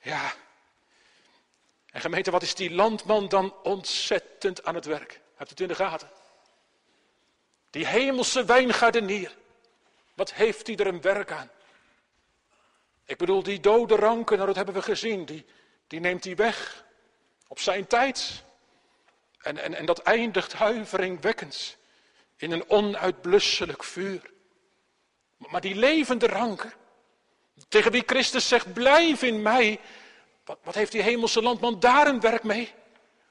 Ja. 0.00 0.34
En 1.90 2.00
gemeente, 2.00 2.30
wat 2.30 2.42
is 2.42 2.54
die 2.54 2.70
landman 2.70 3.28
dan 3.28 3.54
ontzettend 3.62 4.64
aan 4.64 4.74
het 4.74 4.84
werk? 4.84 5.20
Hebt 5.34 5.50
het 5.50 5.60
in 5.60 5.68
de 5.68 5.74
gaten? 5.74 6.10
Die 7.70 7.86
hemelse 7.86 8.44
wijngaardenier. 8.44 9.36
Wat 10.14 10.32
heeft 10.32 10.66
hij 10.66 10.76
er 10.76 10.86
een 10.86 11.00
werk 11.00 11.30
aan? 11.30 11.50
Ik 13.04 13.18
bedoel, 13.18 13.42
die 13.42 13.60
dode 13.60 13.96
ranken, 13.96 14.34
nou 14.34 14.46
dat 14.46 14.56
hebben 14.56 14.74
we 14.74 14.82
gezien, 14.82 15.24
die, 15.24 15.46
die 15.86 16.00
neemt 16.00 16.24
hij 16.24 16.36
weg. 16.36 16.84
Op 17.48 17.58
zijn 17.58 17.86
tijd. 17.86 18.44
En, 19.42 19.58
en, 19.58 19.74
en 19.74 19.86
dat 19.86 19.98
eindigt 19.98 20.52
huiveringwekkend 20.52 21.76
in 22.36 22.52
een 22.52 22.70
onuitblusselijk 22.70 23.84
vuur. 23.84 24.30
Maar 25.36 25.60
die 25.60 25.74
levende 25.74 26.26
ranken, 26.26 26.72
tegen 27.68 27.92
wie 27.92 28.02
Christus 28.06 28.48
zegt, 28.48 28.72
blijf 28.72 29.22
in 29.22 29.42
mij. 29.42 29.80
Wat, 30.44 30.58
wat 30.62 30.74
heeft 30.74 30.92
die 30.92 31.02
hemelse 31.02 31.42
landman 31.42 31.80
daar 31.80 32.06
een 32.06 32.20
werk 32.20 32.42
mee? 32.42 32.72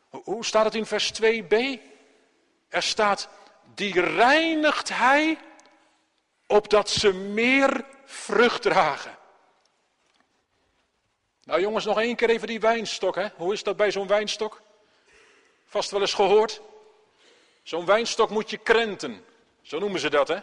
Hoe 0.10 0.46
staat 0.46 0.66
het 0.66 0.76
in 0.76 0.86
vers 0.86 1.12
2b? 1.22 1.56
Er 2.70 2.84
staat, 2.84 3.30
die 3.76 4.02
reinigt 4.02 4.90
hij, 4.90 5.38
opdat 6.48 6.90
ze 6.90 7.14
meer 7.14 7.86
vrucht 8.06 8.62
dragen. 8.62 9.18
Nou 11.44 11.62
jongens, 11.62 11.86
nog 11.86 12.00
één 12.00 12.16
keer 12.16 12.30
even 12.30 12.48
die 12.48 12.60
wijnstok. 12.60 13.16
Hè? 13.16 13.28
Hoe 13.36 13.54
is 13.54 13.64
dat 13.64 13.78
bij 13.78 13.92
zo'n 13.92 14.08
wijnstok? 14.08 14.62
Vast 15.72 15.92
wel 15.92 16.02
eens 16.02 16.14
gehoord. 16.14 16.62
Zo'n 17.64 17.86
wijnstok 17.86 18.30
moet 18.30 18.50
je 18.50 18.58
krenten. 18.58 19.26
Zo 19.62 19.80
noemen 19.80 20.00
ze 20.00 20.10
dat, 20.10 20.28
hè? 20.28 20.38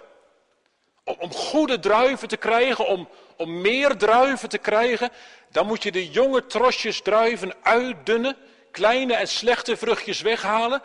Om, 1.05 1.33
goede 1.33 1.79
druiven 1.79 2.29
te 2.29 2.37
krijgen, 2.37 2.87
om, 2.87 3.09
om 3.37 3.61
meer 3.61 3.97
druiven 3.97 4.49
te 4.49 4.59
krijgen, 4.59 5.11
dan 5.51 5.67
moet 5.67 5.83
je 5.83 5.93
de 5.93 6.11
jonge 6.11 6.47
trosjes 6.47 7.01
druiven 7.01 7.55
uitdunnen, 7.63 8.37
kleine 8.71 9.15
en 9.15 9.29
slechte 9.29 9.77
vruchtjes 9.77 10.21
weghalen, 10.21 10.83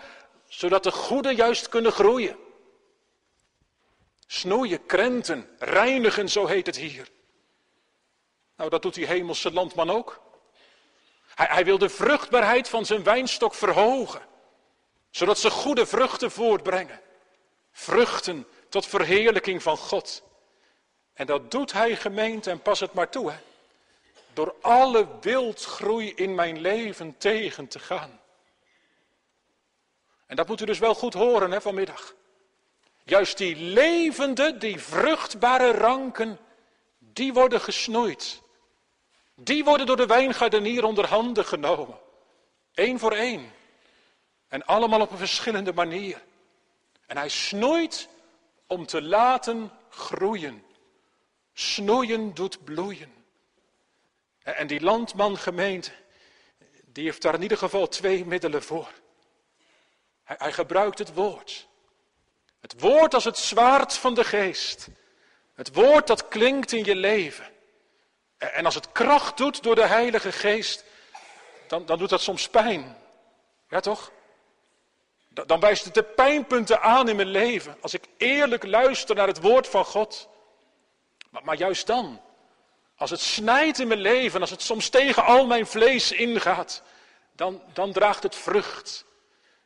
zodat 0.48 0.84
de 0.84 0.92
goede 0.92 1.36
juist 1.36 1.70
kunnen 1.70 1.92
groeien. 1.92 2.38
Snoeien, 4.28 4.86
krenten, 4.86 5.50
reinigen, 5.60 6.30
zo 6.30 6.46
heet 6.46 6.66
het 6.66 6.78
hier. 6.78 7.10
Nou, 8.58 8.70
dat 8.70 8.82
doet 8.82 8.94
die 8.94 9.08
hemelse 9.08 9.54
landman 9.54 9.90
ook. 9.90 10.22
Hij, 11.36 11.48
hij 11.50 11.66
wil 11.66 11.78
de 11.78 11.90
vruchtbaarheid 11.90 12.70
van 12.70 12.86
zijn 12.86 13.04
wijnstok 13.04 13.54
verhogen, 13.54 14.32
zodat 15.14 15.40
ze 15.40 15.50
goede 15.50 15.86
vruchten 15.86 16.32
voortbrengen. 16.32 17.00
Vruchten 17.72 18.48
tot 18.70 18.88
verheerlijking 18.88 19.64
van 19.64 19.78
God. 19.78 20.24
En 21.14 21.26
dat 21.26 21.52
doet 21.52 21.72
hij 21.72 21.96
gemeente, 21.96 22.50
en 22.50 22.62
pas 22.62 22.80
het 22.80 22.94
maar 22.94 23.10
toe, 23.10 23.34
door 24.34 24.56
alle 24.62 25.08
wildgroei 25.22 26.14
in 26.16 26.36
mijn 26.36 26.62
leven 26.62 27.18
tegen 27.18 27.68
te 27.68 27.80
gaan. 27.80 28.20
En 30.26 30.36
dat 30.36 30.48
moet 30.48 30.62
u 30.62 30.66
dus 30.66 30.80
wel 30.80 30.96
goed 30.96 31.14
horen 31.14 31.52
hè, 31.52 31.62
vanmiddag. 31.62 32.14
Juist 33.04 33.38
die 33.38 33.56
levende, 33.56 34.58
die 34.58 34.80
vruchtbare 34.80 35.72
ranken, 35.72 36.40
die 36.98 37.34
worden 37.34 37.62
gesnoeid. 37.62 38.42
Die 39.36 39.64
worden 39.64 39.86
door 39.86 39.98
de 39.98 40.06
wijngaardenier 40.06 40.84
onder 40.84 41.08
handen 41.08 41.46
genomen. 41.46 42.00
Eén 42.74 43.00
voor 43.00 43.12
één. 43.12 43.52
En 44.54 44.66
allemaal 44.66 45.02
op 45.02 45.12
een 45.12 45.18
verschillende 45.18 45.74
manier. 45.74 46.22
En 47.06 47.18
hij 47.18 47.30
snoeit 47.30 48.08
om 48.68 48.86
te 48.86 49.02
laten 49.02 49.72
groeien. 49.90 50.66
Snoeien 51.54 52.34
doet 52.34 52.64
bloeien. 52.64 53.14
En 54.44 54.68
die 54.68 54.82
landman 54.82 55.38
gemeente, 55.38 55.92
die 56.86 57.04
heeft 57.04 57.22
daar 57.22 57.34
in 57.34 57.42
ieder 57.42 57.58
geval 57.58 57.88
twee 57.88 58.26
middelen 58.26 58.64
voor. 58.64 58.92
Hij, 60.24 60.36
hij 60.40 60.54
gebruikt 60.54 61.00
het 61.00 61.14
woord. 61.14 61.68
Het 62.60 62.80
woord 62.80 63.14
als 63.14 63.24
het 63.24 63.38
zwaard 63.38 63.98
van 63.98 64.14
de 64.14 64.24
geest. 64.24 64.88
Het 65.54 65.74
woord 65.74 66.08
dat 66.08 66.28
klinkt 66.28 66.72
in 66.72 66.86
je 66.86 66.96
leven. 66.96 67.48
En 68.38 68.66
als 68.66 68.76
het 68.76 68.92
kracht 68.92 69.38
doet 69.38 69.64
door 69.64 69.76
de 69.76 69.88
Heilige 69.88 70.32
Geest, 70.32 70.84
dan, 71.68 71.86
dan 71.86 71.98
doet 71.98 72.10
dat 72.10 72.22
soms 72.22 72.50
pijn. 72.50 72.98
Ja 73.70 73.80
toch? 73.80 74.13
Dan 75.34 75.60
wijst 75.60 75.86
het 75.86 75.94
de 75.94 76.04
pijnpunten 76.04 76.82
aan 76.82 77.10
in 77.10 77.16
mijn 77.16 77.28
leven. 77.28 77.78
Als 77.82 77.94
ik 77.94 78.06
eerlijk 78.18 78.66
luister 78.66 79.16
naar 79.16 79.28
het 79.28 79.42
woord 79.42 79.68
van 79.68 79.86
God. 79.86 80.30
Maar, 81.42 81.58
juist 81.58 81.88
dan, 81.88 82.22
als 82.96 83.10
het 83.10 83.20
snijdt 83.20 83.80
in 83.80 83.88
mijn 83.88 84.00
leven, 84.00 84.42
als 84.42 84.50
het 84.50 84.62
soms 84.62 84.90
tegen 84.90 85.24
al 85.24 85.46
mijn 85.46 85.68
vlees 85.68 86.12
ingaat, 86.12 86.84
dan, 87.32 87.62
dan 87.74 87.92
draagt 87.92 88.24
het 88.24 88.36
vrucht. 88.36 89.06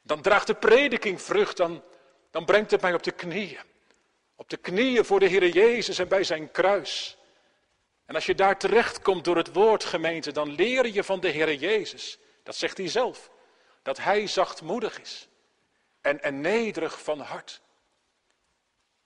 Dan 0.01 0.21
draagt 0.21 0.47
de 0.47 0.53
prediking 0.53 1.21
vrucht, 1.21 1.57
dan, 1.57 1.83
dan 2.31 2.45
brengt 2.45 2.71
het 2.71 2.81
mij 2.81 2.93
op 2.93 3.03
de 3.03 3.11
knieën. 3.11 3.59
Op 4.35 4.49
de 4.49 4.57
knieën 4.57 5.05
voor 5.05 5.19
de 5.19 5.27
Heer 5.27 5.47
Jezus 5.47 5.99
en 5.99 6.07
bij 6.07 6.23
zijn 6.23 6.51
kruis. 6.51 7.17
En 8.05 8.15
als 8.15 8.25
je 8.25 8.35
daar 8.35 8.57
terechtkomt 8.57 9.23
door 9.23 9.37
het 9.37 9.53
woord 9.53 9.83
gemeente, 9.83 10.31
dan 10.31 10.49
leer 10.49 10.87
je 10.87 11.03
van 11.03 11.19
de 11.19 11.27
Heer 11.27 11.53
Jezus. 11.53 12.17
Dat 12.43 12.55
zegt 12.55 12.77
hij 12.77 12.87
zelf. 12.87 13.29
Dat 13.81 13.97
hij 13.97 14.27
zachtmoedig 14.27 15.01
is. 15.01 15.27
En, 16.07 16.21
en 16.23 16.41
nederig 16.41 17.01
van 17.03 17.19
hart. 17.19 17.61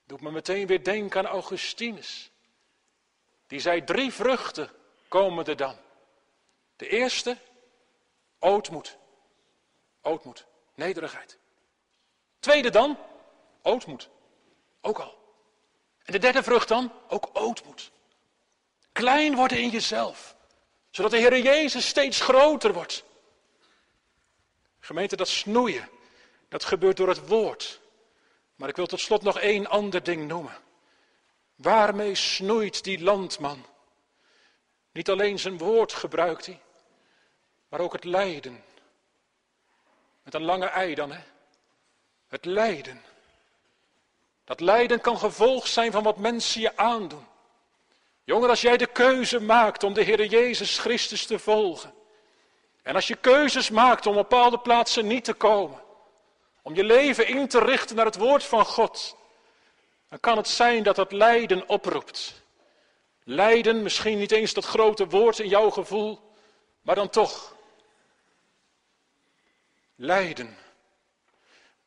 Doet 0.06 0.22
me 0.22 0.32
meteen 0.32 0.68
weer 0.68 0.84
denken 0.84 1.20
aan 1.20 1.34
Augustinus. 1.34 2.32
Die 3.47 3.60
zei 3.60 3.84
drie 3.84 4.14
vruchten 4.14 4.70
komen 5.08 5.45
er 5.45 5.56
dan. 5.56 5.78
De 6.76 6.88
eerste, 6.88 7.38
ootmoed. 8.39 8.97
Ootmoed, 10.02 10.45
nederigheid. 10.76 11.38
Tweede 12.39 12.70
dan, 12.70 12.97
ootmoed. 13.62 14.10
Ook 14.82 14.99
al. 14.99 15.18
En 16.04 16.14
de 16.14 16.20
derde 16.20 16.43
vrucht 16.43 16.68
dan, 16.68 16.93
ook 17.08 17.30
ootmoed. 17.34 17.91
Klein 18.91 19.36
worden 19.36 19.62
in 19.62 19.70
jezelf. 19.70 20.36
Zodat 20.89 21.12
de 21.12 21.18
Heer 21.18 21.39
Jezus 21.39 21.88
steeds 21.88 22.22
groter 22.22 22.74
wordt. 22.74 23.04
Gemeente, 24.80 25.16
dat 25.16 25.28
snoeien, 25.28 25.89
dat 26.52 26.64
gebeurt 26.64 26.97
door 26.97 27.08
het 27.08 27.28
woord. 27.28 27.80
Maar 28.56 28.70
ik 28.70 28.76
wil 28.76 28.86
tot 28.86 28.99
slot 28.99 29.22
nog 29.22 29.39
één 29.39 29.68
ander 29.68 30.04
ding 30.04 30.28
noemen. 30.28 30.58
Waarmee 31.56 32.16
snoeit 32.16 32.84
die 32.84 33.04
landman? 33.04 33.66
Niet 34.91 35.10
alleen 35.10 35.39
zijn 35.39 35.58
woord 35.58 35.93
gebruikt 35.93 36.45
hij, 36.45 36.60
maar 37.70 37.80
ook 37.80 37.93
het 37.93 38.04
lijden. 38.04 38.64
Met 40.24 40.34
een 40.34 40.43
lange 40.43 40.66
ei 40.66 40.95
dan, 40.95 41.12
hè? 41.12 41.20
Het 42.28 42.45
lijden. 42.45 43.02
Dat 44.43 44.60
lijden 44.60 45.02
kan 45.02 45.18
gevolg 45.18 45.68
zijn 45.68 45.91
van 45.91 46.04
wat 46.04 46.18
mensen 46.18 46.62
je 46.62 46.78
aandoen. 46.78 47.28
Jongen, 48.24 48.49
als 48.49 48.62
jij 48.62 48.78
de 48.78 48.88
keuze 48.88 49.39
maakt 49.41 49.84
om 49.84 49.93
de 49.93 50.04
Heer 50.04 50.26
Jezus 50.26 50.80
Christus 50.80 51.26
te 51.26 51.39
volgen. 51.39 51.93
En 52.82 52.95
als 52.95 53.08
je 53.08 53.16
keuzes 53.16 53.70
maakt 53.70 54.06
om 54.06 54.18
op 54.18 54.30
bepaalde 54.30 54.60
plaatsen 54.60 55.08
niet 55.08 55.24
te 55.24 55.34
komen. 55.34 55.89
Om 56.62 56.76
je 56.76 56.84
leven 56.84 57.28
in 57.28 57.47
te 57.47 57.59
richten 57.59 57.95
naar 57.95 58.05
het 58.05 58.18
woord 58.18 58.43
van 58.43 58.66
God. 58.66 59.18
Dan 60.09 60.20
kan 60.20 60.38
het 60.38 60.47
zijn 60.47 60.84
dat 60.84 60.95
dat 60.95 61.12
lijden 61.12 61.70
oproept. 61.70 62.41
Lijden, 63.24 63.84
misschien 63.84 64.18
niet 64.18 64.32
eens 64.32 64.53
dat 64.53 64.66
grote 64.66 65.07
woord 65.07 65.39
in 65.39 65.47
jouw 65.47 65.70
gevoel, 65.70 66.20
maar 66.82 66.95
dan 66.95 67.09
toch. 67.09 67.55
Lijden. 69.95 70.57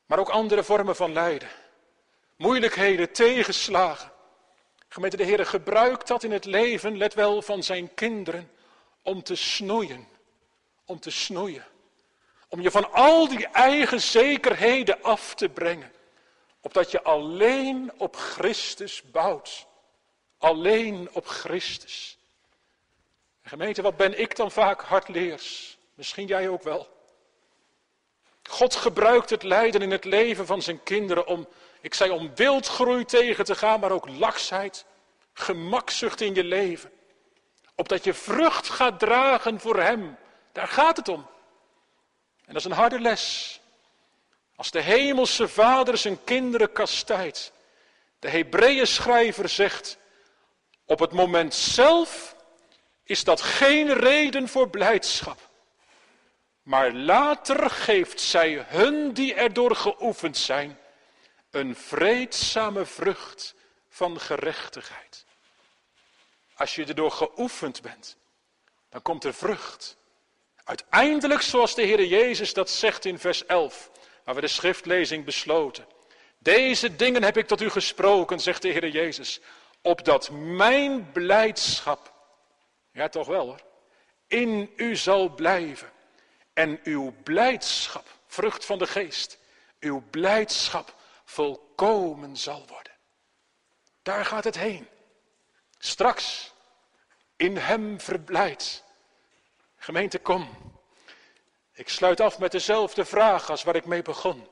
Maar 0.07 0.19
ook 0.19 0.29
andere 0.29 0.65
vormen 0.65 0.97
van 0.97 1.13
lijden. 1.13 1.49
Moeilijkheden, 2.37 3.13
tegenslagen. 3.13 4.13
Gemeente, 4.89 5.17
de 5.17 5.25
Heer 5.25 5.47
gebruikt 5.47 6.09
dat 6.09 6.23
in 6.23 6.33
het 6.33 6.45
leven, 6.45 6.97
let 6.97 7.15
wel, 7.15 7.43
van 7.43 7.63
zijn 7.63 7.95
kinderen, 7.95 8.51
om 9.03 9.23
te 9.23 9.35
snoeien. 9.35 10.09
Om 10.85 11.01
te 11.01 11.11
snoeien. 11.11 11.65
Om 12.55 12.61
je 12.61 12.71
van 12.71 12.93
al 12.93 13.29
die 13.29 13.47
eigen 13.47 14.01
zekerheden 14.01 15.03
af 15.03 15.35
te 15.35 15.49
brengen. 15.49 15.93
Opdat 16.61 16.91
je 16.91 17.03
alleen 17.03 17.93
op 17.97 18.17
Christus 18.17 19.03
bouwt. 19.03 19.67
Alleen 20.39 21.09
op 21.13 21.27
Christus. 21.27 22.19
Gemeente, 23.43 23.83
wat 23.83 23.97
ben 23.97 24.21
ik 24.21 24.37
dan 24.37 24.51
vaak 24.51 24.83
hardleers? 24.83 25.79
Misschien 25.95 26.27
jij 26.27 26.49
ook 26.49 26.63
wel. 26.63 26.89
God 28.43 28.75
gebruikt 28.75 29.31
het 29.31 29.43
lijden 29.43 29.83
in 29.83 29.91
het 29.91 30.05
leven 30.05 30.47
van 30.47 30.63
zijn 30.63 30.83
kinderen 30.83 31.27
om, 31.27 31.49
ik 31.81 31.95
zei 31.95 32.11
om 32.11 32.35
wildgroei 32.35 33.05
tegen 33.05 33.45
te 33.45 33.55
gaan, 33.55 33.81
maar 33.81 33.93
ook 33.93 34.09
laksheid, 34.09 34.85
gemakzucht 35.33 36.21
in 36.21 36.35
je 36.35 36.45
leven. 36.45 36.93
Opdat 37.75 38.05
je 38.05 38.15
vrucht 38.15 38.69
gaat 38.69 38.99
dragen 38.99 39.61
voor 39.61 39.81
Hem. 39.81 40.17
Daar 40.53 40.69
gaat 40.69 40.97
het 40.97 41.09
om. 41.09 41.33
En 42.47 42.53
dat 42.53 42.57
is 42.57 42.65
een 42.65 42.77
harde 42.77 43.01
les. 43.01 43.61
Als 44.57 44.71
de 44.71 44.81
hemelse 44.81 45.49
vader 45.49 45.99
zijn 45.99 46.25
kinderen 46.25 46.73
kastijdt. 46.73 47.53
De 48.19 48.29
Hebreeën 48.29 48.87
schrijver 48.87 49.49
zegt, 49.49 49.99
op 50.85 50.99
het 50.99 51.13
moment 51.13 51.55
zelf 51.55 52.37
is 53.05 53.25
dat 53.25 53.41
geen 53.41 53.93
reden 53.93 54.49
voor 54.49 54.71
blijdschap. 54.71 55.51
Maar 56.63 56.93
later 56.93 57.71
geeft 57.71 58.21
zij 58.21 58.65
hun 58.69 59.13
die 59.13 59.35
erdoor 59.35 59.77
geoefend 59.77 60.37
zijn, 60.37 60.79
een 61.51 61.77
vreedzame 61.77 62.85
vrucht 62.87 63.55
van 63.89 64.21
gerechtigheid. 64.21 65.25
Als 66.55 66.75
je 66.75 66.85
erdoor 66.85 67.11
geoefend 67.11 67.83
bent, 67.83 68.17
dan 68.89 69.03
komt 69.03 69.25
er 69.25 69.35
vrucht. 69.35 69.97
Uiteindelijk, 70.65 71.43
zoals 71.43 71.75
de 71.75 71.83
Heer 71.83 72.05
Jezus 72.05 72.53
dat 72.53 72.71
zegt 72.71 73.05
in 73.05 73.19
vers 73.19 73.47
11, 73.47 73.91
waar 74.25 74.35
we 74.35 74.41
de 74.41 74.49
schriftlezing 74.49 75.25
besloten. 75.25 75.87
Deze 76.39 76.97
dingen 76.97 77.23
heb 77.23 77.37
ik 77.37 77.47
tot 77.47 77.61
u 77.61 77.71
gesproken, 77.71 78.41
zegt 78.41 78.63
de 78.63 78.69
Heer 78.69 78.89
Jezus, 78.89 79.41
opdat 79.83 80.31
mijn 80.31 81.13
blijdschap, 81.13 82.13
ja 82.93 83.09
toch 83.09 83.27
wel 83.27 83.47
hoor, 83.47 83.61
in 84.27 84.73
u 84.77 84.97
zal 84.97 85.29
blijven. 85.29 85.93
En 86.53 86.81
uw 86.85 87.15
blijdschap, 87.23 88.07
vrucht 88.27 88.65
van 88.65 88.79
de 88.79 88.87
geest, 88.87 89.39
uw 89.81 90.03
blijdschap 90.11 90.95
volkomen 91.25 92.37
zal 92.37 92.65
worden. 92.69 92.93
Daar 94.03 94.25
gaat 94.25 94.45
het 94.45 94.59
heen. 94.59 94.89
Straks 95.79 96.53
in 97.37 97.57
hem 97.57 98.01
verblijd. 98.01 98.85
Gemeente, 99.85 100.19
kom. 100.19 100.49
Ik 101.73 101.89
sluit 101.89 102.21
af 102.21 102.39
met 102.39 102.53
dezelfde 102.53 103.05
vraag 103.05 103.51
als 103.51 103.63
waar 103.63 103.77
ik 103.77 103.85
mee 103.85 104.03
begon. 104.03 104.49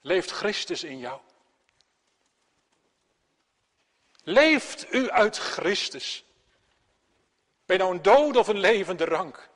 Leeft 0.00 0.30
Christus 0.30 0.84
in 0.84 0.98
jou? 0.98 1.20
Leeft 4.22 4.94
u 4.94 5.10
uit 5.10 5.38
Christus? 5.38 6.24
Ben 7.66 7.76
je 7.76 7.82
nou 7.82 7.94
een 7.94 8.02
dode 8.02 8.38
of 8.38 8.48
een 8.48 8.58
levende 8.58 9.04
rank? 9.04 9.48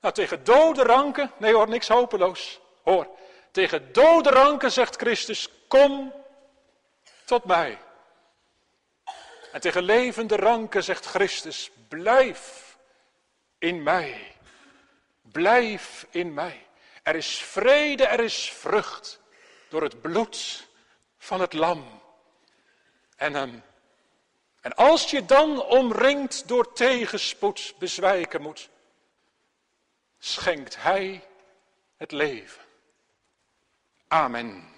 Nou, 0.00 0.14
tegen 0.14 0.44
dode 0.44 0.82
ranken, 0.82 1.32
nee 1.38 1.54
hoor, 1.54 1.68
niks 1.68 1.88
hopeloos. 1.88 2.60
Hoor, 2.82 3.08
tegen 3.50 3.92
dode 3.92 4.30
ranken 4.30 4.72
zegt 4.72 4.96
Christus, 4.96 5.48
kom 5.68 6.12
tot 7.24 7.44
mij. 7.44 7.78
En 9.56 9.62
tegen 9.62 9.82
levende 9.82 10.36
ranken 10.36 10.84
zegt 10.84 11.06
Christus, 11.06 11.70
blijf 11.88 12.76
in 13.58 13.82
mij. 13.82 14.34
Blijf 15.22 16.06
in 16.10 16.34
mij. 16.34 16.66
Er 17.02 17.14
is 17.14 17.38
vrede, 17.38 18.06
er 18.06 18.20
is 18.20 18.52
vrucht 18.52 19.20
door 19.68 19.82
het 19.82 20.00
bloed 20.00 20.68
van 21.18 21.40
het 21.40 21.52
lam. 21.52 22.00
En, 23.16 23.34
um, 23.34 23.62
en 24.60 24.74
als 24.74 25.10
je 25.10 25.24
dan 25.24 25.62
omringd 25.62 26.48
door 26.48 26.72
tegenspoed 26.72 27.74
bezwijken 27.78 28.42
moet, 28.42 28.68
schenkt 30.18 30.82
Hij 30.82 31.24
het 31.96 32.12
leven. 32.12 32.62
Amen. 34.08 34.75